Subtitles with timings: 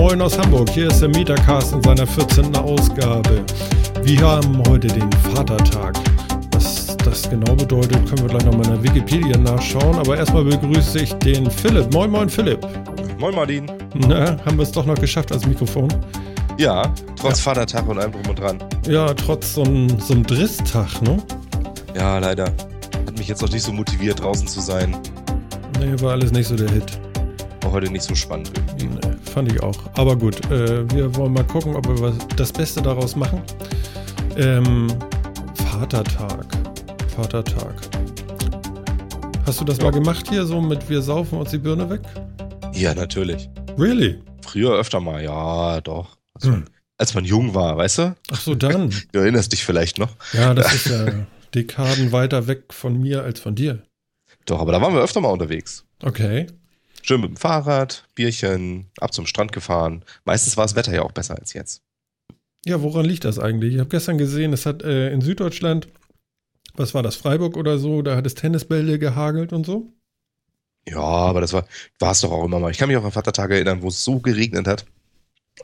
[0.00, 2.56] Moin aus Hamburg, hier ist der Metacast in seiner 14.
[2.56, 3.44] Ausgabe.
[4.02, 5.94] Wir haben heute den Vatertag.
[6.52, 9.98] Was das genau bedeutet, können wir gleich nochmal in der Wikipedia nachschauen.
[9.98, 11.92] Aber erstmal begrüße ich den Philipp.
[11.92, 12.66] Moin Moin Philipp.
[13.18, 13.70] Moin Martin.
[13.94, 15.88] Na, haben wir es doch noch geschafft als Mikrofon?
[16.56, 17.52] Ja, trotz ja.
[17.52, 18.58] Vatertag und allem drum und dran.
[18.88, 21.18] Ja, trotz so einem so Drisstag, ne?
[21.94, 22.44] Ja, leider.
[22.46, 24.96] Hat mich jetzt noch nicht so motiviert, draußen zu sein.
[25.78, 26.98] Nee, war alles nicht so der Hit.
[27.60, 28.86] War heute nicht so spannend irgendwie.
[29.06, 29.76] Nee, fand ich auch.
[29.94, 33.42] Aber gut, äh, wir wollen mal gucken, ob wir was, das Beste daraus machen.
[34.36, 34.88] Ähm,
[35.54, 36.46] Vatertag.
[37.14, 37.74] Vatertag.
[39.46, 39.84] Hast du das ja.
[39.84, 42.02] mal gemacht hier, so mit wir saufen uns die Birne weg?
[42.74, 43.48] Ja, natürlich.
[43.78, 44.20] Really?
[44.46, 46.16] Früher öfter mal, ja, doch.
[46.34, 46.50] Als, hm.
[46.52, 46.64] man,
[46.98, 48.16] als man jung war, weißt du?
[48.30, 48.92] Ach so, dann.
[49.12, 50.10] Du erinnerst dich vielleicht noch.
[50.32, 51.06] Ja, das ist ja
[51.54, 53.82] Dekaden weiter weg von mir als von dir.
[54.46, 55.84] Doch, aber da waren wir öfter mal unterwegs.
[56.02, 56.46] Okay.
[57.02, 60.04] Schön mit dem Fahrrad, Bierchen, ab zum Strand gefahren.
[60.24, 61.82] Meistens war das Wetter ja auch besser als jetzt.
[62.66, 63.74] Ja, woran liegt das eigentlich?
[63.74, 65.88] Ich habe gestern gesehen, es hat äh, in Süddeutschland,
[66.74, 69.92] was war das, Freiburg oder so, da hat es Tennisbälle gehagelt und so.
[70.88, 71.66] Ja, aber das war
[72.00, 72.70] es doch auch immer mal.
[72.70, 74.84] Ich kann mich auch an Vatertage erinnern, wo es so geregnet hat,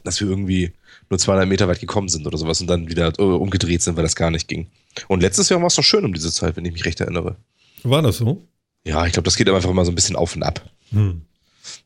[0.04, 0.72] dass wir irgendwie
[1.10, 4.02] nur 200 Meter weit gekommen sind oder sowas und dann wieder äh, umgedreht sind, weil
[4.02, 4.68] das gar nicht ging.
[5.08, 7.36] Und letztes Jahr war es doch schön um diese Zeit, wenn ich mich recht erinnere.
[7.82, 8.42] War das so?
[8.84, 10.70] Ja, ich glaube, das geht einfach immer so ein bisschen auf und ab.
[10.90, 11.22] Hm.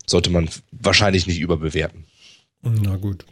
[0.06, 2.04] Sollte man wahrscheinlich nicht überbewerten.
[2.62, 3.24] Na gut.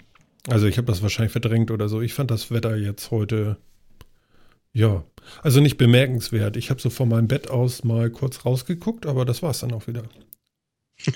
[0.47, 2.01] Also ich habe das wahrscheinlich verdrängt oder so.
[2.01, 3.59] Ich fand das Wetter jetzt heute,
[4.73, 5.05] ja,
[5.43, 6.57] also nicht bemerkenswert.
[6.57, 9.73] Ich habe so von meinem Bett aus mal kurz rausgeguckt, aber das war es dann
[9.73, 10.05] auch wieder.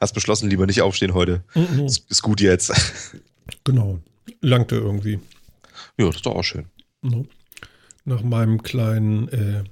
[0.00, 1.44] Hast beschlossen, lieber nicht aufstehen heute.
[1.54, 1.86] Mhm.
[1.86, 2.72] Ist, gut jetzt.
[3.64, 3.98] Genau.
[4.42, 5.20] Langte irgendwie.
[5.96, 6.66] Ja, das ist doch auch schön.
[8.04, 9.64] Nach meinem kleinen äh,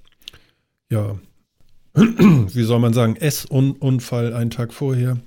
[0.89, 1.19] ja,
[2.55, 5.19] wie soll man sagen, Essunfall einen Tag vorher.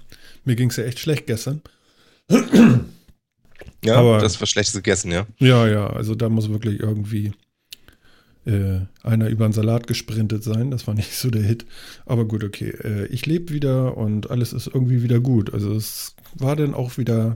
[0.46, 1.62] Mir ging es ja echt schlecht gestern.
[3.84, 5.26] ja, Aber, das war schlechtes gegessen, ja.
[5.40, 7.34] Ja, ja, also da muss wirklich irgendwie
[8.46, 10.70] äh, einer über einen Salat gesprintet sein.
[10.70, 11.66] Das war nicht so der Hit.
[12.06, 12.70] Aber gut, okay.
[12.70, 15.54] Äh, ich lebe wieder und alles ist irgendwie wieder gut.
[15.54, 17.36] Also es war dann auch wieder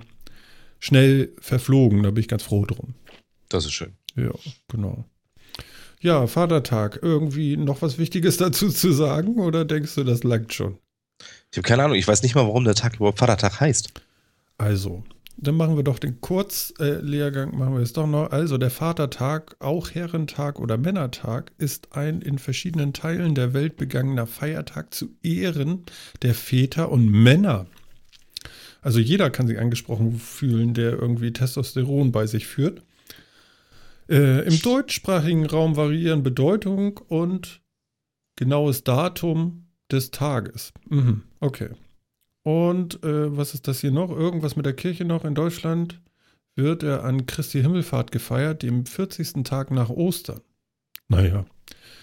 [0.80, 2.04] schnell verflogen.
[2.04, 2.94] Da bin ich ganz froh drum.
[3.50, 3.94] Das ist schön.
[4.16, 4.32] Ja,
[4.68, 5.06] genau.
[6.03, 7.00] Ja, Vatertag.
[7.02, 10.78] Irgendwie noch was Wichtiges dazu zu sagen oder denkst du, das langt schon?
[11.50, 11.96] Ich habe keine Ahnung.
[11.96, 13.94] Ich weiß nicht mal, warum der Tag überhaupt Vatertag heißt.
[14.58, 15.03] Also,
[15.38, 18.31] dann machen wir doch den Kurzlehrgang, machen wir es doch noch.
[18.31, 24.28] Also, der Vatertag, auch Herrentag oder Männertag, ist ein in verschiedenen Teilen der Welt begangener
[24.28, 25.86] Feiertag zu Ehren
[26.22, 27.66] der Väter und Männer.
[28.81, 32.81] Also jeder kann sich angesprochen fühlen, der irgendwie Testosteron bei sich führt.
[34.09, 37.62] Äh, Im deutschsprachigen Raum variieren Bedeutung und
[38.36, 40.74] genaues Datum des Tages.
[40.90, 41.69] Mhm, okay.
[42.44, 44.09] Und äh, was ist das hier noch?
[44.09, 46.02] Irgendwas mit der Kirche noch in Deutschland?
[46.56, 49.44] Wird er an Christi Himmelfahrt gefeiert, dem 40.
[49.44, 50.42] Tag nach Ostern.
[51.08, 51.46] Naja.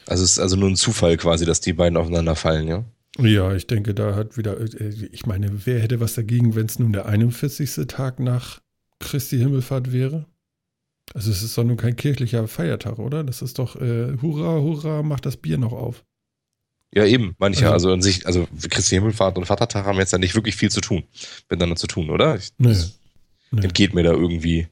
[0.07, 2.85] Also es ist also nur ein Zufall quasi, dass die beiden aufeinander fallen, ja?
[3.19, 6.79] Ja, ich denke, da hat wieder, äh, ich meine, wer hätte was dagegen, wenn es
[6.79, 7.87] nun der 41.
[7.87, 8.61] Tag nach
[8.99, 10.27] Christi Himmelfahrt wäre?
[11.15, 13.25] Also es ist doch nun kein kirchlicher Feiertag, oder?
[13.25, 16.05] Das ist doch, äh, hurra, hurra, macht das Bier noch auf.
[16.93, 20.19] Ja, eben, manche, also, also an sich, also Christi Himmelfahrt und Vatertag haben jetzt ja
[20.19, 21.05] nicht wirklich viel zu tun,
[21.49, 22.37] miteinander zu tun, oder?
[22.37, 22.75] Ich, nee,
[23.53, 23.63] nee.
[23.63, 24.67] Entgeht mir da irgendwie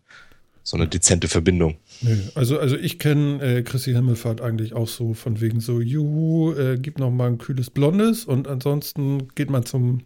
[0.65, 1.79] so eine dezente Verbindung.
[2.01, 6.53] Nee, also, also ich kenne äh, Christi Himmelfahrt eigentlich auch so von wegen so, juhu,
[6.53, 10.03] äh, gib noch mal ein kühles Blondes und ansonsten geht man zum,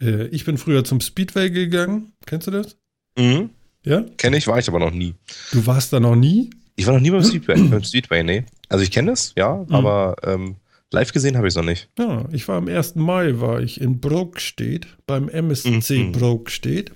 [0.00, 2.76] äh, ich bin früher zum Speedway gegangen, kennst du das?
[3.18, 3.50] Mhm.
[3.84, 4.04] Ja?
[4.16, 5.14] Kenne ich, war ich aber noch nie.
[5.52, 6.50] Du warst da noch nie?
[6.76, 8.44] Ich war noch nie beim Speedway, beim Speedway, nee.
[8.68, 9.74] Also ich kenne es, ja, mhm.
[9.74, 10.56] aber ähm,
[10.90, 11.88] live gesehen habe ich es noch nicht.
[11.98, 12.94] Ja, ich war am 1.
[12.96, 16.12] Mai, war ich in Brokstedt, beim MSC mhm.
[16.12, 16.92] Brokstedt.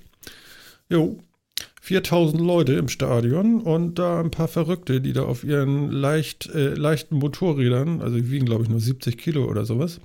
[0.89, 1.19] Jo,
[1.81, 6.73] 4000 Leute im Stadion und da ein paar Verrückte, die da auf ihren leicht, äh,
[6.73, 9.99] leichten Motorrädern, also die wiegen glaube ich nur 70 Kilo oder sowas,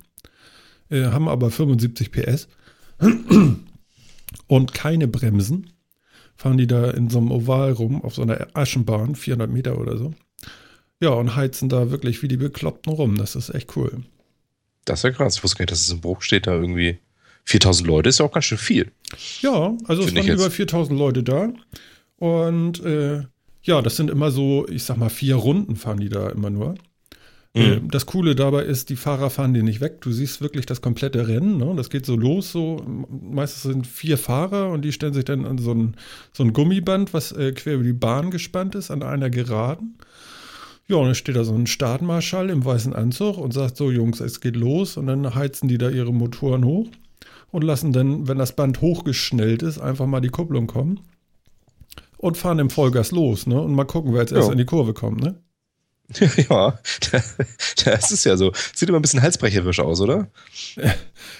[0.89, 2.47] äh, haben aber 75 PS
[4.47, 5.67] und keine Bremsen
[6.35, 9.97] fahren die da in so einem Oval rum, auf so einer Aschenbahn, 400 Meter oder
[9.97, 10.13] so.
[10.99, 13.17] Ja, und heizen da wirklich wie die Bekloppten rum.
[13.17, 14.03] Das ist echt cool.
[14.85, 15.37] Das ist ja krass.
[15.37, 16.99] Ich wusste gar nicht, dass es im Bruch steht, da irgendwie
[17.45, 18.91] 4000 Leute ist ja auch ganz schön viel.
[19.41, 21.49] Ja, also es waren über 4000 Leute da.
[22.17, 23.23] Und äh,
[23.63, 26.75] ja, das sind immer so, ich sag mal, vier Runden fahren die da immer nur.
[27.55, 27.91] Äh, mhm.
[27.91, 30.01] Das Coole dabei ist, die Fahrer fahren dir nicht weg.
[30.01, 31.57] Du siehst wirklich das komplette Rennen.
[31.57, 31.73] Ne?
[31.75, 32.51] Das geht so los.
[32.51, 32.83] So
[33.31, 35.95] meistens sind vier Fahrer und die stellen sich dann an so ein,
[36.31, 39.97] so ein Gummiband, was äh, quer über die Bahn gespannt ist, an einer Geraden.
[40.87, 44.19] Ja, und dann steht da so ein Startmarschall im weißen Anzug und sagt so, Jungs,
[44.19, 44.97] es geht los.
[44.97, 46.87] Und dann heizen die da ihre Motoren hoch.
[47.51, 51.01] und lassen dann, wenn das Band hochgeschnellt ist, einfach mal die Kupplung kommen
[52.17, 53.61] und fahren im Vollgas los, ne?
[53.61, 54.51] Und mal gucken, wer jetzt erst Ja.
[54.53, 55.35] in die Kurve kommt, ne?
[56.49, 56.79] ja,
[57.85, 58.51] das ist ja so.
[58.75, 60.29] Sieht immer ein bisschen halsbrecherisch aus, oder?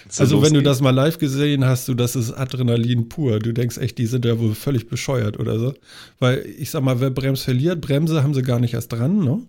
[0.08, 3.38] So Also wenn du das mal live gesehen hast, du, das ist Adrenalin pur.
[3.38, 5.74] Du denkst echt, die sind ja wohl völlig bescheuert oder so.
[6.18, 9.42] Weil ich sag mal, wer Brems verliert, Bremse haben sie gar nicht erst dran, ne?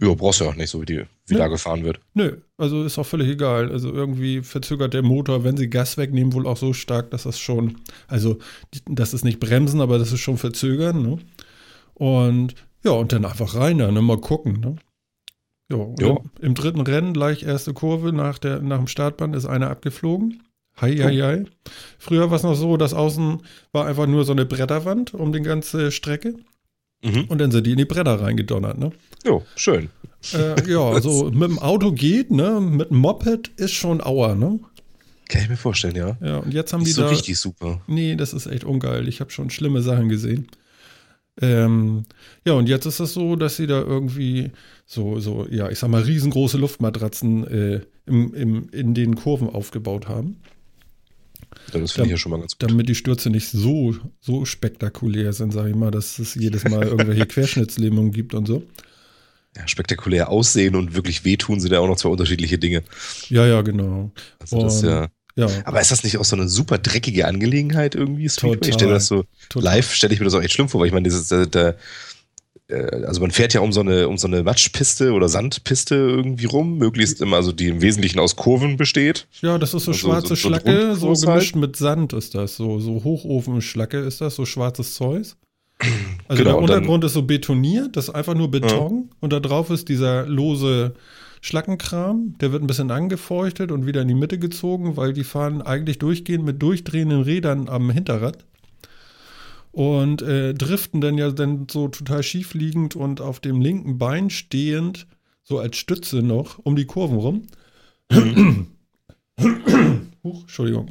[0.00, 2.00] Ja, brauchst du ja auch nicht so, wie, die, wie da gefahren wird.
[2.14, 3.70] Nö, also ist auch völlig egal.
[3.70, 7.38] Also irgendwie verzögert der Motor, wenn sie Gas wegnehmen, wohl auch so stark, dass das
[7.38, 7.76] schon,
[8.08, 8.38] also
[8.86, 11.18] das ist nicht bremsen, aber das ist schon verzögern, ne?
[11.94, 12.54] Und
[12.84, 14.00] ja, und dann einfach rein, da, ne?
[14.02, 14.76] Mal gucken, ne?
[15.70, 16.16] Ja.
[16.40, 20.42] Im, dritten Rennen, gleich erste Kurve nach, der, nach dem Startband, ist einer abgeflogen.
[20.80, 21.44] Hei, hei, hei.
[21.98, 23.42] Früher war es noch so, dass außen
[23.72, 26.34] war einfach nur so eine Bretterwand um die ganze Strecke
[27.04, 27.26] Mhm.
[27.28, 28.90] und dann sind die in die Bretter reingedonnert, ne?
[29.24, 29.88] Jo, schön.
[30.32, 32.60] Äh, ja, also mit dem Auto geht, ne?
[32.60, 34.58] Mit dem Moped ist schon Auer, ne?
[35.28, 36.16] Kann ich mir vorstellen, ja.
[36.20, 37.08] Ja, und jetzt haben Nicht die so da.
[37.08, 37.82] richtig super.
[37.86, 39.06] Nee, das ist echt ungeil.
[39.06, 40.48] Ich habe schon schlimme Sachen gesehen.
[41.40, 42.04] Ähm,
[42.44, 44.50] ja, und jetzt ist es so, dass sie da irgendwie
[44.86, 50.08] so, so, ja, ich sag mal, riesengroße Luftmatratzen äh, im, im, in den Kurven aufgebaut
[50.08, 50.38] haben,
[51.72, 52.68] Das finde ich ja schon mal ganz gut.
[52.70, 56.82] damit die Stürze nicht so, so spektakulär sind, sag ich mal, dass es jedes Mal
[56.86, 58.62] irgendwelche Querschnittslähmungen gibt und so.
[59.56, 62.82] Ja, spektakulär aussehen und wirklich wehtun sind ja auch noch zwei unterschiedliche Dinge.
[63.28, 64.10] Ja, ja, genau.
[64.38, 65.08] Also das ist Und- ja.
[65.38, 68.28] Ja, Aber ist das nicht auch so eine super dreckige Angelegenheit irgendwie?
[68.28, 68.68] Speedway?
[68.68, 69.74] Ich stelle das so total.
[69.76, 71.74] live stelle ich mir das auch echt schlimm vor, weil ich meine, dieses, äh, da,
[72.68, 76.46] äh, also man fährt ja um so eine um so eine Matschpiste oder Sandpiste irgendwie
[76.46, 79.26] rum, möglichst immer, also die im Wesentlichen aus Kurven besteht.
[79.40, 82.56] Ja, das ist so Also schwarze so- so Schlacke, so gemischt mit Sand ist das.
[82.56, 85.36] So, so Hochofenschlacke ist das, so schwarzes Zeus.
[86.26, 89.32] Also Genau, der und dann- Untergrund ist so betoniert, das ist einfach nur Beton und
[89.32, 90.94] da drauf ist dieser lose
[91.40, 95.62] Schlackenkram, der wird ein bisschen angefeuchtet und wieder in die Mitte gezogen, weil die fahren
[95.62, 98.44] eigentlich durchgehend mit durchdrehenden Rädern am Hinterrad
[99.72, 104.30] und äh, driften dann ja dann so total schief liegend und auf dem linken Bein
[104.30, 105.06] stehend,
[105.42, 107.42] so als Stütze noch, um die Kurven rum.
[110.24, 110.90] Huch, Entschuldigung.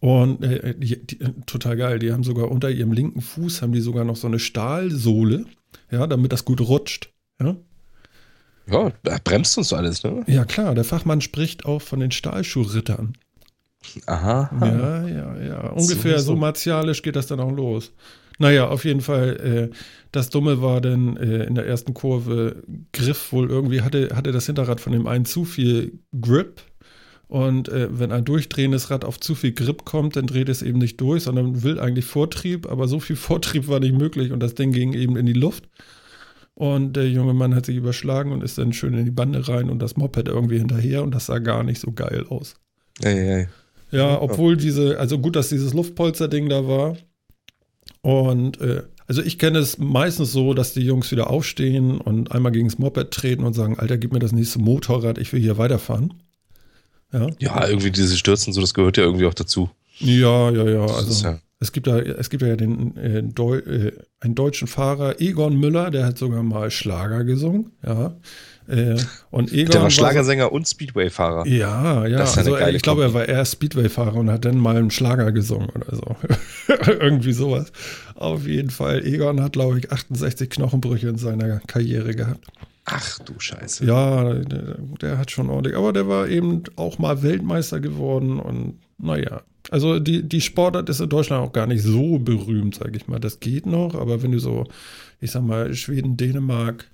[0.00, 3.80] Und äh, die, die, total geil, die haben sogar unter ihrem linken Fuß haben die
[3.80, 5.46] sogar noch so eine Stahlsohle,
[5.90, 7.12] ja, damit das gut rutscht.
[7.40, 7.56] Ja,
[8.70, 10.24] Ja, da bremst uns alles, ne?
[10.26, 13.14] ja klar, der Fachmann spricht auch von den Stahlschuhrittern.
[14.06, 14.50] Aha.
[14.60, 15.70] Ja, ja, ja.
[15.70, 16.36] Ungefähr So, so, so.
[16.36, 17.92] martialisch geht das dann auch los.
[18.38, 19.76] Naja, auf jeden Fall, äh,
[20.12, 22.62] das Dumme war dann äh, in der ersten Kurve,
[22.92, 26.62] Griff wohl irgendwie, hatte, hatte das Hinterrad von dem einen zu viel Grip.
[27.26, 30.78] Und äh, wenn ein durchdrehendes Rad auf zu viel Grip kommt, dann dreht es eben
[30.78, 34.54] nicht durch, sondern will eigentlich Vortrieb, aber so viel Vortrieb war nicht möglich und das
[34.54, 35.68] Ding ging eben in die Luft.
[36.58, 39.70] Und der junge Mann hat sich überschlagen und ist dann schön in die Bande rein
[39.70, 42.56] und das Moped irgendwie hinterher und das sah gar nicht so geil aus.
[43.00, 43.48] Ey, ey.
[43.92, 46.96] Ja, obwohl diese, also gut, dass dieses Luftpolster-Ding da war.
[48.02, 52.50] Und äh, also ich kenne es meistens so, dass die Jungs wieder aufstehen und einmal
[52.50, 55.58] gegen das Moped treten und sagen, Alter, gib mir das nächste Motorrad, ich will hier
[55.58, 56.14] weiterfahren.
[57.12, 59.70] Ja, Ja, irgendwie diese Stürzen, so, das gehört ja irgendwie auch dazu.
[60.00, 60.86] ja, ja, ja.
[60.86, 65.20] Also ja, es gibt da, es gibt ja den äh, Deu äh, einen deutschen Fahrer,
[65.20, 67.72] Egon Müller, der hat sogar mal Schlager gesungen.
[67.84, 68.16] Ja.
[68.68, 68.96] Äh,
[69.30, 71.46] und Egon der war war Schlagersänger und Speedway-Fahrer.
[71.48, 72.18] Ja, ja.
[72.18, 74.92] Das ist also, geile ich glaube, er war eher Speedway-Fahrer und hat dann mal einen
[74.92, 76.16] Schlager gesungen oder so.
[76.86, 77.72] Irgendwie sowas.
[78.14, 79.04] Auf jeden Fall.
[79.04, 82.46] Egon hat, glaube ich, 68 Knochenbrüche in seiner Karriere gehabt.
[82.84, 83.84] Ach du Scheiße.
[83.84, 85.76] Ja, der, der hat schon ordentlich.
[85.76, 89.42] Aber der war eben auch mal Weltmeister geworden und naja.
[89.70, 93.18] Also die, die Sportart ist in Deutschland auch gar nicht so berühmt, sage ich mal.
[93.18, 94.64] Das geht noch, aber wenn du so,
[95.20, 96.90] ich sag mal, Schweden, Dänemark,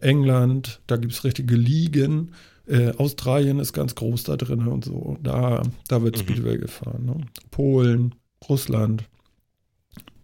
[0.00, 2.32] England, da gibt es richtige Ligen.
[2.66, 5.18] Äh, Australien ist ganz groß da drin und so.
[5.22, 6.20] Da, da wird Mhm.
[6.20, 7.04] Speedway gefahren.
[7.04, 7.16] Ne?
[7.50, 8.14] Polen,
[8.48, 9.04] Russland,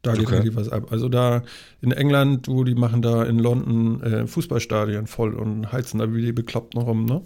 [0.03, 0.37] da geht Okay.
[0.37, 0.91] richtig was ab.
[0.93, 1.43] Also da
[1.83, 6.23] in England, du, die machen da in London äh, Fußballstadien voll und heizen da wie
[6.25, 7.23] die Bekloppten rum, ne?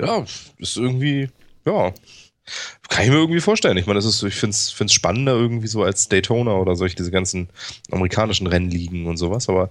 [0.00, 0.24] Ja,
[0.58, 1.28] ist irgendwie,
[1.66, 1.92] ja.
[2.88, 3.76] Kann ich mir irgendwie vorstellen.
[3.76, 6.96] Ich meine, das ist, so- ich finde es spannender irgendwie so als Daytona oder solche
[6.96, 7.48] diese ganzen
[7.90, 9.70] amerikanischen Rennligen und sowas, aber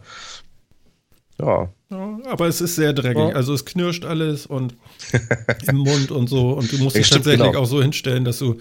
[1.39, 1.69] ja.
[1.89, 3.29] Ja, aber es ist sehr dreckig.
[3.29, 3.35] Ja.
[3.35, 4.75] Also es knirscht alles und
[5.67, 6.51] im Mund und so.
[6.51, 7.59] Und du musst Ja, dich stimmt, tatsächlich genau.
[7.61, 8.57] auch so hinstellen, dass du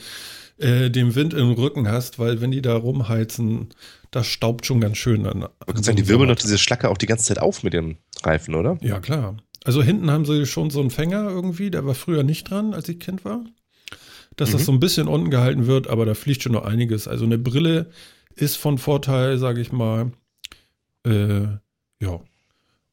[0.59, 3.69] äh, den Wind im Rücken hast, weil wenn die da rumheizen,
[4.11, 5.47] das staubt schon ganz schön dann.
[5.63, 7.97] Ich würde sagen, die wirbeln doch diese Schlacke auch die ganze Zeit auf mit dem
[8.23, 8.79] Reifen, oder?
[8.83, 9.37] Ja, klar.
[9.65, 12.89] Also hinten haben sie schon so einen Fänger irgendwie, der war früher nicht dran, als
[12.89, 13.41] ich Kind war.
[14.37, 14.65] Dass das Mhm.
[14.65, 17.09] so ein bisschen unten gehalten wird, aber da fliegt schon noch einiges.
[17.09, 17.91] Also eine Brille
[18.35, 20.13] ist von Vorteil, sage ich mal.
[21.07, 21.45] Äh,
[22.01, 22.21] ja.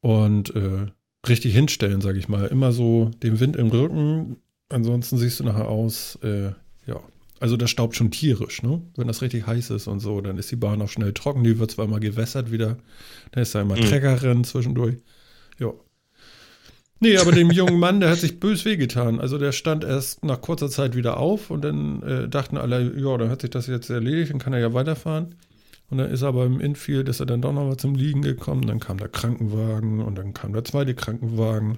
[0.01, 0.87] Und äh,
[1.27, 2.45] richtig hinstellen, sage ich mal.
[2.47, 4.37] Immer so den Wind im Rücken
[4.69, 6.51] ansonsten siehst du nachher aus, äh,
[6.87, 6.99] ja.
[7.39, 8.81] Also das staubt schon tierisch, ne?
[8.95, 11.43] Wenn das richtig heiß ist und so, dann ist die Bahn auch schnell trocken.
[11.43, 12.77] Die wird zwar mal gewässert wieder.
[13.31, 13.81] Da ist da immer Mhm.
[13.81, 14.95] Treckerrennen zwischendurch.
[15.59, 15.73] Ja.
[17.03, 19.19] Nee, aber dem jungen Mann, der hat sich bös wehgetan.
[19.19, 23.17] Also der stand erst nach kurzer Zeit wieder auf und dann äh, dachten alle, ja,
[23.17, 25.35] dann hat sich das jetzt erledigt, dann kann er ja weiterfahren.
[25.89, 28.21] Und dann ist er aber im Infield, ist er dann doch noch mal zum Liegen
[28.21, 28.65] gekommen.
[28.67, 31.77] Dann kam der Krankenwagen und dann kam der zweite Krankenwagen.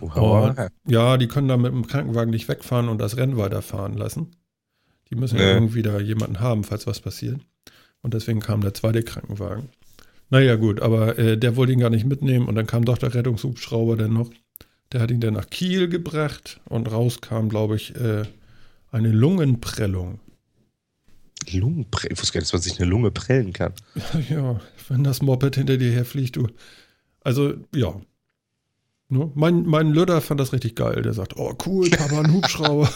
[0.00, 4.30] Und, ja, die können da mit dem Krankenwagen nicht wegfahren und das Rennen weiterfahren lassen.
[5.10, 5.52] Die müssen ja Nee.
[5.52, 7.40] irgendwie da jemanden haben, falls was passiert.
[8.00, 9.68] Und deswegen kam der zweite Krankenwagen.
[10.32, 13.12] Naja, gut, aber äh, der wollte ihn gar nicht mitnehmen und dann kam doch der
[13.12, 14.30] Rettungshubschrauber dann noch.
[14.90, 18.22] Der hat ihn dann nach Kiel gebracht und rauskam, glaube ich, äh,
[18.90, 20.20] eine Lungenprellung.
[21.50, 22.14] Lungenprellen.
[22.14, 23.74] Ich wusste gar nicht, dass man sich eine Lunge prellen kann.
[24.30, 24.58] Ja,
[24.88, 26.48] wenn das Moped hinter dir herfliegt, du.
[27.20, 28.00] Also, ja.
[29.10, 29.30] Ne?
[29.34, 31.02] Mein, mein Lütter fand das richtig geil.
[31.02, 32.90] Der sagt, oh cool, Papa, ein Hubschrauber.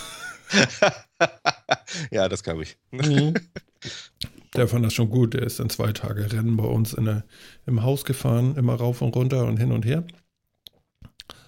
[2.11, 2.79] ja, das glaube ich.
[2.93, 3.35] Mhm.
[4.57, 5.35] Der fand das schon gut.
[5.35, 7.25] Der ist dann zwei Tage Rennen bei uns in der,
[7.67, 10.05] im Haus gefahren, immer rauf und runter und hin und her.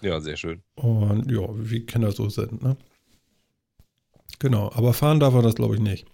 [0.01, 0.61] Ja, sehr schön.
[0.75, 2.77] Und ja, wie Kinder so sind, ne?
[4.39, 6.05] Genau, aber fahren darf er das, glaube ich, nicht.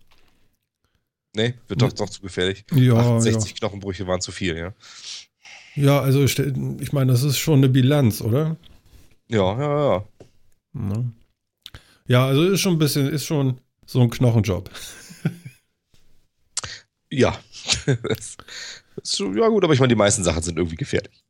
[1.36, 2.66] Nee, wird doch, doch zu gefährlich.
[2.74, 4.66] Ja, 68 Knochenbrüche waren zu viel, ja.
[4.68, 4.74] ja.
[5.76, 8.56] Ja, also ich meine, das ist schon eine Bilanz, oder?
[9.28, 10.06] Ja, ja, ja.
[10.72, 11.12] Ne?
[12.08, 14.70] Ja, also ist schon ein bisschen, ist schon so ein Knochenjob.
[17.12, 17.38] Ja.
[19.04, 21.24] schon, ja, gut, aber ich meine, die meisten Sachen sind irgendwie gefährlich.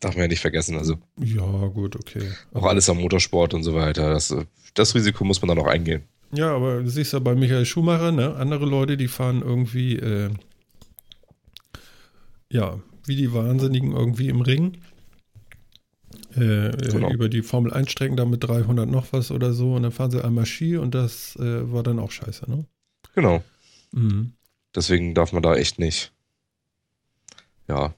[0.00, 0.76] Darf man ja nicht vergessen.
[0.78, 2.30] Also Ja, gut, okay.
[2.54, 4.10] auch alles am Motorsport und so weiter.
[4.10, 4.34] Das,
[4.74, 6.02] das Risiko muss man dann auch eingehen.
[6.32, 8.34] Ja, aber du siehst ja bei Michael Schumacher, ne?
[8.36, 10.30] Andere Leute, die fahren irgendwie, äh,
[12.50, 14.78] ja, wie die Wahnsinnigen irgendwie im Ring.
[16.34, 17.10] Äh, Genau.
[17.10, 20.10] über die Formel 1 Strecken da mit 300 noch was oder so und dann fahren
[20.10, 22.66] sie einmal Ski und das äh, war dann auch scheiße, ne?
[23.14, 23.42] Genau.
[23.92, 24.32] Mhm.
[24.76, 26.12] Deswegen darf man da echt nicht.
[27.68, 27.94] Ja.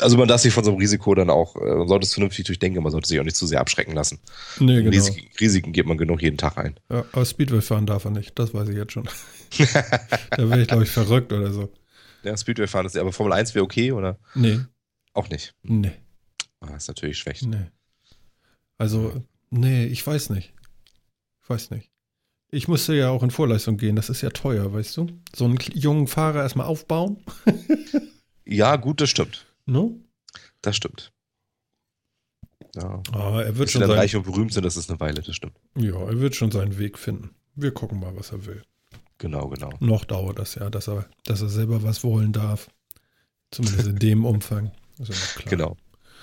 [0.00, 2.44] Also man darf sich von so einem Risiko dann auch, äh, man sollte es vernünftig
[2.46, 4.18] durchdenken, man sollte sich auch nicht zu sehr abschrecken lassen.
[4.58, 4.90] Nee, genau.
[4.90, 6.74] Risiken, Risiken geht man genug jeden Tag ein.
[6.90, 9.04] Ja, aber Speedway fahren darf er nicht, das weiß ich jetzt schon.
[10.30, 11.72] da wäre ich, glaube ich, verrückt oder so.
[12.24, 14.60] Ja, Speedway fahren ist aber Formel 1 wäre okay oder Nee,
[15.12, 15.54] auch nicht.
[15.62, 15.92] nee,
[16.60, 17.42] Ah, ist natürlich schlecht.
[17.46, 17.66] nee.
[18.78, 20.54] Also, nee, ich weiß nicht.
[21.42, 21.90] Ich weiß nicht.
[22.54, 25.08] Ich musste ja auch in Vorleistung gehen, das ist ja teuer, weißt du?
[25.34, 27.18] So einen jungen Fahrer erstmal aufbauen,
[28.46, 29.46] Ja, gut, das stimmt.
[29.66, 29.90] ne?
[30.62, 31.12] Das stimmt.
[32.76, 33.02] Ja.
[33.12, 35.22] Aber er wird Bis schon dann sein, reich und berühmt sind, das ist eine Weile,
[35.22, 35.56] das stimmt.
[35.76, 37.30] ja, er wird schon seinen Weg finden.
[37.56, 38.62] Wir gucken mal, was er will.
[39.18, 39.70] Genau, genau.
[39.80, 42.68] Noch dauert das ja, dass er, dass er selber was wollen darf.
[43.50, 44.72] Zumindest in dem Umfang.
[44.98, 45.50] Ist ja noch klar.
[45.50, 45.76] Genau.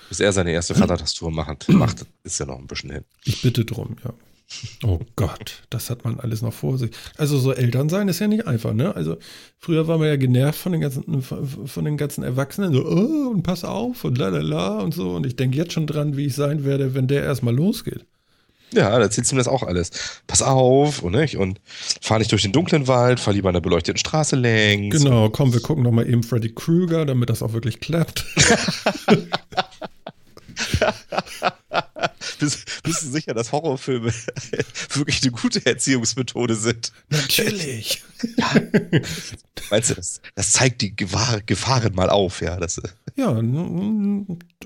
[0.08, 3.04] Bis er seine erste Vatertastour macht, macht, ist ja noch ein bisschen hin.
[3.24, 4.12] Ich bitte drum, ja.
[4.84, 6.90] Oh Gott, das hat man alles noch vor sich.
[7.16, 8.94] Also so Eltern sein ist ja nicht einfach, ne?
[8.94, 9.16] Also
[9.58, 13.42] früher war man ja genervt von den ganzen, von den ganzen Erwachsenen, so, oh, und
[13.42, 15.10] pass auf und la la la und so.
[15.10, 18.04] Und ich denke jetzt schon dran, wie ich sein werde, wenn der erstmal losgeht.
[18.72, 19.90] Ja, da du mir das auch alles.
[20.26, 21.36] Pass auf und, nicht?
[21.36, 21.60] und
[22.00, 24.96] fahr nicht durch den dunklen Wald, fahr lieber an der beleuchteten Straße längs.
[24.96, 28.24] Genau, komm, wir gucken noch mal eben Freddy Krueger, damit das auch wirklich klappt.
[32.42, 34.12] Bist, bist du sicher, dass Horrorfilme
[34.94, 36.92] wirklich eine gute Erziehungsmethode sind?
[37.08, 38.02] Natürlich.
[39.70, 42.56] Meinst du, das, das zeigt die Gefahr, Gefahren mal auf, ja?
[42.56, 42.80] Das,
[43.16, 43.40] Ja,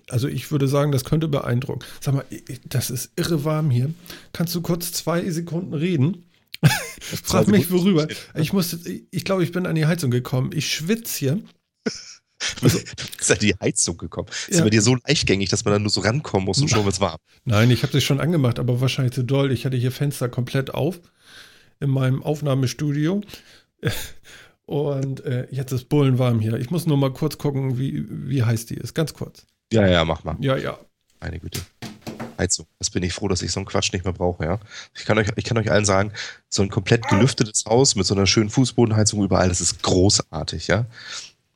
[0.09, 1.85] also ich würde sagen, das könnte beeindrucken.
[2.00, 2.25] Sag mal,
[2.64, 3.92] das ist irre warm hier.
[4.33, 6.25] Kannst du kurz zwei Sekunden reden?
[7.00, 8.09] Frag mich worüber.
[8.35, 10.50] Ich musste, ich glaube, ich bin an die Heizung gekommen.
[10.54, 11.42] Ich schwitze hier.
[12.62, 14.28] Also, du bist an die Heizung gekommen.
[14.48, 14.64] Ist Ja.
[14.64, 17.18] bei dir so leichtgängig, dass man dann nur so rankommen muss und schon wird's warm.
[17.44, 19.50] Nein, ich habe sie schon angemacht, aber wahrscheinlich zu doll.
[19.52, 21.00] Ich hatte hier Fenster komplett auf
[21.80, 23.22] in meinem Aufnahmestudio.
[24.66, 26.54] Und äh, jetzt ist bullenwarm hier.
[26.54, 28.94] Ich muss nur mal kurz gucken, wie, wie heiß die ist.
[28.94, 29.46] Ganz kurz.
[29.72, 30.36] Ja, ja, mach mal.
[30.40, 30.78] Ja, ja.
[31.20, 31.60] Meine Güte.
[32.38, 32.66] Heizung.
[32.78, 34.58] Das bin ich froh, dass ich so einen Quatsch nicht mehr brauche, ja.
[34.94, 36.12] Ich kann euch, ich kann euch allen sagen,
[36.50, 40.86] so ein komplett gelüftetes Haus mit so einer schönen Fußbodenheizung überall, das ist großartig, ja.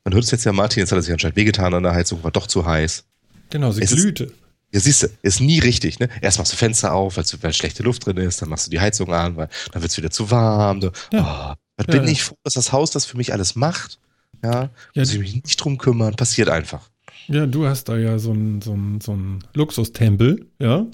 [0.05, 2.23] Man hört es jetzt ja, Martin, jetzt hat er sich anscheinend wehgetan an der Heizung,
[2.25, 3.05] war doch zu heiß.
[3.51, 4.33] Genau, sie Es ist- glühte.
[4.73, 6.09] Ja, siehst du, ist nie richtig, ne?
[6.23, 8.79] Erst machst du Fenster auf, weil, weil schlechte Luft drin ist, dann machst du die
[8.79, 10.81] Heizung an, weil dann wird's wieder zu warm.
[10.81, 10.93] So.
[11.13, 11.57] Ja.
[11.77, 12.09] Oh, bin ja.
[12.09, 13.99] ich froh, dass das Haus das für mich alles macht.
[14.45, 16.89] Ja, Ja, muss ich mich nicht drum kümmern, passiert einfach.
[17.27, 20.87] Ja, du hast da ja so einen so einen- so einen Luxustempel, ja.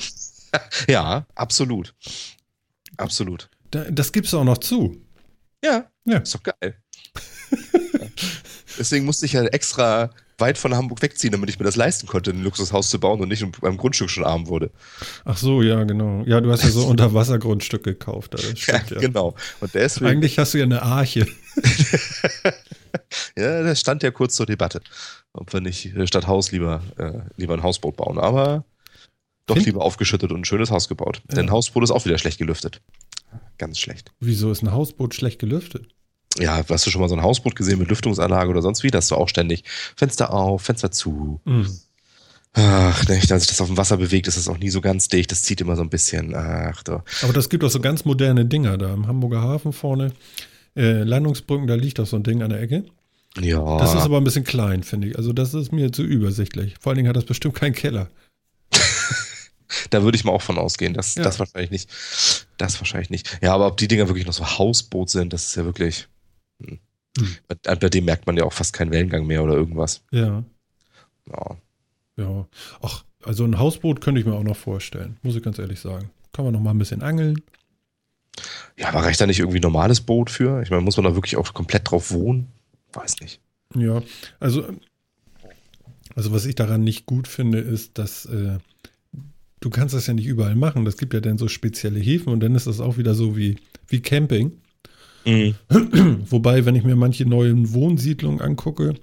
[0.89, 1.95] Ja, absolut.
[2.97, 3.51] Absolut.
[3.73, 4.97] Da, das gibt's auch noch zu.
[5.63, 6.19] Ja, Ja.
[6.19, 6.77] ist doch geil.
[8.79, 12.31] Deswegen musste ich ja extra weit von Hamburg wegziehen, damit ich mir das leisten konnte,
[12.31, 14.71] ein Luxushaus zu bauen und nicht beim Grundstück schon arm wurde.
[15.25, 16.23] Ach so, ja, genau.
[16.27, 18.39] Ja, du hast ja so Unterwassergrundstück gekauft.
[18.39, 19.35] Stimmt, ja, ja, genau.
[19.61, 21.27] Und deswegen, Eigentlich hast du ja eine Arche.
[23.37, 24.83] ja, das stand ja kurz zur Debatte,
[25.33, 28.19] ob wir nicht statt Haus lieber, äh, lieber ein Hausboot bauen.
[28.19, 28.65] Aber
[29.47, 31.23] doch Find lieber aufgeschüttet und ein schönes Haus gebaut.
[31.29, 31.37] Ja.
[31.37, 32.83] Denn ein Hausboot ist auch wieder schlecht gelüftet.
[33.59, 34.13] Ganz schlecht.
[34.21, 35.89] Wieso ist ein Hausboot schlecht gelüftet?
[36.39, 38.91] Ja, hast du schon mal so ein Hausboot gesehen mit Lüftungsanlage oder sonst wie?
[38.91, 39.65] Das hast du auch ständig
[39.97, 41.41] Fenster auf, Fenster zu.
[41.45, 41.67] Mhm.
[42.59, 45.09] Ach, ne, wenn sich das auf dem Wasser bewegt, ist das auch nie so ganz
[45.09, 45.31] dicht.
[45.31, 46.35] Das zieht immer so ein bisschen.
[46.35, 47.03] Ach, doch.
[47.23, 50.13] Aber das gibt auch so ganz moderne Dinger da im Hamburger Hafen vorne.
[50.75, 52.85] Äh, Landungsbrücken, da liegt doch so ein Ding an der Ecke.
[53.39, 53.79] Ja.
[53.79, 55.19] Das ist aber ein bisschen klein, finde ich.
[55.19, 56.77] Also, das ist mir zu übersichtlich.
[56.81, 58.09] Vor allen Dingen hat das bestimmt keinen Keller.
[59.91, 60.95] Da würde ich mal auch von ausgehen.
[60.95, 61.25] Das, ja.
[61.25, 61.91] das wahrscheinlich nicht.
[62.57, 63.39] Das wahrscheinlich nicht.
[63.43, 66.09] Ja, aber ob die Dinger wirklich noch so Hausboot sind, das ist ja wirklich.
[66.61, 66.79] Hm.
[67.19, 67.37] Hm.
[67.49, 70.03] Bei, bei, dem merkt man ja auch fast keinen Wellengang mehr oder irgendwas.
[70.11, 70.45] Ja.
[71.31, 71.57] Ja.
[72.17, 72.47] Ja.
[72.83, 76.11] Ach, also ein Hausboot könnte ich mir auch noch vorstellen, muss ich ganz ehrlich sagen.
[76.33, 77.43] Kann man noch mal ein bisschen angeln.
[78.79, 80.63] Ja, aber reicht da nicht irgendwie ein normales Boot für?
[80.63, 82.49] Ich meine, muss man da wirklich auch komplett drauf wohnen?
[82.93, 83.41] Weiß nicht.
[83.75, 84.03] Ja,
[84.39, 84.65] also,
[86.15, 88.59] also was ich daran nicht gut finde, ist, dass äh,
[89.61, 90.85] du kannst das ja nicht überall machen.
[90.85, 93.57] Das gibt ja dann so spezielle Häfen und dann ist das auch wieder so wie,
[93.89, 94.53] wie Camping.
[95.27, 95.57] Mhm.
[96.31, 98.95] Wobei, wenn ich mir manche neuen Wohnsiedlungen angucke,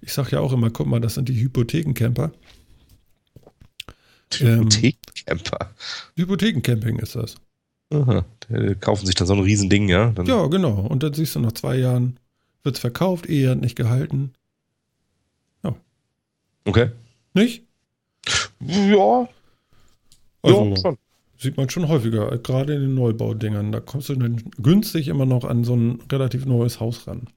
[0.00, 2.32] ich sage ja auch immer, guck mal, das sind die Hypothekencamper.
[4.32, 5.58] Hypothekencamper?
[5.60, 5.68] Ähm,
[6.16, 7.36] Hypothekencamping ist das.
[7.90, 8.24] Aha.
[8.48, 10.10] Die kaufen sich dann so ein Riesending, ja?
[10.10, 10.80] Dann ja, genau.
[10.80, 12.18] Und dann siehst du nach zwei Jahren,
[12.62, 14.32] wird es verkauft, Ehe hat nicht gehalten.
[15.62, 15.74] Ja.
[16.64, 16.90] Okay.
[17.34, 17.64] Nicht?
[18.60, 19.28] Ja,
[20.42, 20.98] also, ja, schon.
[21.40, 23.70] Sieht man schon häufiger, gerade in den Neubaudingern.
[23.70, 27.28] Da kommst du dann günstig immer noch an so ein relativ neues Haus ran.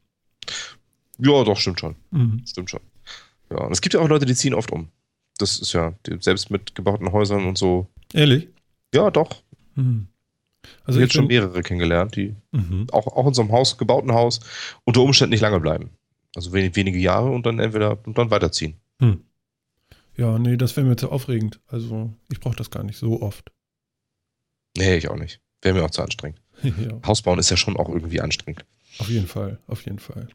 [1.20, 1.96] Ja, doch, stimmt schon.
[2.10, 2.42] Mhm.
[2.48, 2.80] Stimmt schon.
[3.52, 4.90] Ja, und es gibt ja auch Leute, die ziehen oft um.
[5.38, 7.88] Das ist ja, selbst mit gebauten Häusern und so.
[8.12, 8.48] Ehrlich?
[8.94, 9.44] Ja, doch.
[9.76, 10.08] Mhm.
[10.84, 12.88] Also ich habe schon mehrere kennengelernt, die mhm.
[12.92, 14.40] auch, auch in so einem Haus, gebauten Haus,
[14.84, 15.92] unter Umständen nicht lange bleiben.
[16.36, 18.76] Also wenig, wenige Jahre und dann entweder und dann weiterziehen.
[19.00, 19.22] Mhm.
[20.18, 21.60] Ja, nee, das wäre mir zu aufregend.
[21.68, 23.52] Also ich brauche das gar nicht so oft.
[24.78, 25.40] Nee, ich auch nicht.
[25.62, 26.40] Wäre mir auch zu anstrengend.
[26.64, 27.00] ja.
[27.06, 28.66] Hausbauen ist ja schon auch irgendwie anstrengend.
[29.00, 30.28] Auf jeden Fall, auf jeden Fall.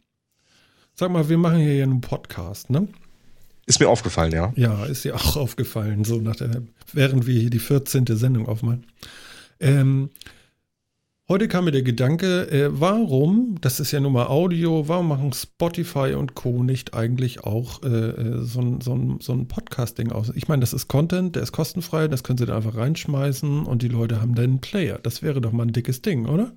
[0.95, 2.89] Sag mal, wir machen hier ja einen Podcast, ne?
[3.67, 4.53] Ist mir aufgefallen, ja.
[4.57, 8.07] Ja, ist dir auch aufgefallen, so nach der, während wir hier die 14.
[8.11, 8.87] Sendung aufmachen.
[9.61, 10.11] Ähm,
[11.29, 15.33] Heute kam mir der Gedanke, äh, warum, das ist ja nun mal Audio, warum machen
[15.33, 16.63] Spotify und Co.
[16.63, 20.31] nicht eigentlich auch äh, äh so ein, so ein, so ein Podcasting aus?
[20.37, 23.83] Ich meine, das ist Content, der ist kostenfrei, das können sie da einfach reinschmeißen und
[23.83, 25.01] die Leute haben dann einen Player.
[25.03, 26.53] Das wäre doch mal ein dickes Ding, oder?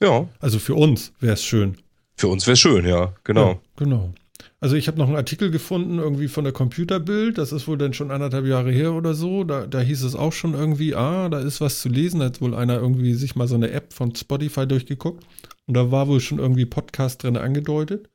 [0.00, 0.28] Ja.
[0.38, 1.78] Also für uns wäre es schön.
[2.14, 3.52] Für uns wäre es schön, ja, genau.
[3.52, 4.12] Ja, genau.
[4.60, 7.92] Also ich habe noch einen Artikel gefunden, irgendwie von der Computerbild, das ist wohl dann
[7.92, 9.44] schon anderthalb Jahre her oder so.
[9.44, 12.20] Da, da hieß es auch schon irgendwie, ah, da ist was zu lesen.
[12.20, 15.24] Da hat wohl einer irgendwie sich mal so eine App von Spotify durchgeguckt.
[15.66, 18.08] Und da war wohl schon irgendwie Podcast drin angedeutet.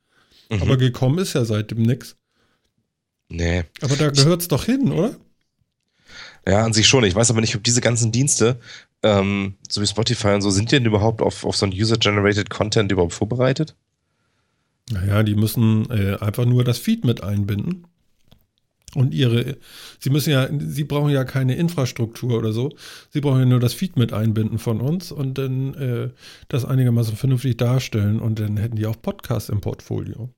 [0.50, 0.62] Mhm.
[0.62, 2.16] Aber gekommen ist ja seitdem nix.
[3.28, 3.64] Nee.
[3.80, 5.16] Aber da gehört es doch hin, oder?
[6.46, 7.04] Ja, an sich schon.
[7.04, 8.60] Ich weiß aber nicht, ob diese ganzen Dienste,
[9.02, 12.50] ähm, so wie Spotify und so, sind die denn überhaupt auf, auf so ein User-Generated
[12.50, 13.74] Content überhaupt vorbereitet?
[14.90, 17.86] Naja, die müssen äh, einfach nur das Feed mit einbinden.
[18.94, 19.56] Und ihre,
[19.98, 22.70] sie müssen ja, sie brauchen ja keine Infrastruktur oder so.
[23.10, 26.10] Sie brauchen ja nur das Feed mit einbinden von uns und dann äh,
[26.48, 30.30] das einigermaßen vernünftig darstellen und dann hätten die auch Podcasts im Portfolio.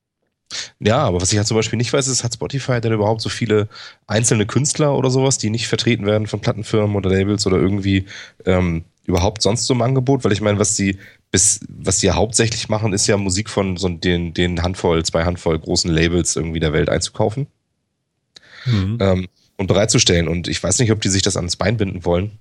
[0.79, 3.29] Ja, aber was ich halt zum Beispiel nicht weiß, ist, hat Spotify denn überhaupt so
[3.29, 3.67] viele
[4.07, 8.05] einzelne Künstler oder sowas, die nicht vertreten werden von Plattenfirmen oder Labels oder irgendwie
[8.45, 10.23] ähm, überhaupt sonst so im Angebot?
[10.23, 10.97] Weil ich meine, was die
[11.31, 15.25] bis, was die ja hauptsächlich machen, ist ja Musik von so den, den Handvoll, zwei
[15.25, 17.47] Handvoll großen Labels irgendwie der Welt einzukaufen
[18.65, 18.97] mhm.
[19.01, 20.27] ähm, und bereitzustellen.
[20.27, 22.39] Und ich weiß nicht, ob die sich das ans Bein binden wollen,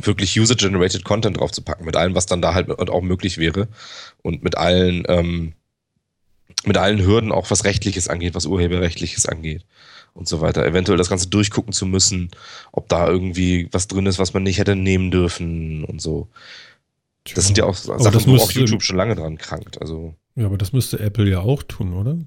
[0.00, 3.68] wirklich User-Generated Content draufzupacken, mit allem, was dann da halt auch möglich wäre
[4.22, 5.54] und mit allen, ähm,
[6.64, 9.64] mit allen Hürden auch was Rechtliches angeht, was Urheberrechtliches angeht
[10.12, 10.66] und so weiter.
[10.66, 12.30] Eventuell das Ganze durchgucken zu müssen,
[12.72, 16.28] ob da irgendwie was drin ist, was man nicht hätte nehmen dürfen und so.
[17.34, 19.80] Das sind ja auch Sachen, wo auch YouTube schon lange dran krankt.
[19.80, 20.14] Also.
[20.34, 22.18] Ja, aber das müsste Apple ja auch tun, oder?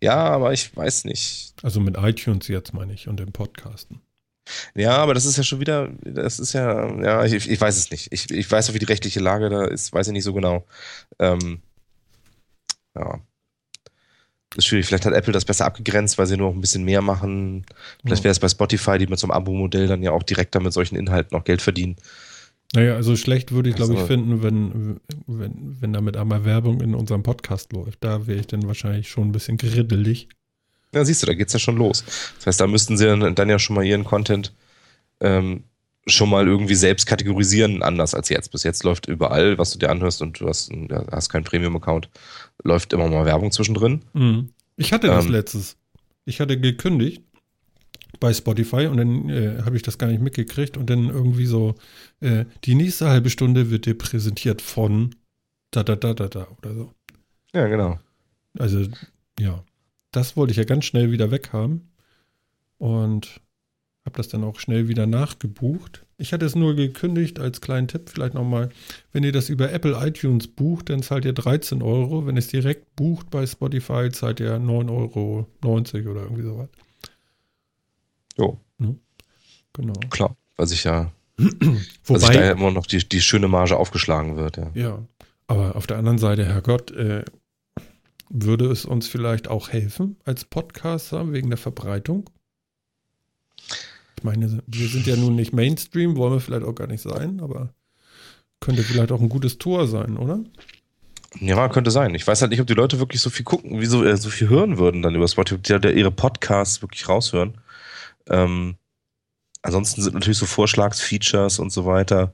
[0.00, 1.54] Ja, aber ich weiß nicht.
[1.62, 4.00] Also mit iTunes jetzt meine ich und dem Podcasten.
[4.74, 7.90] Ja, aber das ist ja schon wieder, das ist ja, ja, ich, ich weiß es
[7.90, 8.12] nicht.
[8.12, 10.64] Ich, ich weiß auch, wie die rechtliche Lage da ist, weiß ich nicht so genau.
[11.18, 11.62] Ähm,
[12.94, 13.20] ja.
[14.50, 14.86] Das ist schwierig.
[14.86, 17.66] Vielleicht hat Apple das besser abgegrenzt, weil sie nur noch ein bisschen mehr machen.
[18.04, 20.72] Vielleicht wäre es bei Spotify, die mit so einem Abo-Modell dann ja auch direkt mit
[20.72, 21.96] solchen Inhalten noch Geld verdienen.
[22.76, 26.94] Naja, also schlecht würde ich, glaube ich, finden, wenn, wenn, wenn damit einmal Werbung in
[26.94, 28.04] unserem Podcast läuft.
[28.04, 30.28] Da wäre ich dann wahrscheinlich schon ein bisschen griddelig.
[30.94, 32.04] Ja, siehst du, da geht's ja schon los.
[32.36, 34.52] Das heißt, da müssten sie dann, dann ja schon mal ihren Content
[35.20, 35.64] ähm,
[36.06, 38.52] schon mal irgendwie selbst kategorisieren, anders als jetzt.
[38.52, 40.70] Bis jetzt läuft überall, was du dir anhörst und du hast,
[41.10, 42.10] hast keinen Premium-Account,
[42.62, 44.02] läuft immer mal Werbung zwischendrin.
[44.12, 44.50] Mhm.
[44.76, 45.32] Ich hatte das Ähm.
[45.32, 45.76] letztes.
[46.26, 47.22] Ich hatte gekündigt
[48.20, 51.74] bei Spotify und dann äh, habe ich das gar nicht mitgekriegt und dann irgendwie so,
[52.20, 55.14] äh, die nächste halbe Stunde wird dir präsentiert von
[55.70, 56.92] da da da da da oder so.
[57.54, 57.98] Ja, genau.
[58.58, 58.86] Also
[59.38, 59.64] ja,
[60.12, 61.90] das wollte ich ja ganz schnell wieder weghaben
[62.78, 63.40] und
[64.06, 66.06] habe das dann auch schnell wieder nachgebucht.
[66.16, 68.70] Ich hatte es nur gekündigt als kleinen Tipp vielleicht nochmal.
[69.12, 72.26] Wenn ihr das über Apple iTunes bucht, dann zahlt ihr 13 Euro.
[72.26, 76.68] Wenn ihr es direkt bucht bei Spotify, zahlt ihr 9,90 Euro oder irgendwie sowas.
[78.38, 78.58] Jo,
[79.76, 79.92] Genau.
[80.10, 80.36] klar.
[80.56, 84.36] Weil sich ja, weil sich da ja Wobei, immer noch die, die schöne Marge aufgeschlagen
[84.36, 84.70] wird, ja.
[84.74, 85.02] ja,
[85.46, 87.24] aber auf der anderen Seite, Herrgott, äh,
[88.30, 92.28] würde es uns vielleicht auch helfen als Podcaster wegen der Verbreitung?
[94.16, 97.40] Ich meine, wir sind ja nun nicht Mainstream, wollen wir vielleicht auch gar nicht sein,
[97.40, 97.74] aber
[98.60, 100.40] könnte vielleicht auch ein gutes Tor sein, oder?
[101.38, 102.14] Ja, könnte sein.
[102.14, 104.30] Ich weiß halt nicht, ob die Leute wirklich so viel gucken, wie so, äh, so
[104.30, 107.58] viel hören würden dann über Spotify, die da ihre Podcasts wirklich raushören.
[108.28, 108.76] Ähm,
[109.62, 112.32] ansonsten sind natürlich so Vorschlagsfeatures und so weiter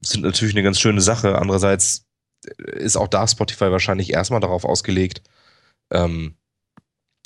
[0.00, 1.38] sind natürlich eine ganz schöne Sache.
[1.38, 2.06] Andererseits
[2.56, 5.22] ist auch da Spotify wahrscheinlich erstmal darauf ausgelegt,
[5.90, 6.36] ähm,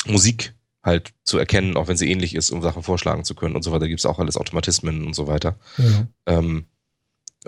[0.07, 3.63] Musik halt zu erkennen, auch wenn sie ähnlich ist, um Sachen vorschlagen zu können und
[3.63, 3.81] so weiter.
[3.81, 5.57] Da gibt es auch alles Automatismen und so weiter.
[5.79, 6.07] Ja.
[6.27, 6.67] Ähm,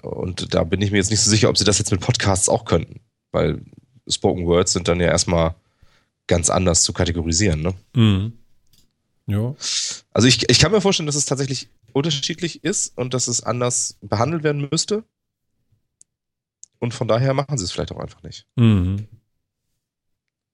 [0.02, 2.48] und da bin ich mir jetzt nicht so sicher, ob sie das jetzt mit Podcasts
[2.48, 3.00] auch könnten,
[3.32, 3.64] weil
[4.08, 5.54] Spoken Words sind dann ja erstmal
[6.26, 7.62] ganz anders zu kategorisieren.
[7.62, 7.74] Ne?
[7.94, 8.32] Mhm.
[9.26, 9.54] Ja.
[10.12, 13.98] Also ich, ich kann mir vorstellen, dass es tatsächlich unterschiedlich ist und dass es anders
[14.02, 15.04] behandelt werden müsste.
[16.78, 18.46] Und von daher machen sie es vielleicht auch einfach nicht.
[18.56, 19.08] Mhm.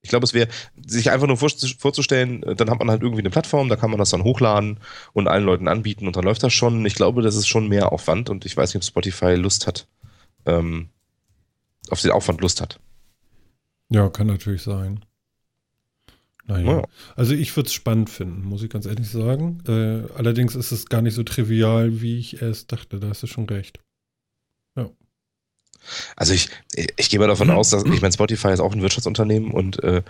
[0.02, 0.48] Ich glaube, es wäre,
[0.86, 3.90] sich einfach nur vor, vorzustellen, äh, dann hat man halt irgendwie eine Plattform, da kann
[3.90, 4.80] man das dann hochladen
[5.12, 6.86] und allen Leuten anbieten und dann läuft das schon.
[6.86, 9.88] Ich glaube, das ist schon mehr Aufwand und ich weiß nicht, ob Spotify Lust hat,
[10.46, 10.88] ähm,
[11.90, 12.80] auf den Aufwand Lust hat.
[13.90, 15.04] Ja, kann natürlich sein.
[16.50, 16.78] Naja.
[16.78, 16.84] Ja.
[17.16, 19.62] Also ich würde es spannend finden, muss ich ganz ehrlich sagen.
[19.66, 22.98] Äh, allerdings ist es gar nicht so trivial, wie ich erst dachte.
[22.98, 23.80] Da hast du schon recht.
[26.16, 29.50] Also ich, ich gehe mal davon aus, dass, ich meine, Spotify ist auch ein Wirtschaftsunternehmen
[29.50, 30.02] und äh,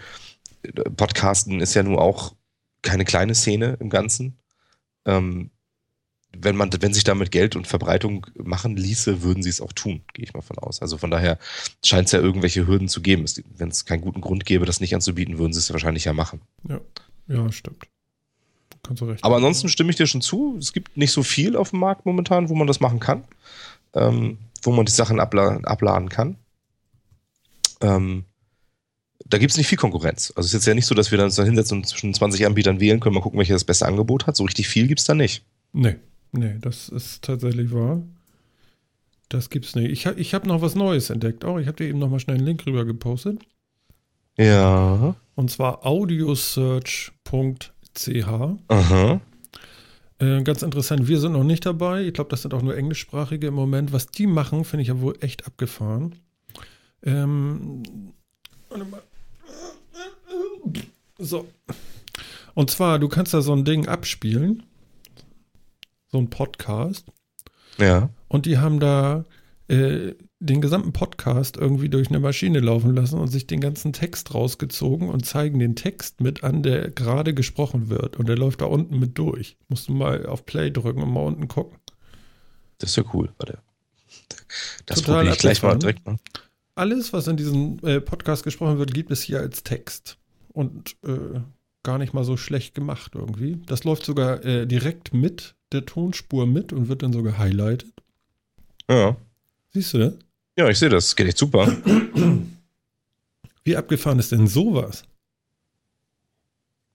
[0.97, 2.35] Podcasten ist ja nun auch
[2.83, 4.39] keine kleine Szene im Ganzen.
[5.07, 5.51] Ähm,
[6.37, 10.03] wenn man, wenn sich damit Geld und Verbreitung machen ließe, würden sie es auch tun,
[10.13, 10.81] gehe ich mal von aus.
[10.81, 11.39] Also von daher
[11.85, 13.25] scheint es ja irgendwelche Hürden zu geben.
[13.57, 16.41] Wenn es keinen guten Grund gäbe, das nicht anzubieten, würden sie es wahrscheinlich ja machen.
[17.27, 17.85] Ja, stimmt.
[18.83, 19.25] Kannst du recht.
[19.25, 20.57] Aber ansonsten stimme ich dir schon zu.
[20.59, 23.25] Es gibt nicht so viel auf dem Markt momentan, wo man das machen kann,
[23.95, 26.37] ähm, wo man die Sachen abla abladen kann.
[27.81, 28.25] Ähm,
[29.27, 30.33] da gibt es nicht viel Konkurrenz.
[30.35, 32.15] Also es ist jetzt ja nicht so, dass wir dann uns da hinsetzen und zwischen
[32.15, 34.37] 20 Anbietern wählen können, mal gucken, welcher das beste Angebot hat.
[34.37, 35.45] So richtig viel gibt es da nicht.
[35.73, 35.97] Nee,
[36.33, 38.03] nee, das ist tatsächlich wahr.
[39.29, 39.91] Das gibt's nicht.
[39.91, 41.45] Ich, ich habe noch was Neues entdeckt.
[41.45, 43.41] Auch ich habe dir eben noch mal schnell einen Link rüber gepostet.
[44.37, 45.17] Ja.
[45.35, 48.29] Und zwar audiosearch.ch.
[48.69, 49.21] Aha.
[50.19, 52.05] Äh, ganz interessant, wir sind noch nicht dabei.
[52.05, 53.93] Ich glaube, das sind auch nur englischsprachige im Moment.
[53.93, 56.17] Was die machen, finde ich ja wohl echt abgefahren.
[57.03, 57.83] Ähm.
[61.19, 61.49] So.
[62.55, 64.65] Und zwar, du kannst da so ein Ding abspielen.
[66.11, 67.07] So ein Podcast.
[67.79, 68.11] Ja.
[68.29, 69.25] Und die haben da
[69.69, 74.35] äh, den gesamten Podcast irgendwie durch eine Maschine laufen lassen und sich den ganzen Text
[74.35, 78.17] rausgezogen und zeigen den Text mit an, der gerade gesprochen wird.
[78.17, 79.57] Und der läuft da unten mit durch.
[79.69, 81.79] Musst du mal auf Play drücken und mal unten gucken.
[82.79, 83.33] Das ist ja cool.
[83.39, 83.59] Warte.
[84.87, 86.17] Das Total probiere ich gleich mal direkt mal.
[86.75, 90.17] Alles, was in diesem äh, Podcast gesprochen wird, gibt es hier als Text.
[90.49, 91.41] Und äh,
[91.83, 93.61] gar nicht mal so schlecht gemacht irgendwie.
[93.67, 97.93] Das läuft sogar äh, direkt mit der Tonspur mit und wird dann so gehighlightet.
[98.89, 99.17] Ja.
[99.73, 100.15] Siehst du das?
[100.57, 101.07] Ja, ich sehe das.
[101.07, 101.75] Das geht echt super.
[103.65, 105.05] Wie abgefahren ist denn sowas?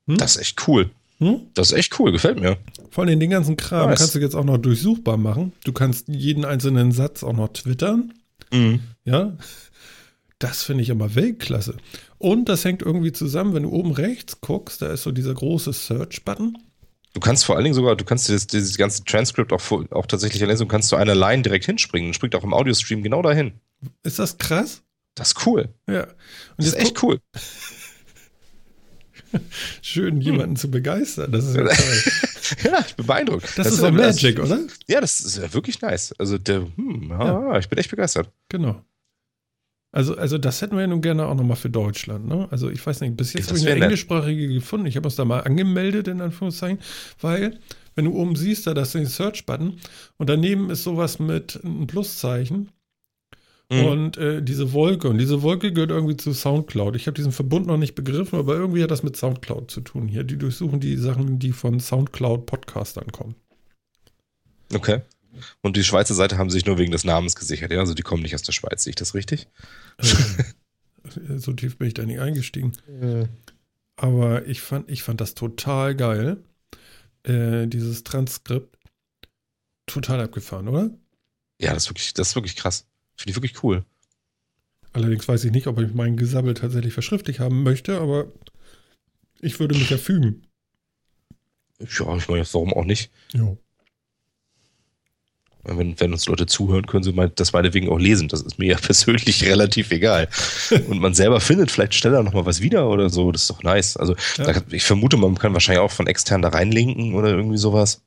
[0.07, 0.17] Hm?
[0.17, 0.89] Das ist echt cool.
[1.19, 1.41] Hm?
[1.53, 2.11] Das ist echt cool.
[2.11, 2.57] Gefällt mir.
[2.89, 3.99] Vor allem den ganzen Kram Nice.
[3.99, 5.53] kannst du jetzt auch noch durchsuchbar machen.
[5.63, 8.13] Du kannst jeden einzelnen Satz auch noch twittern.
[8.51, 8.81] Mhm.
[9.05, 9.37] Ja.
[10.39, 11.77] Das finde ich aber Weltklasse.
[12.17, 15.71] Und das hängt irgendwie zusammen, wenn du oben rechts guckst, da ist so dieser große
[15.71, 16.57] Search-Button.
[17.15, 20.41] Du kannst vor allen Dingen sogar, du kannst dieses, dieses ganze Transkript auch, auch tatsächlich
[20.45, 22.09] lesen und kannst zu einer Line direkt hinspringen.
[22.09, 23.53] Und springt auch im Audiostream genau dahin.
[24.03, 24.83] Ist das krass?
[25.15, 25.69] Das ist cool.
[25.87, 26.03] Ja.
[26.03, 26.13] Und
[26.57, 27.21] Das ist echt cool.
[29.81, 31.31] schön, jemanden zu begeistern.
[31.31, 32.03] Das ist ja toll.
[32.65, 33.45] ja, ich bin beeindruckt.
[33.45, 34.59] Das, das ist doch Magic, das, oder?
[34.89, 36.13] Ja, das ist ja wirklich nice.
[36.17, 37.59] Also, der, hm, ja, ja.
[37.59, 38.29] ich bin echt begeistert.
[38.49, 38.83] Genau.
[39.95, 42.27] Also, also das hätten wir ja nun gerne auch nochmal für Deutschland.
[42.27, 42.49] Ne?
[42.51, 44.87] Also ich weiß nicht, bis jetzt habe ich eine englischsprachige gefunden.
[44.87, 46.79] Ich habe uns da mal angemeldet, in Anführungszeichen,
[47.21, 47.59] weil,
[47.95, 49.77] wenn du oben siehst, da das ist den Search-Button
[50.17, 52.71] und daneben ist sowas mit einem Pluszeichen
[53.71, 53.85] mhm.
[53.85, 55.07] und äh, diese Wolke.
[55.07, 56.97] Und diese Wolke gehört irgendwie zu Soundcloud.
[56.97, 60.09] Ich habe diesen Verbund noch nicht begriffen, aber irgendwie hat das mit Soundcloud zu tun
[60.09, 60.25] hier.
[60.25, 63.35] Die durchsuchen die Sachen, die von Soundcloud-Podcastern kommen.
[64.73, 65.03] Okay.
[65.61, 67.79] Und die Schweizer Seite haben sich nur wegen des Namens gesichert, ja?
[67.79, 69.47] Also die kommen nicht aus der Schweiz, sehe ich das richtig?
[69.97, 72.73] Äh, so tief bin ich da nicht eingestiegen.
[73.95, 76.37] Aber ich fand, ich fand das total geil.
[77.23, 78.77] Äh, dieses Transkript.
[79.87, 80.89] Total abgefahren, oder?
[81.61, 82.87] Ja, das ist wirklich, das ist wirklich krass.
[83.15, 83.85] Finde ich wirklich cool.
[84.93, 88.31] Allerdings weiß ich nicht, ob ich meinen Gesabbel tatsächlich verschriftlich haben möchte, aber
[89.41, 90.47] ich würde mich ja fügen.
[91.79, 93.11] Ja, ich meine, warum auch nicht?
[93.33, 93.55] Ja.
[95.65, 98.27] Wenn, wenn uns Leute zuhören, können sie mal das meinetwegen auch lesen.
[98.27, 100.27] Das ist mir ja persönlich relativ egal.
[100.87, 103.31] Und man selber findet vielleicht schneller nochmal was wieder oder so.
[103.31, 103.97] Das ist doch nice.
[103.97, 104.53] Also ja.
[104.53, 108.01] da, ich vermute, man kann wahrscheinlich auch von extern da reinlinken oder irgendwie sowas.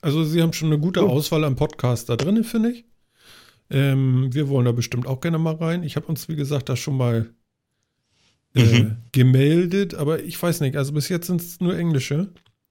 [0.00, 2.84] Also sie haben schon eine gute Auswahl an Podcasts da drin, finde ich.
[3.70, 5.84] Ähm, wir wollen da bestimmt auch gerne mal rein.
[5.84, 7.32] Ich habe uns, wie gesagt, da schon mal
[8.54, 8.96] äh, mhm.
[9.12, 10.76] gemeldet, aber ich weiß nicht.
[10.76, 12.28] Also bis jetzt sind es nur englische.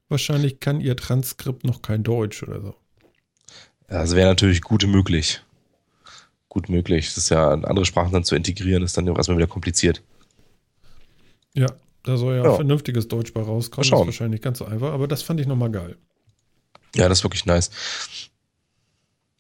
[0.10, 2.76] Wahrscheinlich kann ihr Transkript noch kein Deutsch oder so.
[3.91, 5.41] Das wäre natürlich gut möglich.
[6.47, 7.08] Gut möglich.
[7.08, 10.01] Das ist ja, andere Sprachen dann zu integrieren, ist dann auch erstmal wieder kompliziert.
[11.54, 11.67] Ja,
[12.04, 12.56] da soll ja, ja.
[12.56, 13.89] vernünftiges Deutsch bei rauskommen.
[13.89, 15.97] Das ist wahrscheinlich ganz so einfach, aber das fand ich nochmal geil.
[16.95, 17.69] Ja, das ist wirklich nice.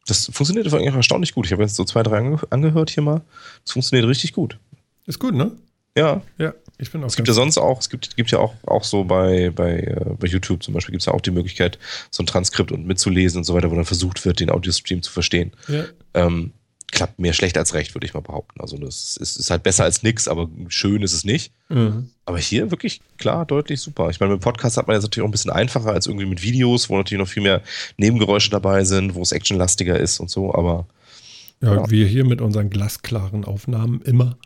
[0.05, 1.45] Das funktioniert eigentlich erstaunlich gut.
[1.45, 3.21] Ich habe jetzt so zwei, drei ange angehört hier mal.
[3.63, 4.59] Das funktioniert richtig gut.
[5.05, 5.55] Ist gut, ne?
[5.97, 6.21] Ja.
[6.37, 7.07] Ja, ich bin auch.
[7.07, 10.15] Es gibt ja sonst auch, es gibt, gibt ja auch, auch so bei, bei, äh,
[10.17, 11.77] bei YouTube zum Beispiel, gibt es ja auch die Möglichkeit,
[12.09, 15.11] so ein Transkript und mitzulesen und so weiter, wo dann versucht wird, den Audiostream zu
[15.11, 15.51] verstehen.
[15.67, 15.85] Ja.
[16.13, 16.53] Ähm,
[16.91, 18.59] klappt mehr schlecht als recht, würde ich mal behaupten.
[18.61, 21.53] Also das ist, ist halt besser als nix, aber schön ist es nicht.
[21.69, 22.09] Mhm.
[22.25, 24.09] Aber hier wirklich klar, deutlich super.
[24.09, 26.43] Ich meine, mit Podcast hat man jetzt natürlich auch ein bisschen einfacher als irgendwie mit
[26.43, 27.61] Videos, wo natürlich noch viel mehr
[27.97, 30.85] Nebengeräusche dabei sind, wo es actionlastiger ist und so, aber.
[31.61, 31.89] Ja, ja.
[31.89, 34.37] wir hier mit unseren glasklaren Aufnahmen immer.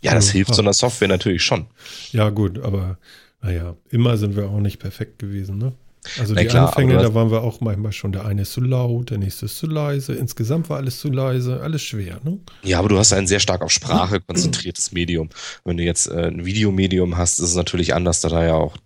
[0.00, 1.66] Ja, das also, hilft so einer Software natürlich schon.
[2.12, 2.98] Ja, gut, aber
[3.42, 5.72] naja, immer sind wir auch nicht perfekt gewesen, ne?
[6.18, 8.60] Also Na die klar, Anfänge, da waren wir auch manchmal schon, der eine ist zu
[8.60, 10.14] laut, der nächste ist zu leise.
[10.14, 12.38] Insgesamt war alles zu leise, alles schwer, ne?
[12.62, 15.28] Ja, aber du hast ein sehr stark auf Sprache konzentriertes Medium.
[15.64, 18.76] Wenn du jetzt äh, ein Videomedium hast, ist es natürlich anders, da da ja auch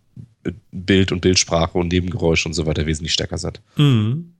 [0.72, 3.60] Bild und Bildsprache und Nebengeräusche und so weiter wesentlich stärker sind.
[3.76, 4.34] Mhm.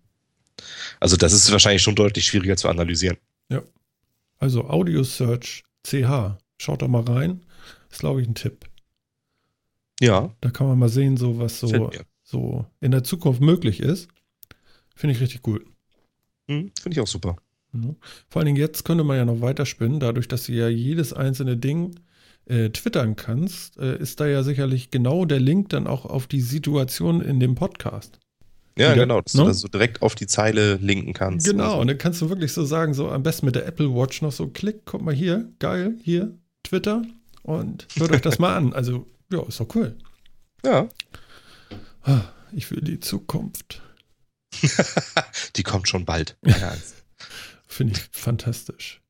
[0.99, 3.17] Also das ist wahrscheinlich schon deutlich schwieriger zu analysieren.
[3.49, 3.63] Ja.
[4.39, 7.40] Also Audio Search CH Schaut doch mal rein.
[7.90, 8.66] Ist, glaube ich, ein Tipp.
[10.01, 10.33] Ja.
[10.40, 11.90] Da kann man mal sehen, so was so,
[12.22, 14.07] so in der Zukunft möglich ist.
[14.94, 15.64] Finde ich richtig cool.
[16.46, 17.35] Hm, Finde ich auch super.
[17.72, 17.96] Mhm.
[18.29, 21.57] Vor allen Dingen jetzt könnte man ja noch weiterspinnen, dadurch, dass du ja jedes einzelne
[21.57, 21.98] Ding
[22.46, 26.42] äh, twittern kannst, äh, ist da ja sicherlich genau der Link dann auch auf die
[26.42, 28.20] Situation in dem Podcast.
[28.79, 29.42] Ja, genau, dass ne?
[29.42, 31.44] du das so direkt auf die Zeile linken kannst.
[31.44, 34.22] Genau, und dann kannst du wirklich so sagen, so am besten mit der Apple Watch
[34.22, 36.38] noch so, klick, guck mal hier, geil, hier,
[36.73, 37.03] Twitter
[37.43, 38.73] und hört euch das mal an.
[38.73, 39.95] Also, ja, ist doch cool.
[40.65, 40.89] Ja.
[42.03, 43.83] Ah, ich will die Zukunft.
[45.57, 46.39] die kommt schon bald.
[46.47, 46.75] Ja.
[47.67, 49.03] Finde ich fantastisch.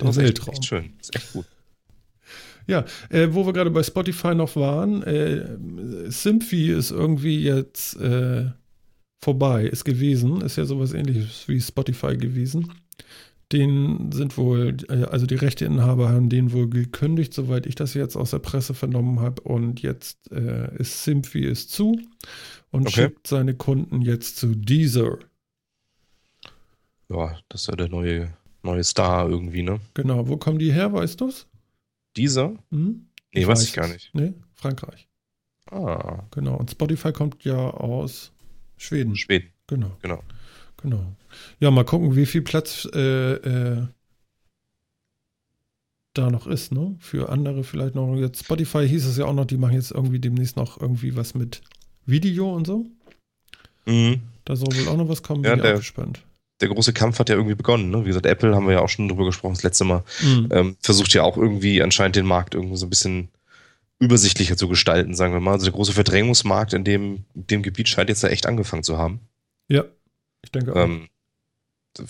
[0.00, 0.54] Der das ist Weltraum.
[0.54, 0.94] Echt, echt schön.
[0.96, 1.44] Das ist echt gut.
[2.66, 8.46] Ja, äh, wo wir gerade bei Spotify noch waren, äh, Symphy ist irgendwie jetzt äh,
[9.20, 12.72] vorbei, ist gewesen, ist ja sowas ähnliches wie Spotify gewesen.
[13.52, 18.32] Den sind wohl, also die Rechteinhaber haben den wohl gekündigt, soweit ich das jetzt aus
[18.32, 19.40] der Presse vernommen habe.
[19.42, 21.98] Und jetzt äh, ist Symphy ist zu
[22.70, 23.02] und okay.
[23.02, 25.18] schickt seine Kunden jetzt zu Deezer.
[27.08, 29.80] Ja, das ist ja der neue, neue Star irgendwie, ne?
[29.94, 31.46] Genau, wo kommen die her, weißt du es?
[32.18, 32.54] Deezer?
[32.70, 33.06] Hm?
[33.32, 34.10] Nee, ich weiß ich gar nicht.
[34.12, 35.08] Nee, Frankreich.
[35.70, 36.24] Ah.
[36.32, 38.32] Genau, und Spotify kommt ja aus
[38.76, 39.16] Schweden.
[39.16, 39.48] Schweden.
[39.66, 39.96] Genau.
[40.02, 40.22] Genau.
[40.82, 41.16] Genau.
[41.60, 43.86] Ja, mal gucken, wie viel Platz äh, äh,
[46.14, 46.96] da noch ist, ne?
[47.00, 48.14] Für andere vielleicht noch.
[48.16, 51.34] Jetzt Spotify hieß es ja auch noch, die machen jetzt irgendwie demnächst noch irgendwie was
[51.34, 51.62] mit
[52.06, 52.86] Video und so.
[53.86, 54.20] Mhm.
[54.44, 56.22] Da soll wohl auch noch was kommen, bin ja, ich der, auch gespannt.
[56.60, 58.04] Der große Kampf hat ja irgendwie begonnen, ne?
[58.04, 60.02] Wie gesagt, Apple haben wir ja auch schon drüber gesprochen, das letzte Mal.
[60.22, 60.48] Mhm.
[60.50, 63.28] Ähm, versucht ja auch irgendwie anscheinend den Markt irgendwie so ein bisschen
[64.00, 65.52] übersichtlicher zu gestalten, sagen wir mal.
[65.52, 69.20] Also der große Verdrängungsmarkt in dem, dem Gebiet scheint jetzt ja echt angefangen zu haben.
[69.68, 69.84] Ja.
[70.44, 70.76] Ich denke auch.
[70.76, 71.08] Ähm,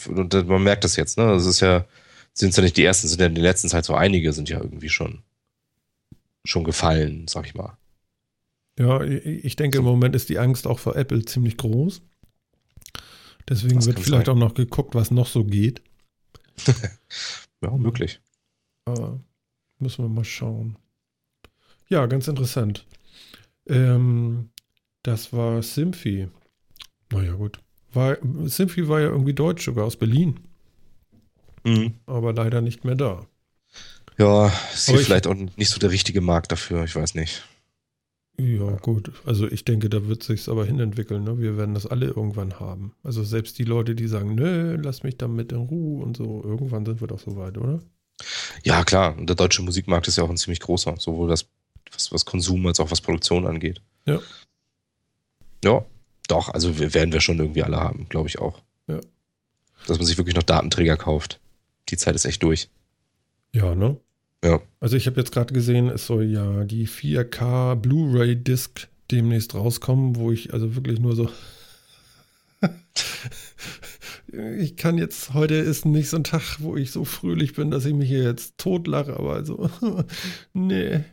[0.09, 1.27] und man merkt das jetzt, ne?
[1.27, 1.87] Das ist ja,
[2.35, 4.59] sind ja nicht die ersten, sind ja in der letzten Zeit so einige, sind ja
[4.61, 5.23] irgendwie schon,
[6.45, 7.77] schon gefallen, sag ich mal.
[8.79, 12.03] Ja, ich denke, im Moment ist die Angst auch vor Apple ziemlich groß.
[13.49, 14.37] Deswegen Das wird vielleicht sein.
[14.37, 15.83] auch noch geguckt, was noch so geht.
[17.61, 18.21] Ja, möglich.
[18.85, 19.19] Aber
[19.81, 20.79] müssen wir mal schauen.
[21.89, 22.87] Ja, ganz interessant.
[23.67, 24.51] Ähm,
[25.03, 26.29] das war Symphi.
[27.11, 27.59] Naja, gut.
[27.93, 30.41] War, Symphi war ja irgendwie deutsch, sogar aus Berlin,
[31.65, 31.95] Mhm.
[32.07, 33.27] aber leider nicht mehr da.
[34.19, 37.45] Ja, ist hier ich- vielleicht auch nicht so der richtige Markt dafür, ich weiß nicht.
[38.41, 39.11] Ja, gut.
[39.25, 41.25] Also ich denke, da wird sich's aber hinentwickeln.
[41.25, 41.39] Ne?
[41.41, 42.93] Wir werden das alle irgendwann haben.
[43.03, 46.87] Also selbst die Leute, die sagen, nö, lass mich damit in Ruhe und so, irgendwann
[46.87, 47.81] sind wir doch soweit, oder?
[48.65, 51.47] Ja, klar, und der deutsche Musikmarkt ist ja auch ein ziemlich großer, sowohl was,
[51.93, 53.81] was, was Konsum als auch was Produktion angeht.
[54.07, 54.21] Ja.
[55.65, 55.85] Ja,
[56.29, 58.61] doch, also werden wir schon irgendwie alle haben, glaube ich auch.
[58.87, 59.01] Ja.
[59.87, 61.41] Dass man sich wirklich noch Datenträger kauft.
[61.89, 62.69] Die Zeit ist echt durch.
[63.53, 63.97] Ja, ne?
[64.45, 64.61] Ja.
[64.81, 70.31] Also ich habe jetzt gerade gesehen, es soll ja die 4K Blu-ray-Disc demnächst rauskommen, wo
[70.31, 71.31] ich also wirklich nur so.
[74.59, 77.85] ich kann jetzt, heute ist nicht so ein Tag, wo ich so fröhlich bin, dass
[77.85, 79.71] ich mich hier jetzt totlache, aber also,
[80.53, 81.05] nee,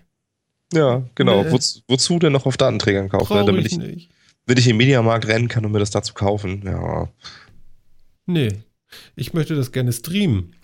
[0.74, 1.44] Ja, genau.
[1.44, 1.52] Nee.
[1.52, 3.38] Wozu, wozu denn noch auf Datenträgern kaufen?
[3.38, 3.46] Ne?
[3.46, 4.10] Damit ich ich, nicht.
[4.46, 6.62] Wenn ich im Mediamarkt rennen kann, um mir das da zu kaufen.
[6.66, 7.10] Ja,
[8.28, 8.50] Nee,
[9.16, 10.56] ich möchte das gerne streamen,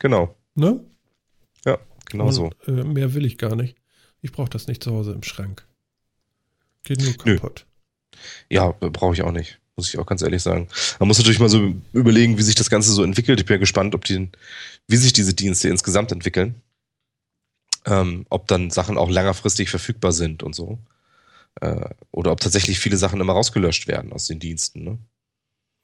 [0.00, 0.34] genau.
[0.54, 0.84] ne?
[2.12, 2.50] Genau so.
[2.66, 3.76] Und, äh, mehr will ich gar nicht.
[4.20, 5.66] Ich brauche das nicht zu Hause im Schrank.
[6.84, 7.36] Geht nur Nö.
[7.36, 7.66] kaputt.
[8.50, 9.58] Ja, brauche ich auch nicht.
[9.76, 10.68] Muss ich auch ganz ehrlich sagen.
[11.00, 13.40] Man muss natürlich mal so überlegen, wie sich das Ganze so entwickelt.
[13.40, 14.28] Ich bin ja gespannt, ob die,
[14.86, 16.56] wie sich diese Dienste insgesamt entwickeln.
[17.86, 20.78] Ähm, ob dann Sachen auch längerfristig verfügbar sind und so.
[21.60, 24.84] Äh, oder ob tatsächlich viele Sachen immer rausgelöscht werden aus den Diensten.
[24.84, 24.98] Ne?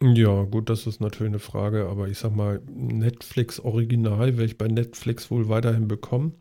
[0.02, 4.56] Ja, gut, das ist natürlich eine Frage, aber ich sag mal, Netflix Original werde ich
[4.56, 6.40] bei Netflix wohl weiterhin bekommen.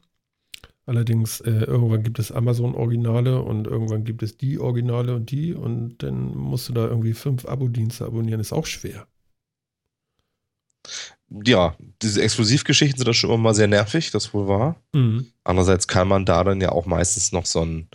[0.85, 5.53] Allerdings, äh, irgendwann gibt es Amazon Originale und irgendwann gibt es die Originale und die
[5.53, 9.07] und dann musst du da irgendwie fünf Abo-Dienste abonnieren, ist auch schwer.
[11.29, 14.81] Ja, diese Exklusivgeschichten sind dann schon immer mal sehr nervig, das wohl wahr.
[15.43, 17.89] Andererseits kann man da dann ja auch meistens noch so ein,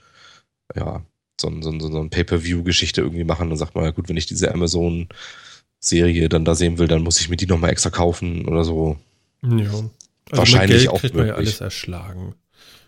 [0.77, 1.03] ja,
[1.43, 3.51] so ein, so ein, so ein Pay-Per-View-Geschichte irgendwie machen.
[3.51, 7.29] Dann sagt ja gut, wenn ich diese Amazon-Serie dann da sehen will, dann muss ich
[7.29, 8.97] mir die nochmal extra kaufen oder so.
[9.43, 9.51] Ja.
[9.69, 9.91] Also
[10.31, 11.49] Wahrscheinlich auch kriegt man ja möglich.
[11.49, 12.35] alles erschlagen.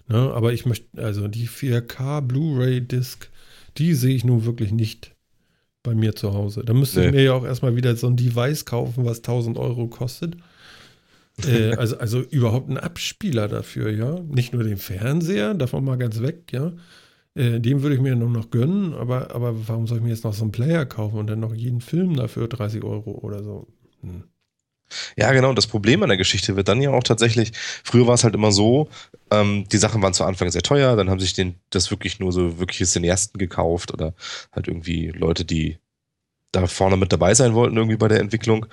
[0.09, 0.17] Ne?
[0.35, 3.29] Aber ich möchte, also die 4K Blu-ray-Disc,
[3.77, 5.13] die sehe ich nun wirklich nicht
[5.83, 6.63] bei mir zu Hause.
[6.65, 7.17] Da müsste ich Nee.
[7.19, 10.37] mir ja auch erstmal wieder so ein Device kaufen, was 1000 Euro kostet.
[11.47, 14.21] äh, also, also überhaupt ein Abspieler dafür, ja.
[14.21, 16.73] Nicht nur den Fernseher, davon mal ganz weg, ja.
[17.35, 20.25] Äh, den würde ich mir nur noch gönnen, aber, aber warum soll ich mir jetzt
[20.25, 23.67] noch so einen Player kaufen und dann noch jeden Film dafür 30 Euro oder so?
[24.03, 24.25] Hm.
[25.17, 25.49] Ja, genau.
[25.49, 28.35] Und das Problem an der Geschichte wird dann ja auch tatsächlich, früher war es halt
[28.35, 28.89] immer so,
[29.31, 32.33] ähm, die Sachen waren zu Anfang sehr teuer, dann haben sich den, das wirklich nur
[32.33, 34.15] so wirkliche Cineasten gekauft oder
[34.53, 35.79] halt irgendwie Leute, die
[36.53, 38.67] da vorne mit dabei sein wollten, irgendwie bei der Entwicklung.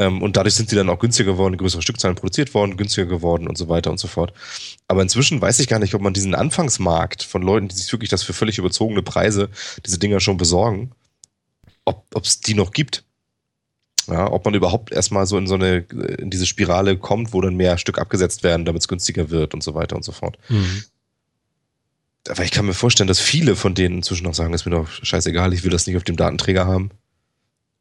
[0.00, 3.46] Ähm, und dadurch sind sie dann auch günstiger geworden, größere Stückzahlen produziert worden, günstiger geworden
[3.46, 4.32] und so weiter und so fort.
[4.88, 8.08] Aber inzwischen weiß ich gar nicht, ob man diesen Anfangsmarkt von Leuten, die sich wirklich
[8.08, 9.50] das für völlig überzogene Preise,
[9.84, 10.92] diese Dinger schon besorgen,
[11.84, 13.04] ob es die noch gibt.
[14.06, 15.84] Ja, ob man überhaupt erstmal so in so eine,
[16.18, 19.62] in diese Spirale kommt, wo dann mehr Stück abgesetzt werden, damit es günstiger wird und
[19.62, 20.38] so weiter und so fort.
[20.48, 20.82] Mhm.
[22.28, 24.88] Aber ich kann mir vorstellen, dass viele von denen inzwischen noch sagen, ist mir doch
[24.90, 26.90] scheißegal, ich will das nicht auf dem Datenträger haben.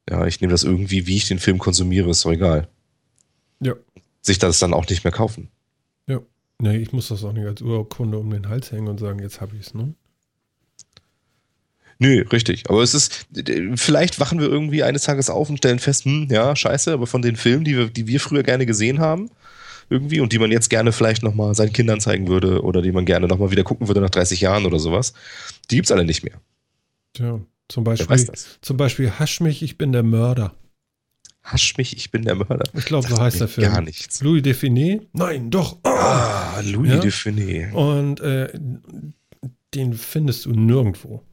[0.09, 2.67] Ja, ich nehme das irgendwie, wie ich den Film konsumiere, ist doch egal.
[3.59, 3.75] Ja.
[4.21, 5.49] Sich das dann auch nicht mehr kaufen.
[6.61, 9.39] Nee, ich muss das auch nicht als Urkunde um den Hals hängen und sagen, jetzt
[9.39, 9.93] habe ich es, ne?
[11.99, 12.69] Nö, richtig.
[12.69, 13.27] Aber es ist,
[13.75, 17.21] vielleicht wachen wir irgendwie eines Tages auf und stellen fest, hm, ja, scheiße, aber von
[17.21, 19.29] den Filmen, die wir, die wir früher gerne gesehen haben,
[19.89, 23.05] irgendwie und die man jetzt gerne vielleicht nochmal seinen Kindern zeigen würde oder die man
[23.05, 25.13] gerne nochmal wieder gucken würde nach 30 Jahren oder sowas,
[25.71, 26.39] die gibt's alle nicht mehr.
[27.13, 27.39] Tja,
[27.69, 28.29] zum Beispiel,
[28.61, 30.53] zum Beispiel Hasch mich, ich bin der Mörder.
[31.43, 32.65] Hasch mich, ich bin der Mörder.
[32.73, 33.71] Ich glaube, so heißt der Film.
[33.71, 34.21] Gar nichts.
[34.21, 35.01] Louis Define?
[35.13, 35.77] Nein, doch.
[35.83, 35.89] Oh.
[35.89, 36.99] Ah, Louis Ja?
[36.99, 37.73] Define.
[37.73, 38.49] Und äh,
[39.73, 41.23] den findest du nirgendwo.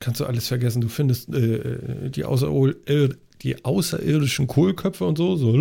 [0.00, 0.80] Kannst du alles vergessen.
[0.80, 5.36] Du findest äh, die, außerol- ir- die außerirdischen Kohlköpfe und so.
[5.36, 5.52] so.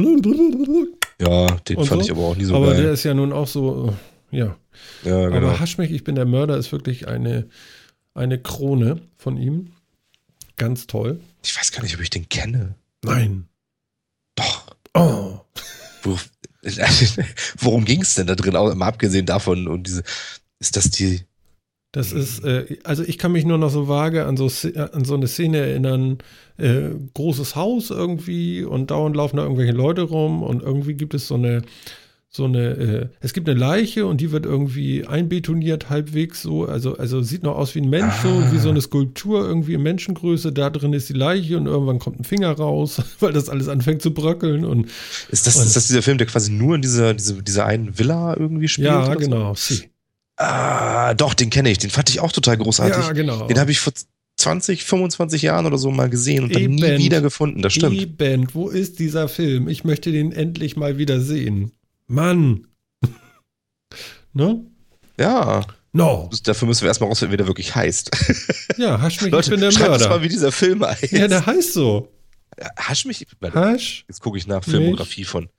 [1.21, 2.05] Ja, den Und fand so?
[2.05, 2.83] ich aber auch nie so Aber geil.
[2.83, 3.93] der ist ja nun auch so,
[4.31, 4.55] äh, ja.
[5.03, 5.35] ja, genau.
[5.49, 7.47] Aber Hasch mich, ich bin der Mörder ist wirklich eine,
[8.15, 9.71] eine Krone von ihm.
[10.61, 11.19] Ganz toll.
[11.43, 12.75] ich weiß gar nicht, ob ich den kenne.
[13.03, 13.47] Nein.
[14.35, 14.75] Doch.
[14.93, 15.39] Oh.
[16.03, 16.17] Wo,
[17.59, 18.55] worum ging es denn da drin?
[18.55, 20.03] Auch Mal abgesehen davon und diese,
[20.59, 21.21] ist das die,
[21.91, 25.03] Das ist, äh, also ich kann mich nur noch so vage an so, Sz- an
[25.03, 26.19] so eine Szene erinnern,
[26.57, 31.27] äh, großes Haus irgendwie und dauernd laufen da irgendwelche Leute rum und irgendwie gibt es
[31.27, 31.63] so eine,
[32.33, 36.95] so eine, äh, es gibt eine Leiche und die wird irgendwie einbetoniert halbwegs so, also,
[36.95, 38.23] also sieht noch aus wie ein Mensch, Ah.
[38.23, 41.99] so wie so eine Skulptur irgendwie in Menschengröße, da drin ist die Leiche und irgendwann
[41.99, 44.87] kommt ein Finger raus, weil das alles anfängt zu bröckeln und
[45.29, 47.99] Ist das, Und- ist das dieser Film, der quasi nur in dieser, dieser, dieser einen
[47.99, 48.87] Villa irgendwie spielt?
[48.87, 49.19] ja, so?
[49.19, 49.89] genau, sie.
[50.37, 51.77] Ah, doch, den kenne ich.
[51.79, 52.97] Den fand ich auch total großartig.
[53.07, 53.45] Ja, genau.
[53.47, 53.93] Den habe ich vor
[54.37, 56.97] 20, 25 Jahren oder so mal gesehen und dann nie Eben.
[57.03, 57.61] wieder gefunden.
[57.61, 57.93] Das stimmt.
[58.01, 59.67] Eben, wo ist dieser Film?
[59.67, 61.73] Ich möchte den endlich mal wieder sehen.
[62.11, 62.67] Mann.
[64.33, 64.65] ne?
[65.19, 65.65] Ja.
[65.93, 66.29] No.
[66.43, 68.11] Dafür müssen wir erstmal rausfinden, wie der wirklich heißt.
[68.77, 70.23] Ja, hasch mich, Leute, ich bin der schreibt uns mal, Mörder.
[70.23, 71.11] wie dieser Film heißt.
[71.11, 72.09] Ja, der heißt so.
[72.77, 73.27] Hasch mich.
[73.39, 74.05] Warte, Hasch.
[74.07, 75.49] Jetzt gucke ich nach Filmografie von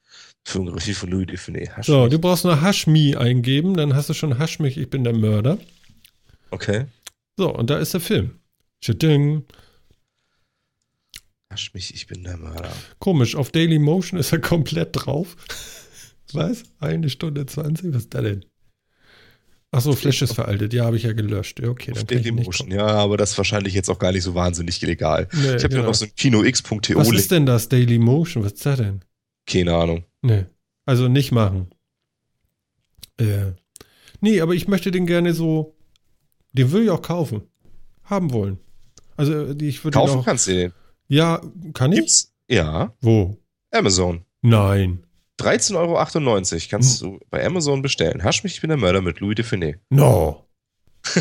[0.45, 1.71] Filmografie von Louis Dufiné.
[1.71, 2.11] Hasch So, mich.
[2.11, 5.13] du brauchst nur Hasch me eingeben, dann hast du schon Hasch mich, ich bin der
[5.15, 5.59] Mörder.
[6.51, 6.87] Okay.
[7.37, 8.39] So, und da ist der Film.
[8.81, 9.45] Tschüding.
[11.51, 12.73] Hasch mich, ich bin der Mörder.
[12.99, 15.37] Komisch, auf Daily Motion ist er komplett drauf.
[16.35, 16.65] Was?
[16.79, 17.93] Eine Stunde 20?
[17.95, 18.45] Was ist da denn?
[19.75, 20.75] Achso, Flash ist veraltet.
[20.75, 21.59] Ja, habe ich ja gelöscht.
[21.61, 22.71] Ja, okay, dann kann gucken.
[22.71, 25.29] Ja, aber das ist wahrscheinlich jetzt auch gar nicht so wahnsinnig illegal.
[25.33, 25.81] Nee, ich habe genau.
[25.81, 28.45] ja noch so ein kinox.to Was ist denn das Daily Motion?
[28.45, 29.01] Was ist das denn?
[29.47, 30.05] Keine Ahnung.
[30.21, 30.45] Nee.
[30.85, 31.71] Also nicht machen.
[33.19, 33.53] Äh.
[34.21, 35.75] Nee, aber ich möchte den gerne so.
[36.53, 37.43] Den würde ich auch kaufen.
[38.05, 38.59] Haben wollen.
[39.17, 40.25] Also ich würde Kaufen auch.
[40.25, 40.73] kannst du den.
[41.09, 41.41] Ja,
[41.73, 41.99] kann ich?
[41.99, 42.35] Gibt's?
[42.47, 42.95] Ja.
[43.01, 43.39] Wo?
[43.71, 44.27] Amazon.
[44.43, 45.05] Nein.
[45.41, 47.11] 13,98 Euro kannst Hm.
[47.19, 48.23] du bei Amazon bestellen.
[48.23, 49.79] Hasch mich, ich bin der Mörder mit Louis Dufiné.
[49.91, 50.49] No.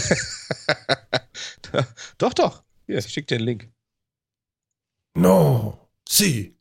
[2.18, 2.64] Doch, doch.
[2.86, 3.72] Hier, ich schick dir den Link.
[5.16, 5.90] No.
[6.08, 6.58] Sie.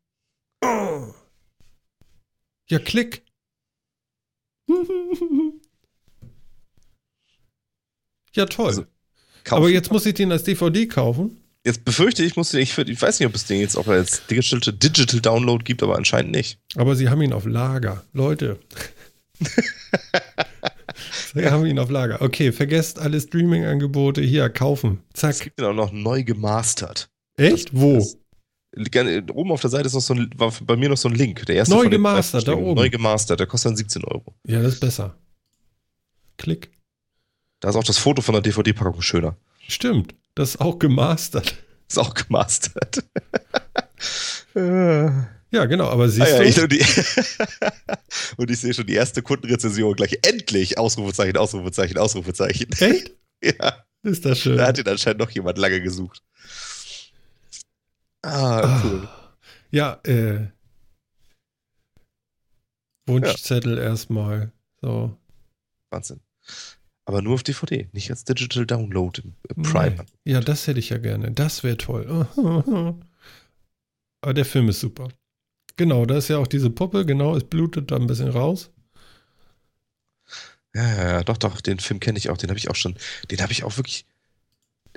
[0.64, 1.12] Oh.
[2.68, 3.24] Ja, klick.
[8.32, 8.66] ja, toll.
[8.66, 8.86] Also.
[9.50, 11.39] Aber jetzt muss ich den als DVD kaufen.
[11.64, 14.72] Jetzt befürchte ich, musste ich, ich weiß nicht, ob es den jetzt auch als Digital,
[14.72, 16.58] Digital Download gibt, aber anscheinend nicht.
[16.76, 18.02] Aber sie haben ihn auf Lager.
[18.14, 18.58] Leute.
[21.34, 22.22] sie haben ihn auf Lager.
[22.22, 24.22] Okay, vergesst alle Streaming-Angebote.
[24.22, 25.02] Hier, kaufen.
[25.12, 25.40] Es Zack.
[25.40, 27.10] gibt den auch noch neu gemastert.
[27.36, 27.70] Echt?
[27.74, 27.98] Wo?
[27.98, 28.16] Das-
[29.34, 31.44] Oben auf der Seite ist noch so ein, war bei mir noch so ein Link.
[31.46, 32.74] Der erste Neu gemastert, da oben.
[32.80, 34.36] Neu gemastert, der kostet dann 17 Euro.
[34.46, 35.18] Ja, das ist besser.
[36.38, 36.70] Klick.
[37.58, 39.36] Da ist auch das Foto von der DVD-Packung schöner.
[39.66, 40.14] Stimmt.
[40.34, 41.54] Das ist auch gemastert.
[41.88, 43.04] Ist auch gemastert.
[44.54, 45.88] ah, Ja, genau.
[45.88, 46.76] Aber siehst ja, du?
[46.76, 46.86] ich,
[48.36, 50.18] und, ich sehe schon die erste Kundenrezension gleich.
[50.22, 50.78] Endlich!
[50.78, 52.70] Ausrufezeichen, Ausrufezeichen, Ausrufezeichen.
[52.78, 53.12] Echt?
[53.42, 54.58] Ja, Ist das schön.
[54.58, 56.22] da hat ihn anscheinend noch jemand lange gesucht.
[58.20, 59.08] Ah, cool.
[59.08, 59.34] Ah,
[59.70, 60.48] ja, äh.
[63.06, 64.52] Wunschzettel erstmal.
[64.82, 65.16] So.
[65.88, 66.20] Wahnsinn.
[67.10, 69.96] Aber nur auf DVD, nicht als Digital Download im im Prime.
[70.24, 70.32] Nee.
[70.32, 71.32] Ja, das hätte ich ja gerne.
[71.32, 72.28] Das wäre toll.
[74.20, 75.08] Aber der Film ist super.
[75.76, 78.70] Genau, da ist ja auch diese Puppe, genau, es blutet da ein bisschen raus.
[80.72, 82.94] Ja, ja, ja, doch, doch, den Film kenne ich auch, den habe ich auch schon,
[83.28, 84.06] den habe ich auch wirklich,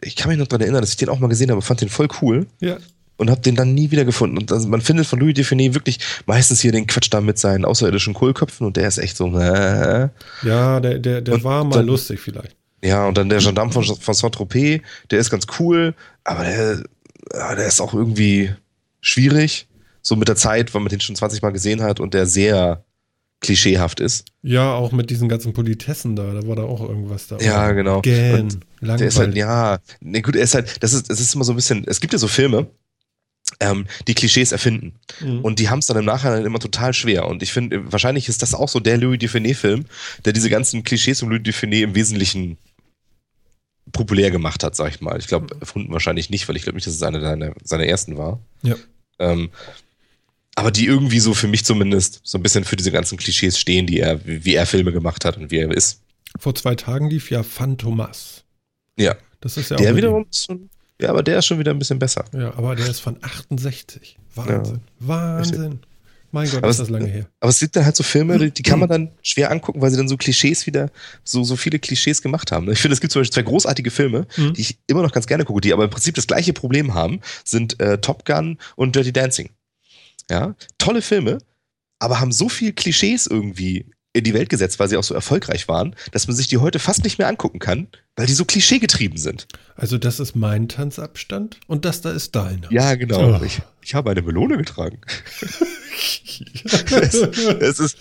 [0.03, 1.89] ich kann mich noch daran erinnern, dass ich den auch mal gesehen habe, fand den
[1.89, 2.77] voll cool Ja.
[3.17, 4.37] Und habe den dann nie wieder gefunden.
[4.37, 7.65] Und also man findet von Louis Define wirklich meistens hier den Quatsch da mit seinen
[7.65, 10.09] außerirdischen Kohlköpfen und der ist echt so, äh,
[10.43, 12.55] Ja, der, der, der Und war mal dann- lustig vielleicht.
[12.83, 15.93] ja, und dann der Gendarme von, von Saint-Tropez, der ist ganz cool,
[16.23, 16.83] aber der,
[17.55, 18.51] der ist auch irgendwie
[19.01, 19.67] schwierig,
[20.01, 22.83] so mit der Zeit, weil man den schon 20 Mal gesehen hat und der sehr
[23.41, 24.25] klischeehaft ist.
[24.41, 27.37] Ja, auch mit diesen ganzen Politessen da, da war da auch irgendwas da.
[27.39, 28.01] Ja, genau.
[28.01, 28.63] Gähn.
[28.81, 31.51] Der ist halt, ja, ne, gut, er ist halt, das ist, das ist immer so
[31.51, 32.67] ein bisschen, es gibt ja so Filme,
[33.59, 34.93] ähm, die Klischees erfinden.
[35.19, 35.41] Mhm.
[35.41, 37.27] Und die haben es dann im Nachhinein immer total schwer.
[37.27, 39.85] Und ich finde, wahrscheinlich ist das auch so der Louis Dufiné-Film,
[40.25, 42.57] der diese ganzen Klischees um Louis Dufiné im Wesentlichen
[43.91, 45.19] populär gemacht hat, sag ich mal.
[45.19, 48.17] Ich glaube, erfunden wahrscheinlich nicht, weil ich glaube nicht, dass es eine seiner, seiner ersten
[48.17, 48.39] war.
[48.61, 48.75] Ja.
[49.19, 49.49] Ähm,
[50.55, 53.87] aber die irgendwie so für mich zumindest so ein bisschen für diese ganzen Klischees stehen,
[53.87, 56.01] die er, wie er Filme gemacht hat und wie er ist.
[56.39, 58.43] Vor zwei Tagen lief ja Phantomas.
[58.97, 59.15] Ja.
[59.41, 60.69] Das ist ja der auch mit wiederum ist schon,
[61.01, 62.25] ja, aber der ist schon wieder ein bisschen besser.
[62.33, 64.17] Ja, aber der ist von 68.
[64.35, 64.81] Wahnsinn.
[64.99, 65.07] Ja.
[65.07, 65.79] Wahnsinn.
[66.31, 67.27] Mein Gott, Aber ist das lange her.
[67.41, 69.91] Aber es gibt dann halt so Filme, die, die kann man dann schwer angucken, weil
[69.91, 70.89] sie dann so Klischees wieder,
[71.23, 72.71] so, so viele Klischees gemacht haben.
[72.71, 74.53] Ich finde, es gibt zum Beispiel zwei großartige Filme, Mhm.
[74.55, 77.19] die ich immer noch ganz gerne gucke, die aber im Prinzip das gleiche Problem haben,
[77.45, 79.51] sind äh, Top Gun und Dirty Dancing.
[80.31, 81.37] Ja, tolle Filme,
[81.99, 85.67] aber haben so viel Klischees irgendwie in die Welt gesetzt, weil sie auch so erfolgreich
[85.67, 89.17] waren, dass man sich die heute fast nicht mehr angucken kann, weil die so klischeegetrieben
[89.17, 89.47] sind.
[89.75, 92.71] Also, das ist mein Tanzabstand und das da ist deiner.
[92.71, 93.39] Ja, genau.
[93.39, 93.43] Oh.
[93.43, 95.01] Ich, ich habe eine Melone getragen.
[96.91, 97.97] es, es ist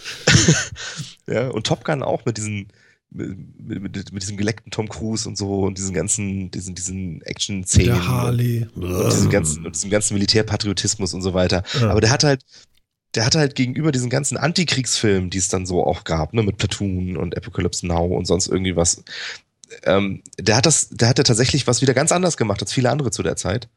[1.26, 2.68] ja und Top Gun auch mit diesen
[3.10, 7.64] mit, mit, mit diesem geleckten Tom Cruise und so und diesen ganzen diesen diesen Action
[7.64, 8.66] Szenen Der Harley.
[8.74, 11.62] und diesem ganzen und diesem ganzen Militärpatriotismus und so weiter.
[11.80, 11.90] Ja.
[11.90, 12.44] Aber der hat halt
[13.14, 16.58] der hatte halt gegenüber diesen ganzen Antikriegsfilmen, die es dann so auch gab, ne, mit
[16.58, 19.02] Platoon und Apocalypse Now und sonst irgendwie was,
[19.84, 23.10] ähm, der hat das, der hatte tatsächlich was wieder ganz anders gemacht als viele andere
[23.10, 23.68] zu der Zeit.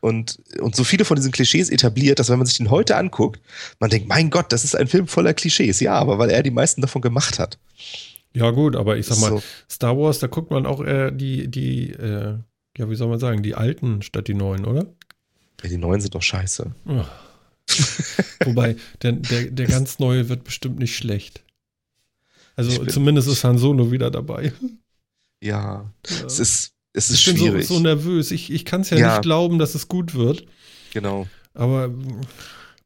[0.00, 3.40] Und, und so viele von diesen Klischees etabliert, dass wenn man sich den heute anguckt,
[3.78, 5.78] man denkt, mein Gott, das ist ein Film voller Klischees.
[5.78, 7.58] Ja, aber weil er die meisten davon gemacht hat.
[8.34, 9.42] Ja, gut, aber ich sag mal, so.
[9.70, 12.34] Star Wars, da guckt man auch eher die, die, äh,
[12.78, 14.86] ja, wie soll man sagen, die alten statt die neuen, oder?
[15.62, 16.72] Ja, die neuen sind doch scheiße.
[16.88, 17.04] Oh.
[18.44, 21.42] Wobei, der, der, der ganz neue wird bestimmt nicht schlecht.
[22.56, 24.52] Also zumindest ist Han Solo wieder dabei.
[25.40, 26.26] Ja, ja.
[26.26, 27.52] es ist, es ist ich schwierig.
[27.52, 28.30] bin so, so nervös.
[28.30, 30.46] Ich, ich kann es ja, ja, nicht glauben, dass es gut wird.
[30.92, 31.26] Genau.
[31.54, 31.90] Aber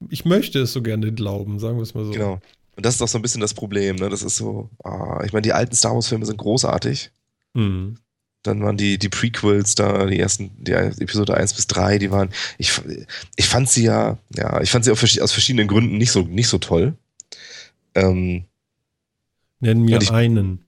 [0.09, 2.13] ich möchte es so gerne glauben, sagen wir es mal so.
[2.13, 2.41] Genau.
[2.77, 3.97] Und das ist auch so ein bisschen das Problem.
[3.97, 4.09] Ne?
[4.09, 7.11] Das ist so, ah, ich meine, die alten Star Wars-Filme sind großartig.
[7.55, 7.99] Mhm.
[8.47, 12.31] Dann waren die, die Prequels da, die ersten, die Episode 1 bis 3, die waren,
[12.59, 12.73] ich,
[13.37, 16.59] ich fand sie ja, ja, ich fand sie aus verschiedenen Gründen nicht so, nicht so
[16.59, 16.95] toll.
[17.95, 18.45] Ähm,
[19.61, 20.65] Nenn mir ich, einen.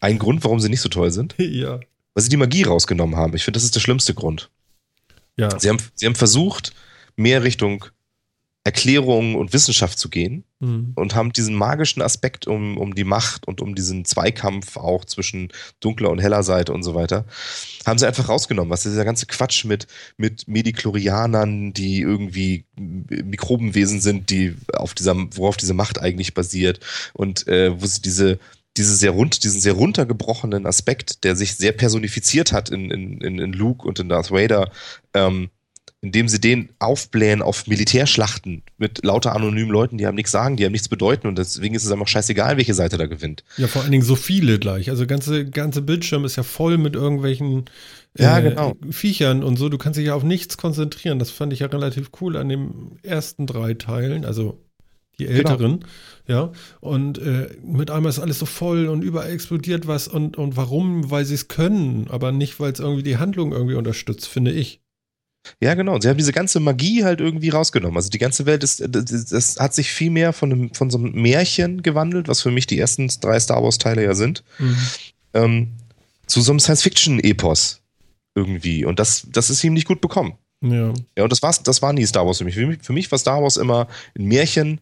[0.00, 1.34] Ein Grund, warum sie nicht so toll sind?
[1.38, 1.80] ja.
[2.14, 3.34] Weil sie die Magie rausgenommen haben.
[3.34, 4.50] Ich finde, das ist der schlimmste Grund.
[5.36, 5.58] Ja.
[5.58, 6.72] Sie haben, sie haben versucht,
[7.16, 7.86] mehr Richtung
[8.68, 10.92] Erklärung und Wissenschaft zu gehen mhm.
[10.94, 15.48] und haben diesen magischen Aspekt um, um die Macht und um diesen Zweikampf auch zwischen
[15.80, 17.24] dunkler und heller Seite und so weiter,
[17.86, 18.70] haben sie einfach rausgenommen.
[18.70, 19.86] Was ist dieser ganze Quatsch mit,
[20.18, 26.80] mit Mediklorianern, die irgendwie Mikrobenwesen sind, die auf dieser, worauf diese Macht eigentlich basiert
[27.14, 28.38] und äh, wo sie diese
[28.76, 33.52] diese sehr rund, diesen sehr runtergebrochenen Aspekt, der sich sehr personifiziert hat in, in, in
[33.52, 34.70] Luke und in Darth Vader,
[35.14, 35.50] ähm,
[36.00, 40.64] indem sie den aufblähen auf Militärschlachten mit lauter anonymen Leuten, die haben nichts sagen, die
[40.64, 43.42] haben nichts bedeuten und deswegen ist es einfach scheißegal, welche Seite da gewinnt.
[43.56, 44.90] Ja, vor allen Dingen so viele gleich.
[44.90, 47.64] Also ganze ganze Bildschirm ist ja voll mit irgendwelchen
[48.16, 48.76] äh, ja, genau.
[48.90, 49.68] Viechern und so.
[49.68, 51.18] Du kannst dich ja auf nichts konzentrieren.
[51.18, 54.62] Das fand ich ja relativ cool an den ersten drei Teilen, also
[55.18, 55.38] die genau.
[55.38, 55.84] älteren,
[56.26, 56.40] genau.
[56.40, 56.52] ja.
[56.78, 61.10] Und äh, mit einmal ist alles so voll und überall explodiert was und, und warum?
[61.10, 64.80] Weil sie es können, aber nicht, weil es irgendwie die Handlung irgendwie unterstützt, finde ich.
[65.60, 65.94] Ja, genau.
[65.94, 67.96] Und sie haben diese ganze Magie halt irgendwie rausgenommen.
[67.96, 70.98] Also die ganze Welt ist, das, das hat sich viel mehr von, einem, von so
[70.98, 74.76] einem Märchen gewandelt, was für mich die ersten drei Star Wars-Teile ja sind, mhm.
[75.34, 75.68] ähm,
[76.26, 77.80] zu so einem Science-Fiction-Epos
[78.34, 78.84] irgendwie.
[78.84, 80.34] Und das, das ist ihm nicht gut bekommen.
[80.60, 80.92] Ja.
[81.16, 82.54] Ja, und das, war's, das war nie Star Wars für mich.
[82.54, 84.80] Für mich, für mich war Star Wars immer ein Märchen,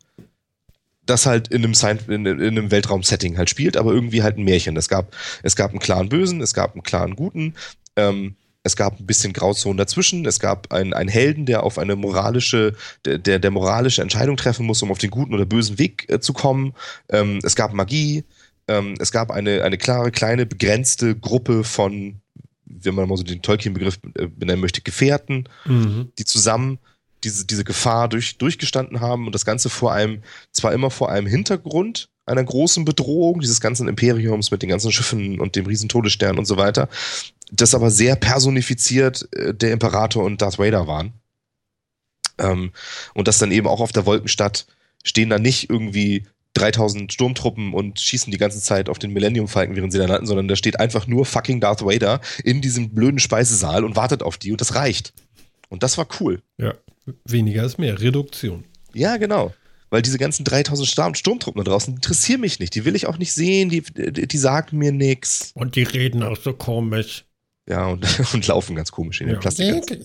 [1.04, 4.76] das halt in einem, in, in einem Weltraum-Setting halt spielt, aber irgendwie halt ein Märchen.
[4.76, 7.54] Es gab, es gab einen klaren Bösen, es gab einen klaren Guten.
[7.94, 8.34] Ähm,
[8.66, 10.26] es gab ein bisschen Grauzonen dazwischen.
[10.26, 14.82] Es gab einen, einen Helden, der auf eine moralische, der, der, moralische Entscheidung treffen muss,
[14.82, 16.74] um auf den guten oder bösen Weg äh, zu kommen.
[17.08, 18.24] Ähm, es gab Magie.
[18.68, 22.20] Ähm, es gab eine, eine klare, kleine, begrenzte Gruppe von,
[22.64, 26.10] wenn man mal so den Tolkien-Begriff äh, benennen möchte, Gefährten, mhm.
[26.18, 26.78] die zusammen
[27.22, 31.28] diese, diese Gefahr durch, durchgestanden haben und das Ganze vor einem, zwar immer vor einem
[31.28, 36.38] Hintergrund einer großen Bedrohung dieses ganzen Imperiums mit den ganzen Schiffen und dem riesen Todesstern
[36.38, 36.88] und so weiter,
[37.50, 41.12] das aber sehr personifiziert äh, der Imperator und Darth Vader waren.
[42.38, 42.72] Ähm,
[43.14, 44.66] und das dann eben auch auf der Wolkenstadt
[45.04, 49.76] stehen da nicht irgendwie 3000 Sturmtruppen und schießen die ganze Zeit auf den Millennium Falken,
[49.76, 53.18] während sie da landen, sondern da steht einfach nur fucking Darth Vader in diesem blöden
[53.18, 55.12] Speisesaal und wartet auf die und das reicht.
[55.68, 56.40] Und das war cool.
[56.58, 56.74] Ja,
[57.24, 58.00] weniger ist mehr.
[58.00, 58.64] Reduktion.
[58.94, 59.52] Ja, genau.
[59.90, 62.74] Weil diese ganzen 3000 Sturm Sturmtruppen da draußen interessieren mich nicht.
[62.74, 63.68] Die will ich auch nicht sehen.
[63.68, 65.52] Die, die, die sagen mir nichts.
[65.54, 67.25] Und die reden auch so komisch.
[67.68, 68.04] Ja, und,
[68.34, 69.40] und laufen ganz komisch in den ja.
[69.40, 70.04] Plastik.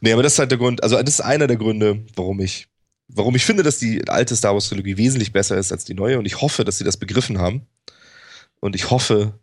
[0.00, 2.68] nee, aber das ist halt der Grund, also das ist einer der Gründe, warum ich,
[3.08, 6.18] warum ich finde, dass die alte Star Wars Trilogie wesentlich besser ist als die neue
[6.18, 7.66] und ich hoffe, dass sie das begriffen haben.
[8.60, 9.38] Und ich hoffe,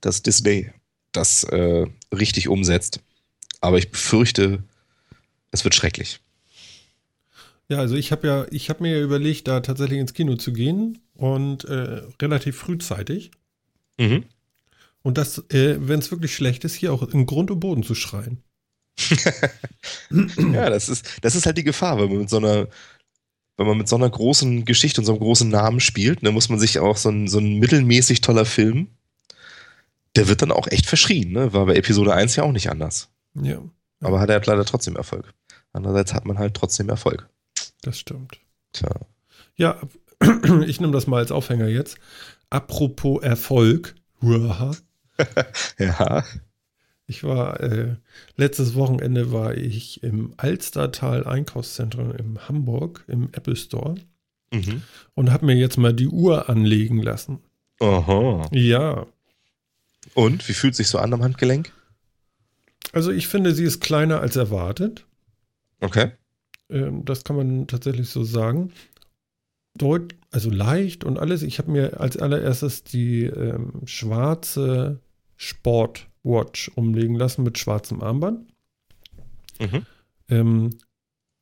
[0.00, 0.70] dass Disney
[1.12, 3.00] das äh, richtig umsetzt.
[3.60, 4.62] Aber ich befürchte,
[5.50, 6.20] es wird schrecklich.
[7.68, 10.52] Ja, also ich habe ja, ich habe mir ja überlegt, da tatsächlich ins Kino zu
[10.52, 13.30] gehen und äh, relativ frühzeitig.
[13.98, 14.24] Mhm.
[15.06, 17.94] Und das, äh, wenn es wirklich schlecht ist, hier auch im Grund und Boden zu
[17.94, 18.42] schreien.
[20.10, 22.66] ja, das ist, das ist halt die Gefahr, wenn man mit so einer,
[23.56, 26.48] wenn man mit so einer großen Geschichte und so einem großen Namen spielt, dann muss
[26.48, 28.88] man sich auch so ein, so ein mittelmäßig toller Film,
[30.16, 31.52] der wird dann auch echt verschrien, ne?
[31.52, 33.08] War bei Episode 1 ja auch nicht anders.
[33.40, 33.62] Ja.
[34.00, 35.32] Aber hat er halt leider trotzdem Erfolg.
[35.72, 37.28] Andererseits hat man halt trotzdem Erfolg.
[37.82, 38.40] Das stimmt.
[38.72, 38.90] Tja.
[39.54, 39.80] Ja,
[40.66, 41.96] ich nehme das mal als Aufhänger jetzt.
[42.50, 43.94] Apropos Erfolg.
[44.20, 44.74] Huaha.
[45.78, 46.24] ja.
[47.06, 47.96] Ich war, äh,
[48.36, 53.94] letztes Wochenende war ich im Alstertal Einkaufszentrum in Hamburg im Apple Store
[54.52, 54.82] mhm.
[55.14, 57.38] und habe mir jetzt mal die Uhr anlegen lassen.
[57.80, 58.48] Aha.
[58.50, 59.06] Ja.
[60.14, 61.72] Und wie fühlt sich so an am Handgelenk?
[62.92, 65.06] Also ich finde, sie ist kleiner als erwartet.
[65.80, 66.10] Okay.
[66.70, 68.72] Ähm, das kann man tatsächlich so sagen.
[69.74, 71.42] Deut also leicht und alles.
[71.42, 75.00] Ich habe mir als allererstes die ähm, schwarze
[75.36, 78.46] Sportwatch umlegen lassen mit schwarzem Armband.
[79.60, 79.86] Mhm.
[80.28, 80.70] Ähm,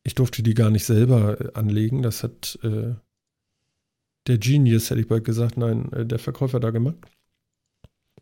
[0.03, 2.03] ich durfte die gar nicht selber äh, anlegen.
[2.03, 2.95] Das hat äh,
[4.27, 6.97] der Genius, hätte ich bald gesagt, nein, äh, der Verkäufer da gemacht.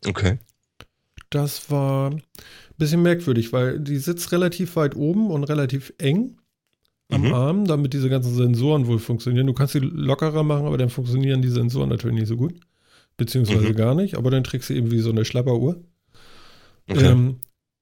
[0.07, 0.39] Okay.
[1.29, 2.21] Das war ein
[2.77, 6.37] bisschen merkwürdig, weil die sitzt relativ weit oben und relativ eng
[7.09, 7.33] am Mhm.
[7.33, 9.47] Arm, damit diese ganzen Sensoren wohl funktionieren.
[9.47, 12.53] Du kannst sie lockerer machen, aber dann funktionieren die Sensoren natürlich nicht so gut.
[13.17, 13.75] Beziehungsweise Mhm.
[13.75, 15.81] gar nicht, aber dann trägst du eben wie so eine Schlapperuhr.
[16.89, 17.05] Okay.
[17.05, 17.39] Ähm,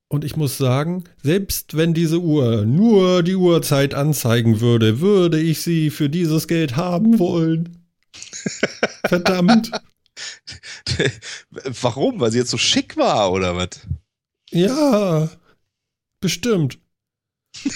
[0.09, 5.61] und ich muss sagen, selbst wenn diese Uhr nur die Uhrzeit anzeigen würde, würde ich
[5.61, 7.77] sie für dieses Geld haben wollen.
[9.07, 9.71] Verdammt.
[11.81, 12.19] Warum?
[12.19, 13.69] Weil sie jetzt so schick war, oder was?
[14.51, 15.29] Ja,
[16.19, 16.77] bestimmt.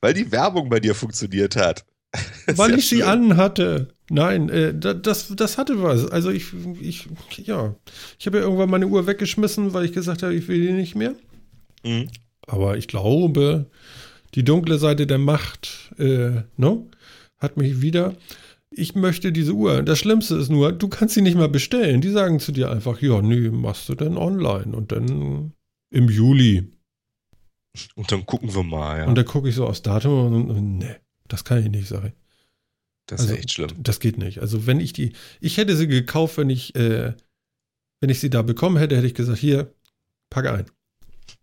[0.00, 1.84] Weil die Werbung bei dir funktioniert hat.
[2.46, 3.88] Weil ich sie anhatte.
[4.10, 6.10] Nein, äh, da- das, das hatte was.
[6.10, 6.46] Also ich,
[6.80, 7.74] ich, ja,
[8.18, 10.94] ich habe ja irgendwann meine Uhr weggeschmissen, weil ich gesagt habe, ich will die nicht
[10.94, 11.14] mehr.
[11.84, 12.08] Mhm.
[12.46, 13.66] Aber ich glaube,
[14.34, 16.86] die dunkle Seite der Macht, äh, ne,
[17.38, 18.16] hat mich wieder.
[18.70, 19.82] Ich möchte diese Uhr.
[19.82, 22.00] Das Schlimmste ist nur, du kannst sie nicht mal bestellen.
[22.00, 25.52] Die sagen zu dir einfach, ja, nö, machst du denn online und dann
[25.90, 26.72] im Juli.
[27.94, 29.06] Und dann gucken wir mal, ja.
[29.06, 30.96] Und da gucke ich so aufs Datum und, und nee,
[31.28, 32.12] das kann ich nicht, sage ich.
[33.06, 33.70] das ist also- echt schlimm.
[33.78, 34.40] Das geht nicht.
[34.40, 37.14] Also wenn ich die, ich hätte sie gekauft, wenn ich, äh,
[38.00, 39.72] wenn ich sie da bekommen hätte, hätte ich gesagt, hier,
[40.30, 40.66] packe ein.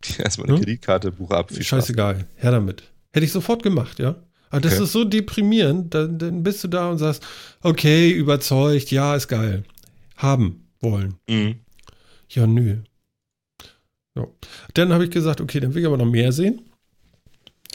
[0.17, 0.63] Erstmal eine Hm?
[0.63, 1.49] Kreditkarte, Buche ab.
[1.51, 1.67] Viel Spaß.
[1.85, 2.83] Scheißegal, her damit.
[3.13, 4.15] Hätte ich sofort gemacht, ja.
[4.49, 4.83] Aber das Okay.
[4.83, 7.25] ist so deprimierend, dann, dann bist du da und sagst,
[7.61, 9.63] okay, überzeugt, ja, ist geil.
[10.15, 11.15] Haben wollen.
[11.27, 11.55] Mhm.
[12.29, 12.77] Ja, nö.
[14.15, 14.27] Ja.
[14.75, 16.61] Dann habe ich gesagt, okay, dann will ich aber noch mehr sehen.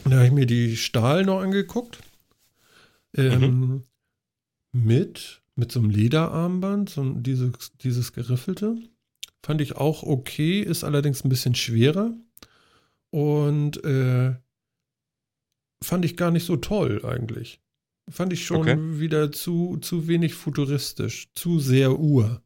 [0.04, 2.00] Und dann habe ich mir die Stahl noch angeguckt.
[3.16, 3.84] Ähm,
[4.72, 8.76] mit, mit so einem Lederarmband, so dieses, dieses geriffelte.
[9.44, 12.14] Fand ich auch okay, ist allerdings ein bisschen schwerer.
[13.10, 14.36] Und äh,
[15.82, 17.60] fand ich gar nicht so toll eigentlich.
[18.08, 19.00] Fand ich schon Okay.
[19.00, 22.42] wieder zu, zu wenig futuristisch, zu sehr Uhr.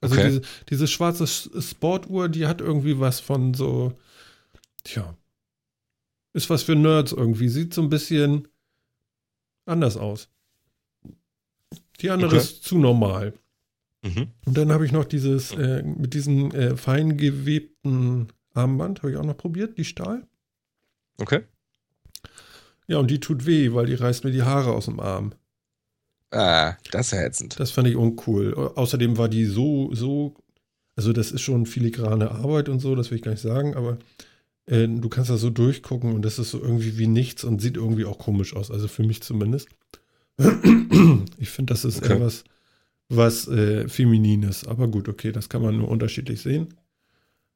[0.00, 0.26] Also Okay.
[0.28, 3.98] diese, diese schwarze Sportuhr, die hat irgendwie was von so,
[4.84, 5.16] tja,
[6.34, 7.48] ist was für Nerds irgendwie.
[7.48, 8.46] Sieht so ein bisschen
[9.64, 10.28] anders aus.
[12.00, 12.36] Die andere Okay.
[12.38, 13.32] ist zu normal.
[14.02, 14.28] Mhm.
[14.44, 19.16] Und dann habe ich noch dieses, äh, mit diesem äh, fein gewebten Armband, habe ich
[19.16, 20.26] auch noch probiert, die Stahl.
[21.18, 21.42] Okay.
[22.86, 25.32] Ja, und die tut weh, weil die reißt mir die Haare aus dem Arm.
[26.30, 27.58] Ah, das ist ja ätzend.
[27.60, 28.54] Das fand ich uncool.
[28.54, 30.34] Au- Außerdem war die so, so,
[30.96, 33.98] also das ist schon filigrane Arbeit und so, das will ich gar nicht sagen, aber
[34.66, 37.76] äh, du kannst da so durchgucken und das ist so irgendwie wie nichts und sieht
[37.76, 39.68] irgendwie auch komisch aus, also für mich zumindest.
[41.38, 42.14] Ich finde, das ist Okay.
[42.14, 42.44] eher was,
[43.08, 46.74] was äh, Feminines, aber gut, okay, das kann man nur unterschiedlich sehen.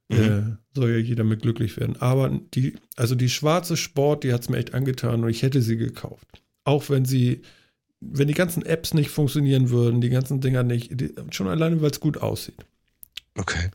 [0.08, 0.18] Mhm.
[0.18, 0.42] Äh,
[0.74, 1.96] soll ja jeder mit glücklich werden.
[2.00, 5.62] Aber die, also die schwarze Sport, die hat es mir echt angetan und ich hätte
[5.62, 6.42] sie gekauft.
[6.64, 7.42] Auch wenn sie,
[8.00, 11.90] wenn die ganzen Apps nicht funktionieren würden, die ganzen Dinger nicht, die, schon alleine, weil
[11.90, 12.64] es gut aussieht.
[13.36, 13.70] Okay.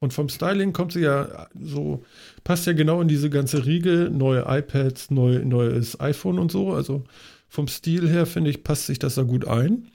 [0.00, 2.04] Und vom Styling kommt sie ja so,
[2.44, 6.72] passt ja genau in diese ganze Riege, neue iPads, neu, neues iPhone und so.
[6.72, 7.04] Also
[7.48, 9.88] vom Stil her, finde ich, passt sich das da gut ein.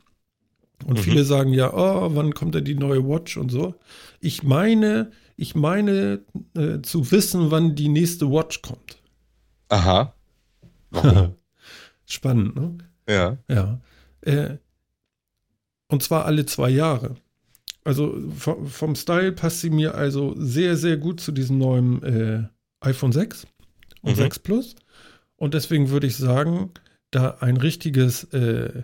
[0.85, 1.03] Und Mhm.
[1.03, 3.75] viele sagen ja, oh, wann kommt denn die neue Watch und so.
[4.19, 6.19] Ich meine, ich meine
[6.55, 8.97] äh, zu wissen, wann die nächste Watch kommt.
[9.69, 10.13] Aha.
[10.91, 11.35] Warum?
[12.05, 12.77] Spannend, ne?
[13.07, 13.37] ja.
[13.49, 13.79] Ja.
[14.21, 14.57] Äh,
[15.87, 17.15] und zwar alle zwei Jahre.
[17.83, 22.43] Also vom, vom Style passt sie mir also sehr, sehr gut zu diesem neuen äh,
[22.81, 23.45] iPhone 6
[24.01, 24.15] und Mhm.
[24.15, 24.75] 6 Plus.
[25.35, 26.71] Und deswegen würde ich sagen,
[27.11, 28.83] da ein richtiges, äh,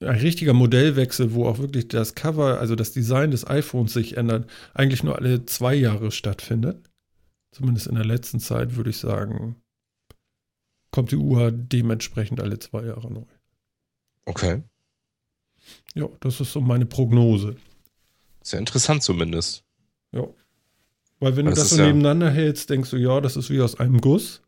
[0.00, 4.50] ein richtiger Modellwechsel, wo auch wirklich das Cover, also das Design des iPhones sich ändert,
[4.72, 6.90] eigentlich nur alle zwei Jahre stattfindet.
[7.52, 9.56] Zumindest in der letzten Zeit würde ich sagen,
[10.90, 13.24] kommt die Uhr dementsprechend alle zwei Jahre neu.
[14.26, 14.62] Okay.
[15.94, 17.56] Ja, das ist so meine Prognose.
[18.44, 19.64] Sehr interessant zumindest.
[20.12, 20.28] Ja.
[21.18, 23.60] Weil wenn Das du das so ja- nebeneinander hältst, denkst du, ja, das ist wie
[23.60, 24.42] aus einem Guss.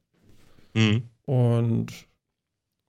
[0.74, 1.08] Mhm.
[1.24, 1.92] Und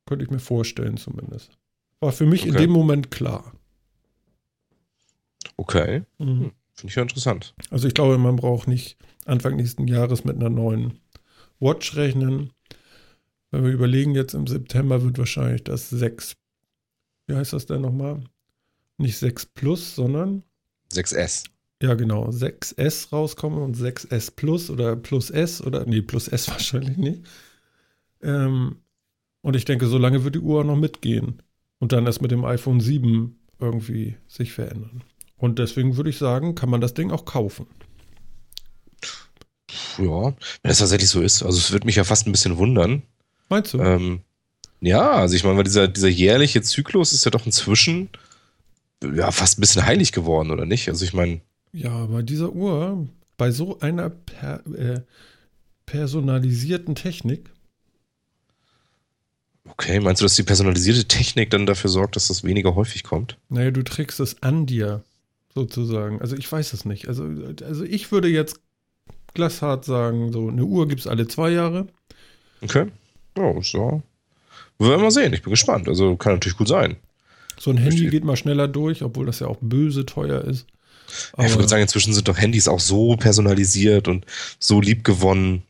[0.05, 1.58] könnte ich mir vorstellen zumindest.
[2.01, 2.64] War für mich in Okay.
[2.64, 3.53] dem Moment klar.
[5.55, 6.03] Okay.
[6.20, 6.51] Mhm.
[6.74, 7.55] Finde ich ja interessant.
[7.72, 10.99] Also ich glaube, man braucht nicht Anfang nächsten Jahres mit einer neuen
[11.60, 12.53] Watch rechnen.
[13.49, 16.36] Wenn wir überlegen, jetzt im September wird wahrscheinlich das 6,
[17.26, 18.24] wie heißt das denn nochmal?
[18.97, 20.43] Nicht 6 Plus, sondern
[20.93, 21.45] 6S.
[21.81, 22.29] Ja, genau.
[22.29, 27.21] 6S rauskommen und 6S Plus oder Plus S oder nee, Plus S wahrscheinlich nicht.
[28.21, 28.77] Ähm,
[29.41, 31.41] und ich denke, so lange wird die Uhr noch mitgehen.
[31.79, 35.03] Und dann erst mit dem iPhone 7 irgendwie sich verändern.
[35.38, 37.67] Und deswegen würde ich sagen, kann man das Ding auch kaufen.
[39.99, 41.43] Ja, wenn das tatsächlich so ist.
[41.43, 43.03] Also es würde mich ja fast ein bisschen wundern.
[43.49, 43.79] Meinst du?
[43.79, 44.21] Ähm,
[44.79, 48.09] ja, also ich meine, weil dieser, dieser jährliche Zyklus ist ja doch inzwischen
[49.04, 50.89] ja fast ein bisschen heilig geworden, oder nicht?
[50.89, 51.41] Also ich meine.
[51.74, 55.02] Ja, bei dieser Uhr, bei so einer per, äh,
[55.86, 57.50] personalisierten Technik.
[59.70, 63.38] Okay, meinst du, dass die personalisierte Technik dann dafür sorgt, dass das weniger häufig kommt?
[63.50, 65.04] Naja, du trägst es an dir,
[65.54, 66.22] sozusagen.
[66.22, 67.08] Also ich weiß es nicht.
[67.08, 67.30] Also,
[67.64, 68.60] also ich würde jetzt
[69.34, 71.88] glashart sagen, so eine Uhr gibt es alle zwei Jahre.
[72.62, 72.88] Okay.
[73.38, 74.02] Ja, so.
[74.80, 75.34] Wir werden mal sehen.
[75.34, 75.88] Ich bin gespannt.
[75.88, 76.98] Also kann natürlich gut sein.
[77.60, 80.68] So ein Handy geht mal schneller durch, obwohl das ja auch böse teuer ist.
[81.34, 84.26] Aber ich würde sagen, inzwischen sind doch Handys auch so personalisiert und
[84.60, 85.64] so lieb gewonnen.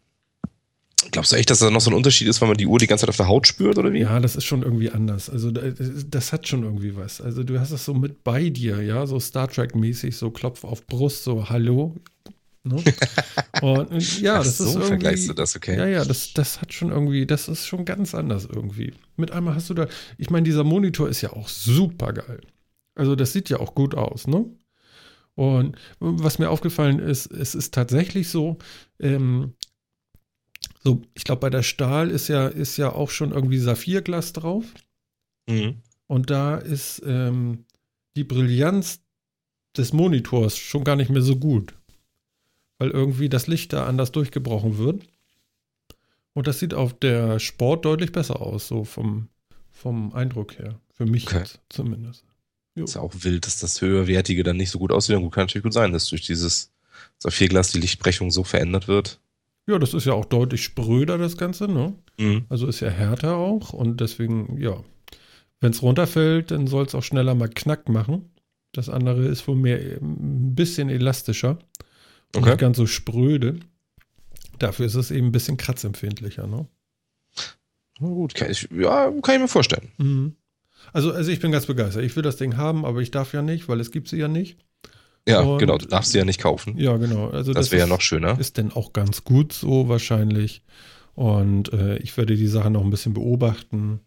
[1.11, 2.87] Glaubst du echt, dass da noch so ein Unterschied ist, weil man die Uhr die
[2.87, 3.99] ganze Zeit auf der Haut spürt oder wie?
[3.99, 5.29] Ja, das ist schon irgendwie anders.
[5.29, 7.21] Also das hat schon irgendwie was.
[7.21, 10.63] Also du hast das so mit bei dir, ja, so Star Trek mäßig, so Klopf
[10.63, 11.95] auf Brust, so Hallo.
[12.67, 12.83] Ne?
[13.61, 14.87] Und ja, das so, ist irgendwie.
[14.87, 15.77] vergleichst du das, okay?
[15.77, 18.93] Ja, ja, das, das hat schon irgendwie, das ist schon ganz anders irgendwie.
[19.15, 19.87] Mit einmal hast du da,
[20.17, 22.41] ich meine, dieser Monitor ist ja auch super geil.
[22.95, 24.45] Also das sieht ja auch gut aus, ne?
[25.35, 28.57] Und was mir aufgefallen ist, es ist tatsächlich so,
[28.99, 29.53] ähm,
[30.83, 34.65] so, ich glaube, bei der Stahl ist ja, ist ja auch schon irgendwie Saphirglas drauf.
[35.47, 35.75] Mhm.
[36.07, 37.65] Und da ist ähm,
[38.15, 39.01] die Brillanz
[39.77, 41.76] des Monitors schon gar nicht mehr so gut.
[42.79, 45.03] Weil irgendwie das Licht da anders durchgebrochen wird.
[46.33, 49.29] Und das sieht auf der Sport deutlich besser aus, so vom,
[49.71, 50.79] vom Eindruck her.
[50.93, 51.39] Für mich Okay.
[51.39, 52.23] jetzt zumindest.
[52.75, 52.83] Jo.
[52.85, 55.15] Ist ja auch wild, dass das höherwertige dann nicht so gut aussieht.
[55.15, 56.71] Und gut, kann natürlich gut sein, dass durch dieses
[57.17, 59.19] Saphirglas die Lichtbrechung so verändert wird.
[59.67, 61.95] Ja, das ist ja auch deutlich spröder, das Ganze, ne?
[62.19, 62.45] Mhm.
[62.49, 64.81] Also ist ja härter auch und deswegen, ja,
[65.59, 68.29] wenn es runterfällt, dann soll es auch schneller mal Knack machen.
[68.71, 71.57] Das andere ist wohl mehr ein bisschen elastischer
[72.35, 72.49] Okay.
[72.49, 73.59] nicht ganz so spröde.
[74.59, 76.67] Dafür ist es eben ein bisschen kratzempfindlicher, ne?
[77.99, 79.91] Na gut, kann ich, ja, kann ich mir vorstellen.
[79.97, 80.35] Mhm.
[80.93, 82.03] Also, also ich bin ganz begeistert.
[82.03, 84.27] Ich will das Ding haben, aber ich darf ja nicht, weil es gibt sie ja
[84.27, 84.57] nicht.
[85.27, 86.77] Ja, Und- genau, du darfst sie ja nicht kaufen.
[86.77, 87.29] Ja, genau.
[87.29, 88.39] Also das wäre ja noch schöner.
[88.39, 90.63] Ist denn auch ganz gut so wahrscheinlich.
[91.15, 93.99] Und äh, ich werde die Sache noch ein bisschen beobachten.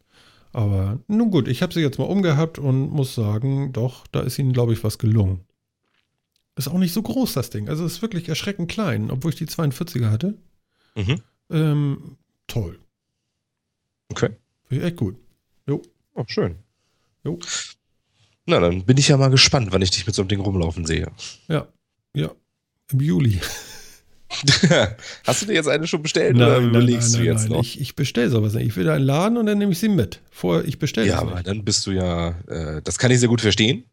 [0.53, 4.39] Aber nun gut, ich habe sie jetzt mal umgehabt und muss sagen, doch, da ist
[4.39, 5.41] ihnen, glaube ich, was gelungen.
[6.57, 7.69] Ist auch nicht so groß, das Ding.
[7.69, 10.35] Also ist wirklich erschreckend klein, obwohl ich die 42er hatte.
[10.95, 11.21] Mhm.
[11.51, 12.79] Ähm, toll.
[14.11, 14.31] Okay.
[14.69, 15.17] Finde ich echt gut.
[16.15, 16.57] Oh, schön.
[17.25, 17.39] Jo.
[18.47, 20.85] Na, dann bin ich ja mal gespannt, wann ich dich mit so einem Ding rumlaufen
[20.85, 21.11] sehe.
[21.49, 21.69] Ja.
[22.15, 22.33] Ja.
[22.93, 23.41] Im Juli.
[25.27, 27.63] Hast du dir jetzt eine schon bestellt oder überlegst du jetzt noch?
[27.63, 28.67] Ich, ich bestelle sowas nicht.
[28.67, 30.21] Ich will da einen Laden und dann nehme ich sie mit.
[30.31, 31.47] Vorher, ich bestelle Ja, aber nicht.
[31.47, 33.85] dann bist du ja, äh, das kann ich sehr gut verstehen.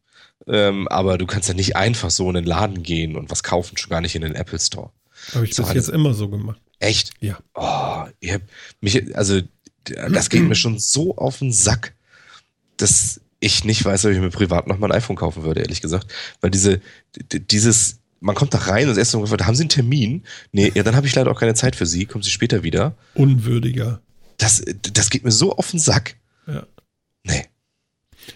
[0.46, 3.78] Ähm, aber du kannst ja nicht einfach so in den Laden gehen und was kaufen,
[3.78, 4.92] schon gar nicht in den Apple Store.
[5.34, 6.62] Habe ich so bis jetzt immer so gemacht.
[6.80, 7.12] Echt?
[7.20, 7.40] Ja.
[7.56, 8.50] Oh, ihr habt
[8.82, 9.42] mich, also
[9.84, 11.96] das geht mir schon so auf den Sack,
[12.78, 15.82] dass ich nicht weiß, ob ich mir privat noch mal ein iPhone kaufen würde, ehrlich
[15.82, 16.14] gesagt.
[16.42, 16.82] Weil diese,
[17.32, 20.24] dieses, man kommt da rein und das erste Mal gefragt, haben Sie einen Termin?
[20.52, 22.96] Nee, ja, dann habe ich leider auch keine Zeit für Sie, kommen Sie später wieder.
[23.14, 24.02] Unwürdiger.
[24.38, 24.64] Das,
[24.94, 26.16] das geht mir so auf den Sack.
[26.48, 26.66] Ja.
[27.24, 27.46] Nee.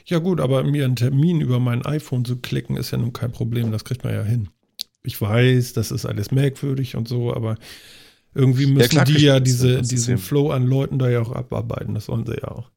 [0.06, 3.32] Ja, gut, aber mir einen Termin über mein iPhone zu klicken, ist ja nun kein
[3.32, 3.72] Problem.
[3.72, 4.50] Das kriegt man ja hin.
[5.04, 7.58] Ich weiß, das ist alles merkwürdig und so, aber
[8.34, 11.94] irgendwie müssen klar die ja diese, diesen ja- Flow an Leuten da ja auch abarbeiten.
[11.96, 12.70] Das sollen sie ja auch.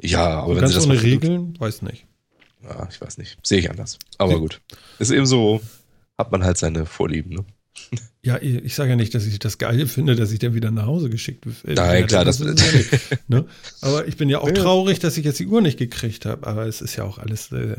[0.00, 2.06] Ja, aber Und wenn ganz Sie das ohne mal- Regeln, weiß nicht.
[2.62, 3.36] Ja, ich weiß nicht.
[3.46, 3.98] Sehe ich anders.
[4.16, 4.38] Aber Ja.
[4.38, 4.60] gut.
[4.98, 5.60] Ist eben so,
[6.16, 7.44] hat man halt seine Vorlieben, ne?
[8.22, 10.86] Ja, ich sage ja nicht, dass ich das geil finde, dass ich dann wieder nach
[10.86, 12.06] Hause geschickt äh, Nein, werde.
[12.08, 13.46] klar, das- ist ja nicht, ne?
[13.80, 14.54] Aber ich bin ja auch Ja.
[14.54, 16.46] traurig, dass ich jetzt die Uhr nicht gekriegt habe.
[16.46, 17.76] Aber es ist ja auch alles, äh,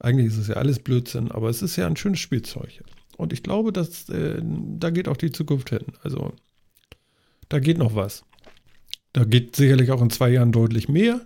[0.00, 2.82] eigentlich ist es ja alles Blödsinn, aber es ist ja ein schönes Spielzeug.
[3.16, 5.84] Und ich glaube, dass äh, da geht auch die Zukunft hin.
[6.02, 6.34] Also
[7.48, 8.24] da geht noch was.
[9.12, 11.20] Da geht sicherlich auch in zwei Jahren deutlich mehr.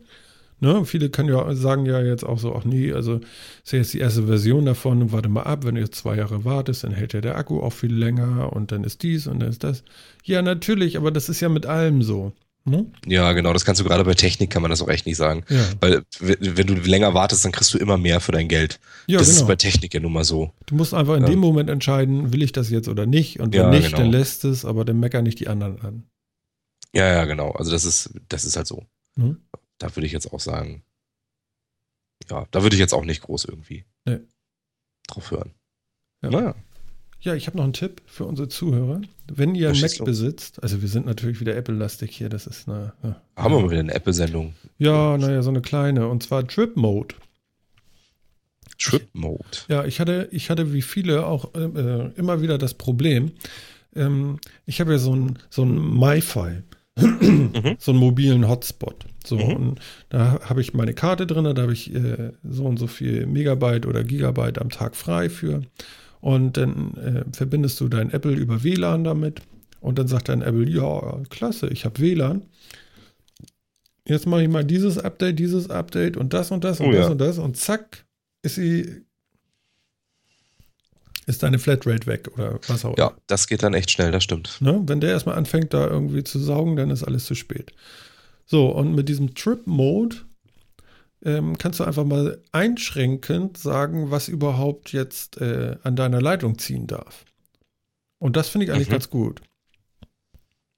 [0.60, 0.84] Ne?
[0.84, 3.20] Viele können ja sagen ja jetzt auch so, ach nee, also
[3.64, 6.44] ist ja jetzt die erste Version davon, warte mal ab, wenn du jetzt zwei Jahre
[6.44, 9.50] wartest, dann hält ja der Akku auch viel länger und dann ist dies und dann
[9.50, 9.84] ist das.
[10.24, 12.32] Ja, natürlich, aber das ist ja mit allem so.
[12.64, 12.86] Ne?
[13.06, 13.52] Ja, genau.
[13.52, 15.44] Das kannst du gerade bei Technik, kann man das auch echt nicht sagen.
[15.48, 18.78] Ja, Weil, wenn du länger wartest, dann kriegst du immer mehr für dein Geld.
[19.06, 19.48] ja das ist genau.
[19.48, 20.50] bei Technik ja nun mal so.
[20.66, 21.30] Du musst einfach in Ja.
[21.30, 23.40] dem Moment entscheiden, will ich das jetzt oder nicht.
[23.40, 23.98] Und wenn nicht, genau.
[23.98, 26.02] dann lässt es, aber dann meckern nicht die anderen an.
[26.92, 27.52] Ja, ja, genau.
[27.52, 28.84] Also das ist, das ist halt so.
[29.16, 29.36] Ne?
[29.78, 30.82] Da würde ich jetzt auch sagen,
[32.30, 34.18] ja, da würde ich jetzt auch nicht groß irgendwie Nee.
[35.06, 35.52] drauf hören.
[36.22, 36.30] Ja.
[36.30, 36.54] Naja.
[37.20, 39.00] Ja, ich habe noch einen Tipp für unsere Zuhörer.
[39.26, 42.92] Wenn ihr einen Mac besitzt, also wir sind natürlich wieder Apple-lastig hier, das ist eine.
[43.02, 44.54] Ja, Haben wir mal wieder eine Apple-Sendung.
[44.78, 46.06] ja naja, so eine kleine.
[46.08, 47.16] Und zwar Trip Mode.
[48.78, 49.44] Trip Mode.
[49.68, 53.32] Ja, ich hatte, ich hatte wie viele auch äh, äh, immer wieder das Problem.
[53.96, 56.62] Ähm, ich habe ja so ein, so ein MiFi,
[57.78, 59.06] so einen mobilen Hotspot.
[59.24, 59.56] So, Mhm.
[59.56, 63.26] und da habe ich meine Karte drin, da habe ich äh, so und so viel
[63.26, 65.62] Megabyte oder Gigabyte am Tag frei für.
[66.20, 69.42] Und dann äh, verbindest du dein Apple über WLAN damit.
[69.80, 72.42] Und dann sagt dein Apple, ja, klasse, ich habe WLAN.
[74.06, 77.06] Jetzt mache ich mal dieses Update, dieses Update und das und das und Oh das
[77.06, 77.10] ja.
[77.12, 77.38] und das.
[77.38, 78.06] Und zack,
[78.42, 79.02] ist sie,
[81.28, 84.56] ist deine Flatrate weg oder was auch Ja, das geht dann echt schnell, das stimmt.
[84.60, 84.82] Ne?
[84.86, 87.72] Wenn der erstmal anfängt, da irgendwie zu saugen, dann ist alles zu spät.
[88.46, 90.16] So, und mit diesem Trip-Mode
[91.24, 96.86] ähm, kannst du einfach mal einschränkend sagen, was überhaupt jetzt äh, an deiner Leitung ziehen
[96.86, 97.24] darf.
[98.18, 98.92] Und das finde ich eigentlich Mhm.
[98.92, 99.42] ganz gut.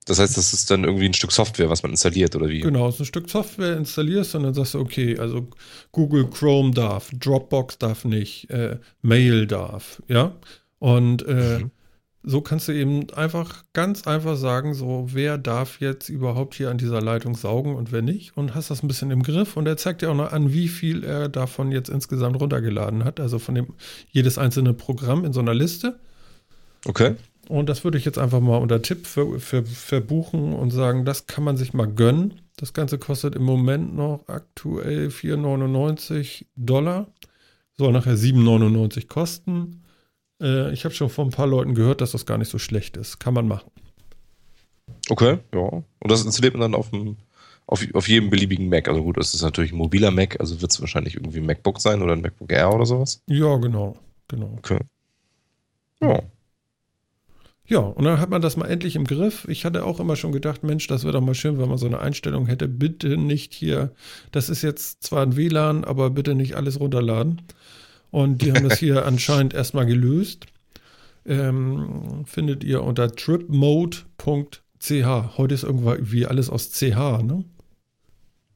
[0.05, 2.61] Das heißt, das ist dann irgendwie ein Stück Software, was man installiert oder wie?
[2.61, 5.47] Genau, so ein Stück Software installierst und dann sagst du, okay, also
[5.91, 10.35] Google Chrome darf, Dropbox darf nicht, äh, Mail darf, ja.
[10.79, 11.71] Und äh, Mhm.
[12.23, 16.79] so kannst du eben einfach ganz einfach sagen, so wer darf jetzt überhaupt hier an
[16.79, 19.77] dieser Leitung saugen und wer nicht und hast das ein bisschen im Griff und er
[19.77, 23.53] zeigt dir auch noch an, wie viel er davon jetzt insgesamt runtergeladen hat, also von
[23.53, 23.67] dem
[24.09, 25.99] jedes einzelne Programm in so einer Liste.
[26.85, 27.15] Okay.
[27.51, 31.27] Und das würde ich jetzt einfach mal unter Tipp ver, ver, verbuchen und sagen, das
[31.27, 32.39] kann man sich mal gönnen.
[32.55, 37.07] Das Ganze kostet im Moment noch aktuell 4,99 Dollar.
[37.77, 39.83] Soll nachher 7,99 kosten.
[40.41, 42.95] Äh, ich habe schon von ein paar Leuten gehört, dass das gar nicht so schlecht
[42.95, 43.19] ist.
[43.19, 43.69] Kann man machen.
[45.09, 45.59] Okay, ja.
[45.59, 47.17] Und das installiert man dann auf dem,
[47.67, 48.87] auf, auf jedem beliebigen Mac.
[48.87, 51.81] Also gut, das ist natürlich ein mobiler Mac, also wird es wahrscheinlich irgendwie ein MacBook
[51.81, 53.21] sein oder ein MacBook Air oder sowas.
[53.27, 53.97] Ja, genau.
[54.29, 54.53] genau.
[54.57, 54.79] Okay.
[56.01, 56.21] Ja.
[57.71, 59.47] Ja, und dann hat man das mal endlich im Griff.
[59.47, 61.85] Ich hatte auch immer schon gedacht, Mensch, das wäre doch mal schön, wenn man so
[61.85, 62.67] eine Einstellung hätte.
[62.67, 63.93] Bitte nicht hier,
[64.33, 67.41] das ist jetzt zwar ein WLAN, aber bitte nicht alles runterladen.
[68.09, 70.47] Und die haben das hier anscheinend erstmal gelöst.
[71.25, 74.57] Ähm, findet ihr unter tripmode.ch.
[75.37, 77.45] Heute ist irgendwie alles aus CH, ne?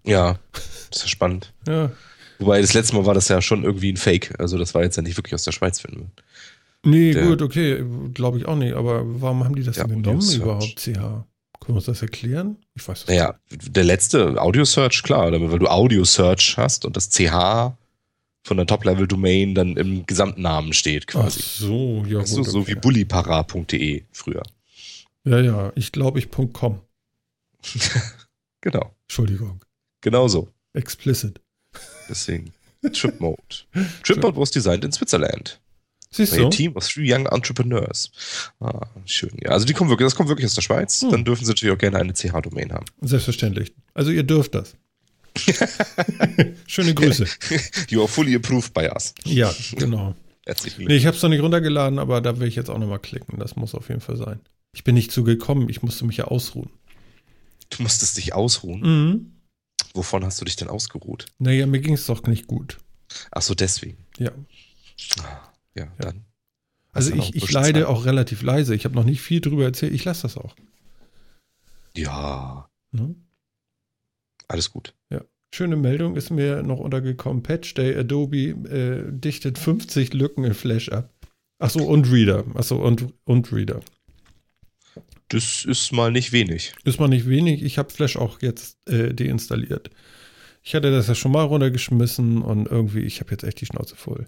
[0.03, 1.53] Ja, das ist ja spannend.
[1.65, 1.89] Ja.
[2.39, 4.37] Wobei das letzte Mal war das ja schon irgendwie ein Fake.
[4.41, 6.11] Also das war jetzt ja nicht wirklich aus der Schweiz finden.
[6.85, 7.83] Nee, Der- gut, okay,
[8.13, 8.73] glaube ich auch nicht.
[8.73, 10.41] Aber warum haben die das denn genommen Audio-Search.
[10.41, 11.25] überhaupt, CH?
[11.59, 12.57] Können wir uns das erklären?
[12.75, 16.95] Ich weiß es Naja, der letzte Audio Search, klar, weil du Audio Search hast und
[16.95, 17.75] das CH
[18.43, 21.41] von der Top-Level-Domain dann im Gesamtnamen steht Ach quasi.
[21.41, 22.45] so, ja Weißt gut.
[22.45, 22.75] du, so okay.
[22.75, 24.43] wie bullipara.de früher.
[25.23, 26.79] Ja, ja, ich glaube, ich .com.
[28.61, 29.63] Genau, Entschuldigung.
[30.01, 30.47] genau so.
[30.73, 31.39] Explicit.
[32.09, 32.51] Deswegen
[32.93, 33.41] Trip Mode.
[34.03, 35.59] Trip Mode was designed in Switzerland.
[36.15, 36.47] Siehst du?
[36.47, 38.11] a team of three young entrepreneurs.
[38.59, 39.31] Ah, schön.
[39.41, 41.01] Ja, also die kommen wirklich, das kommt wirklich aus der Schweiz.
[41.01, 41.11] Hm.
[41.11, 42.85] Dann dürfen sie natürlich auch gerne eine CH-Domain haben.
[43.01, 43.73] Selbstverständlich.
[43.93, 44.75] Also ihr dürft das.
[46.67, 47.25] Schöne Grüße.
[47.89, 49.13] You are fully approved by us.
[49.25, 50.15] Ja, genau.
[50.45, 52.99] Herzlichen Nee, ich habe es noch nicht runtergeladen, aber da will ich jetzt auch nochmal
[52.99, 53.39] klicken.
[53.39, 54.39] Das muss auf jeden Fall sein.
[54.73, 56.69] Ich bin nicht zugekommen, ich musste mich ja ausruhen.
[57.71, 58.81] Du musstest dich ausruhen.
[58.81, 59.31] Mhm.
[59.93, 61.25] Wovon hast du dich denn ausgeruht?
[61.39, 62.77] Naja, mir ging es doch nicht gut.
[63.31, 63.97] Ach so, deswegen.
[64.17, 64.31] Ja.
[65.75, 66.25] Ja, dann.
[66.91, 67.89] Also ich, ich leide Zeit?
[67.89, 68.73] auch relativ leise.
[68.73, 69.93] Ich habe noch nicht viel drüber erzählt.
[69.93, 70.55] Ich lasse das auch.
[71.95, 73.15] Ja, Ne?
[74.47, 74.93] alles gut.
[75.53, 77.41] Schöne Meldung ist mir noch untergekommen.
[77.41, 81.13] Patch Day Adobe äh, dichtet 50 Lücken in Flash ab.
[81.59, 82.43] Achso, und Reader.
[82.55, 83.79] Achso, und, und Reader.
[85.29, 86.73] Das ist mal nicht wenig.
[86.83, 87.63] Ist mal nicht wenig.
[87.63, 89.91] Ich habe Flash auch jetzt äh, deinstalliert.
[90.61, 93.95] Ich hatte das ja schon mal runtergeschmissen und irgendwie, ich habe jetzt echt die Schnauze
[93.95, 94.27] voll.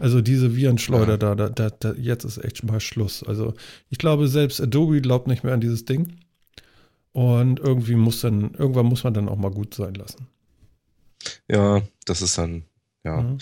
[0.00, 1.16] Also diese Virenschleuder Ja.
[1.16, 3.22] da, da, da, da, jetzt ist echt schon mal Schluss.
[3.22, 3.54] Also
[3.90, 6.16] ich glaube, selbst Adobe glaubt nicht mehr an dieses Ding.
[7.12, 10.26] Und irgendwie muss dann, irgendwann muss man dann auch mal gut sein lassen.
[11.50, 12.64] Ja, das ist dann,
[13.04, 13.38] ja, Mhm.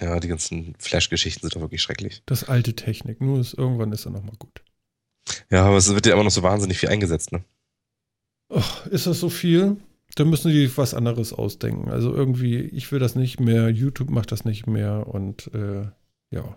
[0.00, 2.22] ja, die ganzen Flash-Geschichten sind doch wirklich schrecklich.
[2.26, 3.20] Das alte Technik.
[3.20, 4.62] Nur ist, irgendwann ist dann auch mal gut.
[5.50, 7.42] Ja, aber es wird ja immer noch so wahnsinnig viel eingesetzt, ne?
[8.50, 9.76] Ach, ist das so viel?
[10.16, 11.90] Da müssen die was anderes ausdenken.
[11.90, 15.88] Also irgendwie, ich will das nicht mehr, YouTube macht das nicht mehr und äh,
[16.30, 16.56] ja.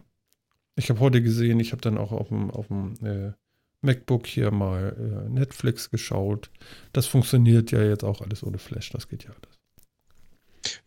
[0.75, 3.31] Ich habe heute gesehen, ich habe dann auch auf dem, auf dem äh,
[3.81, 6.51] MacBook hier mal äh, Netflix geschaut.
[6.93, 9.57] Das funktioniert ja jetzt auch alles ohne Flash, das geht ja alles.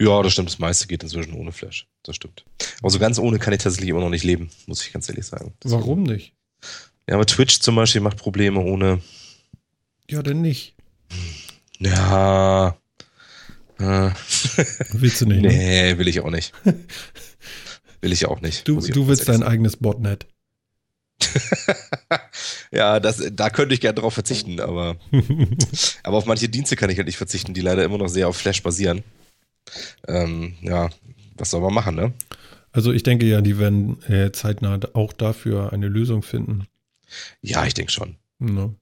[0.00, 0.48] Ja, das stimmt.
[0.48, 1.86] Das meiste geht inzwischen ohne Flash.
[2.02, 2.44] Das stimmt.
[2.80, 5.26] Aber so ganz ohne kann ich tatsächlich immer noch nicht leben, muss ich ganz ehrlich
[5.26, 5.54] sagen.
[5.64, 6.34] Warum nicht?
[7.08, 9.00] Ja, aber Twitch zum Beispiel macht Probleme ohne.
[10.08, 10.76] Ja, denn nicht.
[11.80, 12.76] Ja.
[13.78, 14.10] Äh,
[14.92, 15.42] Willst du nicht?
[15.42, 15.48] Ne?
[15.48, 16.52] nee, will ich auch nicht.
[18.02, 18.66] Will ich auch nicht.
[18.66, 20.26] Du, du willst dein eigenes Botnet.
[22.72, 24.96] ja, das, da könnte ich gerne drauf verzichten, aber,
[26.02, 28.38] aber auf manche Dienste kann ich halt nicht verzichten, die leider immer noch sehr auf
[28.38, 29.02] Flash basieren.
[30.08, 30.88] Ähm, ja,
[31.36, 32.14] was soll man machen, ne?
[32.72, 36.66] Also ich denke ja, die werden äh, zeitnah auch dafür eine Lösung finden.
[37.42, 38.16] Ja, ich denke schon.
[38.38, 38.74] Ne?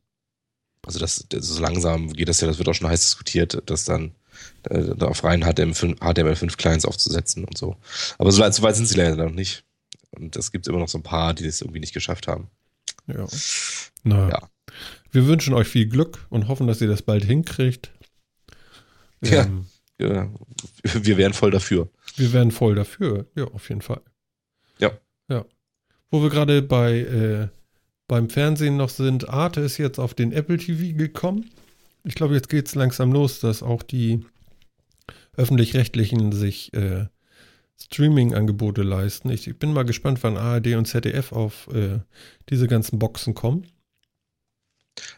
[0.89, 3.85] Also das, das so langsam geht das ja, das wird auch schon heiß diskutiert, dass
[3.85, 4.15] dann
[4.71, 7.77] äh, auf rein HTML5, HTML5 Clients aufzusetzen und so.
[8.17, 9.65] Aber so weit, so weit sind sie leider noch nicht.
[10.13, 12.49] Und es gibt immer noch so ein paar, die das irgendwie nicht geschafft haben.
[13.07, 13.27] Ja.
[14.03, 14.51] Na, Ja.
[15.11, 17.91] Wir wünschen euch viel Glück und hoffen, dass ihr das bald hinkriegt.
[19.23, 19.45] Ja.
[19.45, 19.67] Ähm,
[20.01, 20.31] Ja,
[20.83, 21.91] wir wären voll dafür.
[22.17, 23.27] wir werden voll dafür.
[23.37, 24.01] Ja, auf jeden Fall.
[24.79, 24.93] Ja.
[25.29, 25.45] Ja.
[26.11, 27.49] Wo wir gerade bei äh,
[28.09, 31.51] beim Fernsehen noch sind, Arte ist jetzt auf den Apple TV gekommen.
[32.05, 34.25] Ich glaube, jetzt geht es langsam los, dass auch die
[35.37, 37.07] öffentlich-rechtlichen sich äh,
[37.81, 39.31] Streaming-Angebote leisten.
[39.31, 42.01] Ich, ich bin mal gespannt, wann ARD und ZDF auf äh,
[42.49, 43.67] diese ganzen Boxen kommen.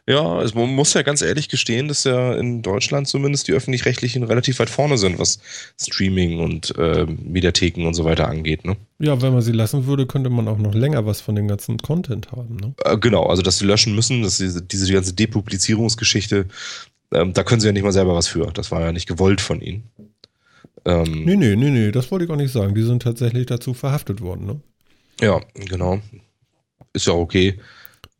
[0.07, 4.25] Ja, also man muss ja ganz ehrlich gestehen, dass ja in Deutschland zumindest die öffentlich-rechtlichen
[4.25, 5.39] relativ weit vorne sind, was
[5.81, 8.65] Streaming und äh, Mediatheken und so weiter angeht.
[8.65, 8.77] Ne?
[8.99, 11.79] Ja, wenn man sie lassen würde, könnte man auch noch länger was von dem ganzen
[11.79, 12.57] Content haben.
[12.57, 12.75] Ne?
[12.85, 16.47] Äh, genau, also dass sie löschen müssen, dass diese, diese ganze Depublizierungsgeschichte,
[17.13, 18.51] ähm, da können sie ja nicht mal selber was für.
[18.53, 19.85] Das war ja nicht gewollt von ihnen.
[20.85, 22.75] Ähm, Nee, nee, nee, nee, das wollte ich auch nicht sagen.
[22.75, 24.47] Die sind tatsächlich dazu verhaftet worden.
[24.47, 24.61] Ne?
[25.21, 26.01] Ja, genau.
[26.93, 27.59] Ist ja okay.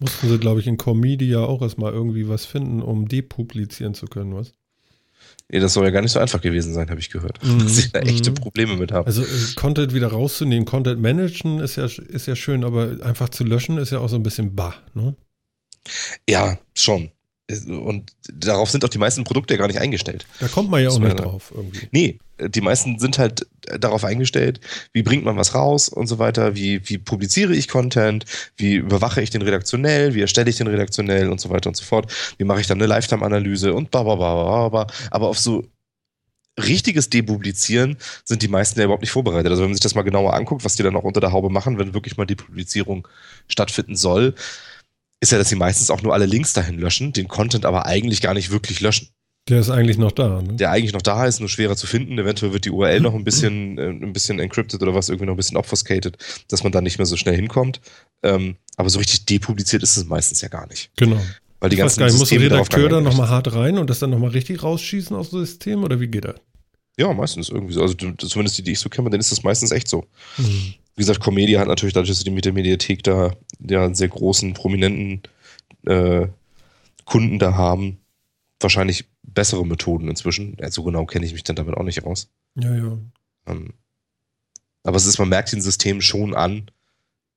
[0.01, 4.35] Mussten sie, glaube ich, in Comedia auch erstmal irgendwie was finden, um depublizieren zu können,
[4.35, 4.55] was?
[5.53, 7.39] Ja, das soll ja gar nicht so einfach gewesen sein, habe ich gehört.
[7.45, 8.37] Mhm, Dass sie da echte mhm.
[8.37, 9.07] Probleme mit haben.
[9.07, 13.45] Also äh, Content wieder rauszunehmen, Content managen ist ja, ist ja schön, aber einfach zu
[13.45, 15.15] löschen ist ja auch so ein bisschen bah, ne?
[16.29, 17.11] Ja, schon.
[17.67, 20.25] Und darauf sind auch die meisten Produkte ja gar nicht eingestellt.
[20.39, 21.89] Da kommt man ja auch nicht drauf irgendwie.
[21.91, 23.47] Nee, die meisten sind halt
[23.79, 24.61] darauf eingestellt,
[24.93, 28.25] wie bringt man was raus und so weiter, wie, wie publiziere ich Content,
[28.57, 31.85] wie überwache ich den redaktionell, wie erstelle ich den redaktionell und so weiter und so
[31.85, 34.87] fort, wie mache ich dann eine Lifetime-Analyse und bla bla bla bla bla.
[35.11, 35.65] Aber auf so
[36.59, 39.51] richtiges Depublizieren sind die meisten ja überhaupt nicht vorbereitet.
[39.51, 41.51] Also wenn man sich das mal genauer anguckt, was die dann auch unter der Haube
[41.51, 43.07] machen, wenn wirklich mal die Publizierung
[43.49, 44.35] stattfinden soll,
[45.21, 48.23] ist ja, dass sie meistens auch nur alle Links dahin löschen, den Content aber eigentlich
[48.23, 49.09] gar nicht wirklich löschen
[49.49, 50.55] Der ist eigentlich noch da, ne?
[50.55, 52.19] der eigentlich noch da ist, nur schwerer zu finden.
[52.19, 55.35] Eventuell wird die URL noch ein bisschen, äh, ein bisschen encrypted oder was irgendwie noch
[55.35, 56.17] ein bisschen obfuscated,
[56.49, 57.81] dass man da nicht mehr so schnell hinkommt.
[58.23, 60.91] Ähm, aber so richtig depubliziert ist es meistens ja gar nicht.
[60.97, 61.21] Genau.
[61.59, 63.91] Weil die ich weiß ganzen gar nicht, muss der Redakteur da nochmal hart rein und
[63.91, 66.37] das dann nochmal richtig rausschießen aus dem System oder wie geht das?
[66.97, 67.83] Ja, meistens irgendwie so.
[67.83, 70.07] Also zumindest die, die ich so kenne, dann ist das meistens echt so.
[70.37, 70.75] Hm.
[70.97, 73.33] Wie gesagt, Comedia hat natürlich dadurch, dass sie die mit der Mediathek da
[73.67, 75.23] ja einen sehr großen, prominenten
[75.87, 76.27] äh,
[77.05, 77.99] Kunden da haben,
[78.61, 80.57] wahrscheinlich bessere Methoden inzwischen.
[80.69, 82.31] So genau kenne ich mich dann damit auch nicht aus.
[82.57, 82.99] Ja, ja.
[83.47, 83.75] Ähm,
[84.83, 86.71] aber es ist, man merkt den Systemen schon an,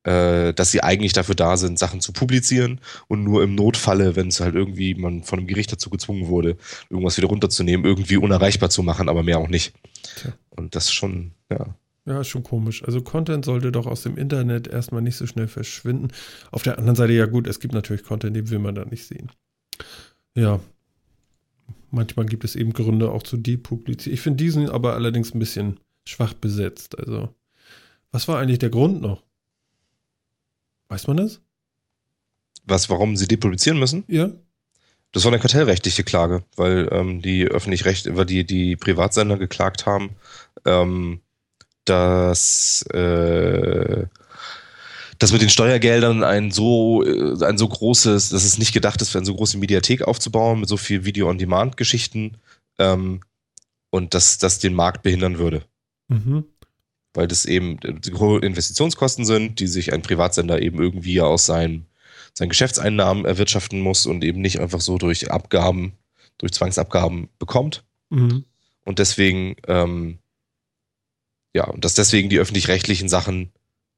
[0.04, 4.28] äh, dass sie eigentlich dafür da sind, Sachen zu publizieren und nur im Notfalle, wenn
[4.28, 6.58] es halt irgendwie man von einem Gericht dazu gezwungen wurde,
[6.90, 9.74] irgendwas wieder runterzunehmen, irgendwie unerreichbar zu machen, aber mehr auch nicht.
[10.16, 10.34] Tja.
[10.50, 11.76] Und das ist schon, ja.
[12.06, 12.84] Ja, ist schon komisch.
[12.84, 16.10] Also Content sollte doch aus dem Internet erstmal nicht so schnell verschwinden.
[16.52, 19.06] Auf der anderen Seite, ja gut, es gibt natürlich Content, den will man da nicht
[19.06, 19.32] sehen.
[20.36, 20.60] Ja.
[21.94, 24.16] Manchmal gibt es eben Gründe auch zu depublizieren.
[24.16, 26.98] Ich finde diesen aber allerdings ein bisschen schwach besetzt.
[26.98, 27.30] Also,
[28.12, 29.22] was war eigentlich der Grund noch?
[30.90, 31.40] Weiß man das?
[32.66, 34.06] Was, warum sie depublizieren müssen?
[34.08, 34.32] Ja?
[35.12, 40.16] Das war eine kartellrechtliche Klage, weil ähm, die öffentlich-recht, über die die Privatsender geklagt haben,
[40.66, 41.22] ähm,
[41.86, 44.08] dass äh,
[45.20, 49.10] dass mit den Steuergeldern ein so äh, ein so großes, dass es nicht gedacht ist,
[49.10, 52.38] für eine so große Mediathek aufzubauen mit so viel Video-on-Demand-Geschichten
[52.80, 53.22] ähm,
[53.90, 55.64] und dass das den Markt behindern würde,
[56.10, 56.46] Mhm.
[57.14, 61.86] weil das eben die hohe Investitionskosten sind, die sich ein Privatsender eben irgendwie aus seinen
[62.36, 65.94] seinen Geschäftseinnahmen erwirtschaften muss und eben nicht einfach so durch Abgaben,
[66.40, 67.84] durch Zwangsabgaben bekommt.
[68.10, 68.46] Mhm.
[68.86, 70.18] Und deswegen, ähm,
[71.54, 73.52] ja, und dass deswegen die öffentlich-rechtlichen Sachen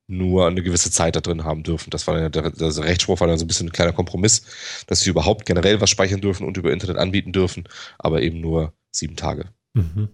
[0.08, 1.90] nur eine gewisse Zeit da drin haben dürfen.
[1.90, 4.44] Das war dann der, der Rechtsspruch war dann so ein bisschen ein kleiner Kompromiss,
[4.88, 8.74] dass sie überhaupt generell was speichern dürfen und über Internet anbieten dürfen, aber eben nur
[8.92, 9.50] sieben Tage.
[9.74, 10.10] Mhm.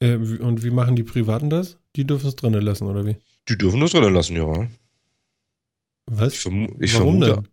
[0.00, 1.78] Äh, und wie machen die Privaten das?
[1.96, 3.16] Die dürfen es drinnen lassen, oder wie?
[3.48, 4.68] Die dürfen das drinnen lassen, ja.
[6.06, 6.34] Was?
[6.34, 7.34] Ich, ich Warum vermute.
[7.34, 7.48] denn?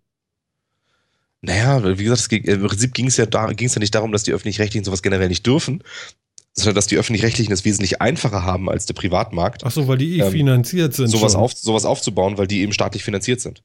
[1.41, 3.93] Naja, wie gesagt, es ging, im Prinzip ging es ja, da, ging es ja nicht
[3.93, 5.83] darum, dass die Öffentlich-Rechtlichen sowas generell nicht dürfen,
[6.55, 9.63] sondern dass die Öffentlich-Rechtlichen es wesentlich einfacher haben als der Privatmarkt.
[9.65, 11.07] Ach so, weil die eh Ähm, finanziert sind.
[11.09, 13.61] sowas, auf, sowas aufzubauen, weil die eben staatlich finanziert sind.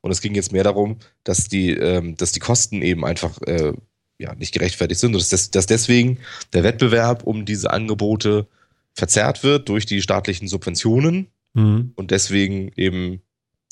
[0.00, 3.72] Und es ging jetzt mehr darum, dass die, ähm, dass die Kosten eben einfach äh,
[4.18, 6.18] ja, nicht gerechtfertigt sind und dass, dass deswegen
[6.54, 8.46] der Wettbewerb um diese Angebote
[8.94, 11.92] verzerrt wird durch die staatlichen Subventionen Mhm.
[11.96, 13.22] und deswegen eben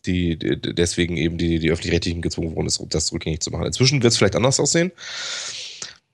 [0.06, 3.66] die, die deswegen eben die, die öffentlich-rechtlichen gezwungen wurden, das rückgängig zu machen.
[3.66, 4.90] Inzwischen wird es vielleicht anders aussehen,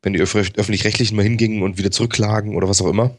[0.02, 3.16] wenn die öffentlich-rechtlichen mal hingingen und wieder zurückklagen oder was auch immer.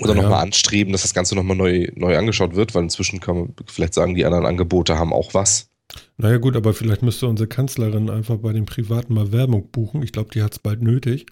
[0.00, 0.22] Oder ja.
[0.22, 3.94] nochmal anstreben, dass das Ganze nochmal neu, neu angeschaut wird, weil inzwischen kann man vielleicht
[3.94, 5.68] sagen, die anderen Angebote haben auch was.
[6.18, 10.02] Naja gut, aber vielleicht müsste unsere Kanzlerin einfach bei den Privaten mal Werbung buchen.
[10.02, 11.26] Ich glaube, die hat es bald nötig.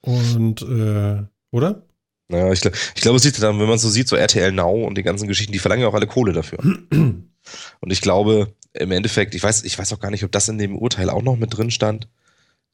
[0.00, 1.82] Und, äh, oder?
[2.28, 4.98] Naja, ich, ich glaube, es liegt daran, wenn man so sieht, so RTL Now und
[4.98, 6.58] die ganzen Geschichten, die verlangen ja auch alle Kohle dafür.
[6.90, 10.58] und ich glaube, im Endeffekt, ich weiß, ich weiß auch gar nicht, ob das in
[10.58, 12.08] dem Urteil auch noch mit drin stand.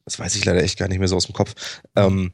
[0.04, 1.54] Das weiß ich leider echt gar nicht mehr so aus dem Kopf.
[1.96, 2.32] Ähm,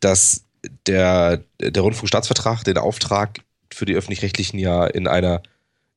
[0.00, 0.44] dass
[0.86, 3.40] der, der Rundfunkstaatsvertrag den Auftrag
[3.72, 5.42] für die öffentlich-rechtlichen ja in einer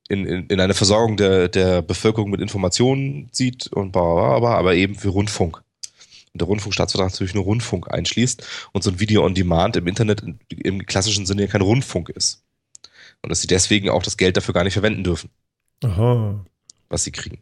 [0.08, 4.54] in, in, in eine Versorgung der, der Bevölkerung mit Informationen sieht und bla, bla, bla,
[4.56, 5.62] aber eben für Rundfunk.
[6.32, 10.24] Und der Rundfunkstaatsvertrag natürlich nur Rundfunk einschließt und so ein Video on Demand im Internet
[10.48, 12.42] im klassischen Sinne kein Rundfunk ist.
[13.22, 15.30] Und dass sie deswegen auch das Geld dafür gar nicht verwenden dürfen.
[15.84, 16.44] Aha.
[16.88, 17.38] Was sie kriegen.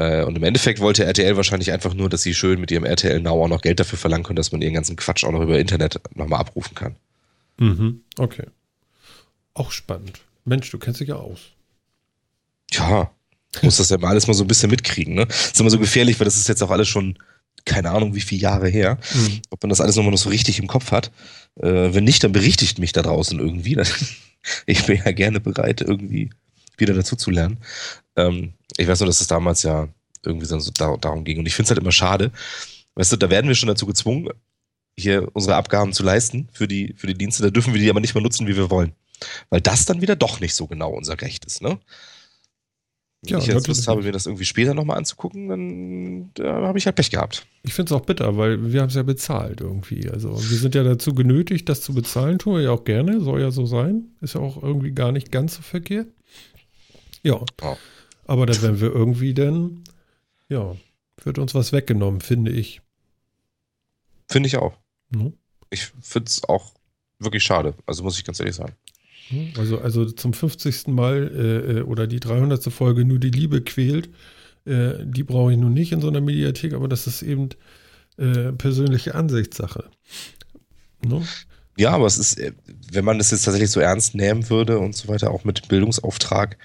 [0.00, 3.20] Äh, und im Endeffekt wollte RTL wahrscheinlich einfach nur, dass sie schön mit ihrem RTL
[3.20, 5.58] Now auch noch Geld dafür verlangen können, dass man ihren ganzen Quatsch auch noch über
[5.58, 6.96] Internet nochmal abrufen kann.
[7.58, 8.46] Mhm, okay.
[9.52, 10.20] Auch spannend.
[10.46, 11.40] Mensch, du kennst dich ja aus.
[12.70, 13.10] Ja,
[13.60, 15.26] muss das ja mal alles mal so ein bisschen mitkriegen, ne?
[15.28, 17.18] Ist immer so gefährlich, weil das ist jetzt auch alles schon,
[17.66, 18.96] keine Ahnung, wie viele Jahre her.
[19.12, 19.42] Mhm.
[19.50, 21.10] Ob man das alles nochmal noch so richtig im Kopf hat.
[21.56, 23.76] Äh, wenn nicht, dann berichtigt mich da draußen irgendwie.
[24.66, 26.30] ich bin ja gerne bereit, irgendwie
[26.78, 27.58] wieder dazu zu lernen.
[28.16, 29.88] Ähm, ich weiß nur, dass es damals ja
[30.24, 31.38] irgendwie so darum ging.
[31.38, 32.32] Und ich finde es halt immer schade.
[32.94, 34.28] Weißt du, da werden wir schon dazu gezwungen,
[34.98, 37.42] hier unsere Abgaben zu leisten für die, für die Dienste.
[37.42, 38.92] Da dürfen wir die aber nicht mehr nutzen, wie wir wollen.
[39.48, 41.78] Weil das dann wieder doch nicht so genau unser Recht ist, ne?
[43.22, 46.78] Wenn ja, ich jetzt Lust habe, mir das irgendwie später nochmal anzugucken, dann da habe
[46.78, 47.46] ich halt Pech gehabt.
[47.64, 50.08] Ich finde es auch bitter, weil wir haben es ja bezahlt irgendwie.
[50.08, 53.42] Also wir sind ja dazu genötigt, das zu bezahlen, tun wir ja auch gerne, soll
[53.42, 54.08] ja so sein.
[54.22, 56.08] Ist ja auch irgendwie gar nicht ganz so verkehrt.
[57.22, 57.34] Ja.
[57.34, 57.76] Oh.
[58.30, 59.82] Aber da werden wir irgendwie dann,
[60.48, 60.76] ja,
[61.24, 62.80] wird uns was weggenommen, finde ich.
[64.28, 64.78] Finde ich auch.
[65.08, 65.32] Mhm.
[65.70, 66.74] Ich finde es auch
[67.18, 68.76] wirklich schade, also muss ich ganz ehrlich sagen.
[69.58, 70.86] Also, also zum 50.
[70.86, 72.62] Mal äh, äh, oder die 300.
[72.72, 74.10] Folge nur die Liebe quält.
[74.64, 77.48] Äh, die brauche ich nun nicht in so einer Mediathek, aber das ist eben
[78.16, 79.90] äh, persönliche Ansichtssache.
[81.04, 81.26] Ne?
[81.76, 82.52] Ja, aber es ist, äh,
[82.92, 86.58] wenn man das jetzt tatsächlich so ernst nehmen würde und so weiter, auch mit Bildungsauftrag,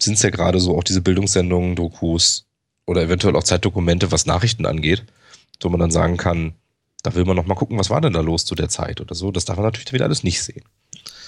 [0.00, 2.46] sind es ja gerade so auch diese Bildungssendungen, Dokus
[2.86, 5.04] oder eventuell auch Zeitdokumente, was Nachrichten angeht,
[5.60, 6.54] wo man dann sagen kann,
[7.02, 9.14] da will man noch mal gucken, was war denn da los zu der Zeit oder
[9.14, 9.30] so.
[9.30, 10.62] Das darf man natürlich wieder alles nicht sehen.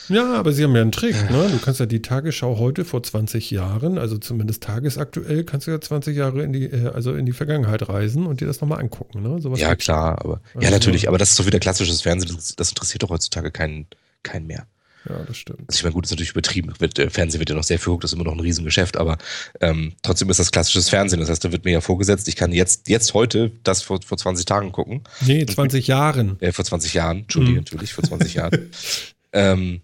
[0.08, 1.30] Ja, aber sie haben ja einen Trick.
[1.30, 1.48] Ne?
[1.50, 5.80] Du kannst ja die Tagesschau heute vor 20 Jahren, also zumindest tagesaktuell, kannst du ja
[5.80, 9.22] 20 Jahre in die, äh, also in die Vergangenheit reisen und dir das nochmal angucken.
[9.22, 9.40] Ne?
[9.40, 10.18] Sowas ja, klar.
[10.24, 11.08] Aber, also, ja, natürlich.
[11.08, 12.34] Aber das ist doch wieder klassisches Fernsehen.
[12.34, 13.86] Das, das interessiert doch heutzutage keinen,
[14.22, 14.66] keinen mehr.
[15.08, 15.60] Ja, das stimmt.
[15.60, 16.72] Also ich meine, gut, ist natürlich übertrieben.
[16.78, 19.18] Wird, äh, Fernsehen wird ja noch sehr verguckt, das ist immer noch ein Riesengeschäft, aber
[19.60, 21.20] ähm, trotzdem ist das klassisches Fernsehen.
[21.20, 24.18] Das heißt, da wird mir ja vorgesetzt, ich kann jetzt, jetzt heute das vor, vor
[24.18, 25.02] 20 Tagen gucken.
[25.22, 26.40] Nee, 20 Jahren.
[26.40, 27.64] Äh, vor 20 Jahren, Entschuldige, hm.
[27.64, 28.70] natürlich, vor 20 Jahren.
[29.32, 29.80] ähm,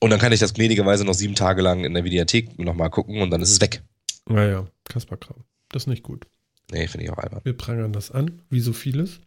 [0.00, 3.22] und dann kann ich das gnädigerweise noch sieben Tage lang in der Mediathek nochmal gucken
[3.22, 3.82] und dann ist es weg.
[4.26, 5.44] Naja, Kasperkram.
[5.70, 6.26] Das ist nicht gut.
[6.70, 7.40] Nee, finde ich auch albern.
[7.44, 9.20] Wir prangern das an, wie so vieles.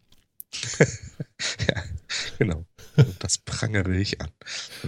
[0.79, 1.83] ja,
[2.39, 2.65] genau.
[3.19, 4.29] Das prangere ich an.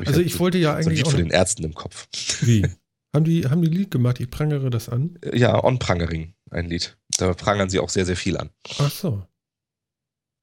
[0.01, 0.99] Ich also ich wollte ja eigentlich.
[0.99, 2.07] So Lied von den Ärzten im Kopf.
[2.41, 2.65] Wie?
[3.11, 4.19] Haben die, haben die Lied gemacht?
[4.19, 5.17] Ich prangere das an?
[5.34, 6.95] Ja, On Prangering, ein Lied.
[7.17, 8.51] Da prangern sie auch sehr, sehr viel an.
[8.77, 9.25] Ach so.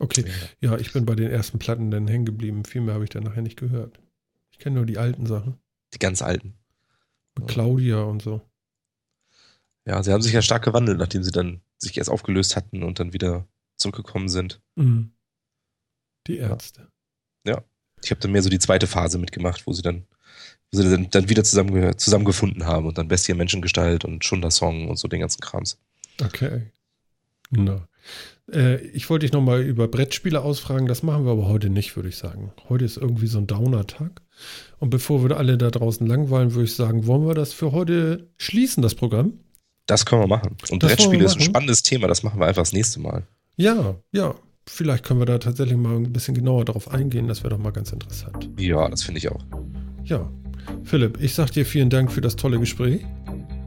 [0.01, 0.25] Okay.
[0.61, 2.65] Ja, ich bin bei den ersten Platten dann hängen geblieben.
[2.65, 4.01] Viel mehr habe ich dann nachher nicht gehört.
[4.51, 5.59] Ich kenne nur die alten Sachen.
[5.95, 6.55] Die ganz alten.
[7.39, 8.43] Mit Claudia und so.
[9.87, 12.99] Ja, sie haben sich ja stark gewandelt, nachdem sie dann sich erst aufgelöst hatten und
[12.99, 13.47] dann wieder
[13.77, 14.61] zurückgekommen sind.
[14.75, 15.13] Mhm.
[16.27, 16.89] Die Ärzte.
[18.07, 20.05] Ich habe dann mehr so die zweite Phase mitgemacht, wo sie dann,
[20.71, 24.97] wo sie dann, dann wieder zusammen, zusammengefunden haben und dann Bestie Menschengestalt und Schunder-Song und
[24.97, 25.77] so den ganzen Krams.
[26.23, 26.71] Okay.
[27.51, 27.89] Na.
[28.53, 32.09] Äh, ich wollte dich nochmal über Brettspiele ausfragen, das machen wir aber heute nicht, würde
[32.09, 32.53] ich sagen.
[32.69, 34.23] Heute ist irgendwie so ein Downer-Tag.
[34.79, 38.29] Und bevor wir alle da draußen langweilen, würde ich sagen, wollen wir das für heute
[38.37, 39.41] schließen, das Programm?
[39.87, 40.57] Das können wir machen.
[40.71, 43.27] Und das Brettspiele ist ein spannendes Thema, das machen wir einfach das nächste Mal.
[43.57, 44.37] Ja, ja.
[44.69, 47.73] Vielleicht können wir da tatsächlich mal ein bisschen genauer darauf eingehen, das wäre doch mal
[47.73, 48.51] ganz interessant.
[48.59, 49.45] Ja, das finde ich auch.
[50.05, 50.29] Ja.
[50.83, 53.05] Philipp, ich sage dir vielen Dank für das tolle Gespräch.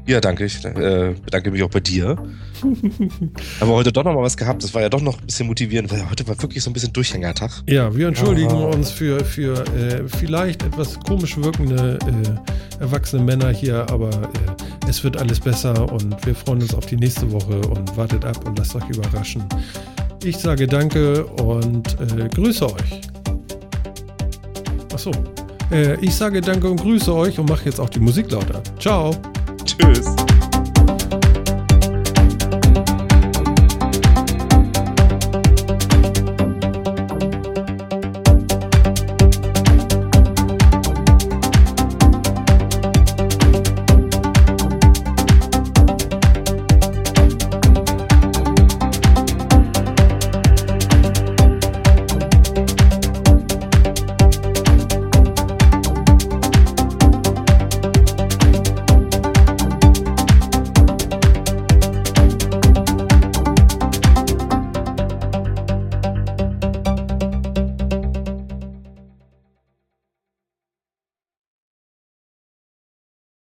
[0.05, 0.43] Ja, danke.
[0.43, 2.17] Ich äh, bedanke mich auch bei dir.
[2.61, 4.63] Haben wir heute doch noch mal was gehabt.
[4.63, 6.91] Das war ja doch noch ein bisschen motivierend, weil heute war wirklich so ein bisschen
[6.91, 7.51] Durchhängertag.
[7.67, 8.71] Ja, wir entschuldigen oh.
[8.71, 15.03] uns für, für äh, vielleicht etwas komisch wirkende äh, erwachsene Männer hier, aber äh, es
[15.03, 18.57] wird alles besser und wir freuen uns auf die nächste Woche und wartet ab und
[18.57, 19.43] lasst euch überraschen.
[20.23, 23.01] Ich sage danke und äh, grüße euch.
[24.93, 25.11] Achso.
[25.71, 28.61] Äh, ich sage danke und grüße euch und mache jetzt auch die Musik lauter.
[28.79, 29.15] Ciao.
[29.65, 30.15] Tschüss.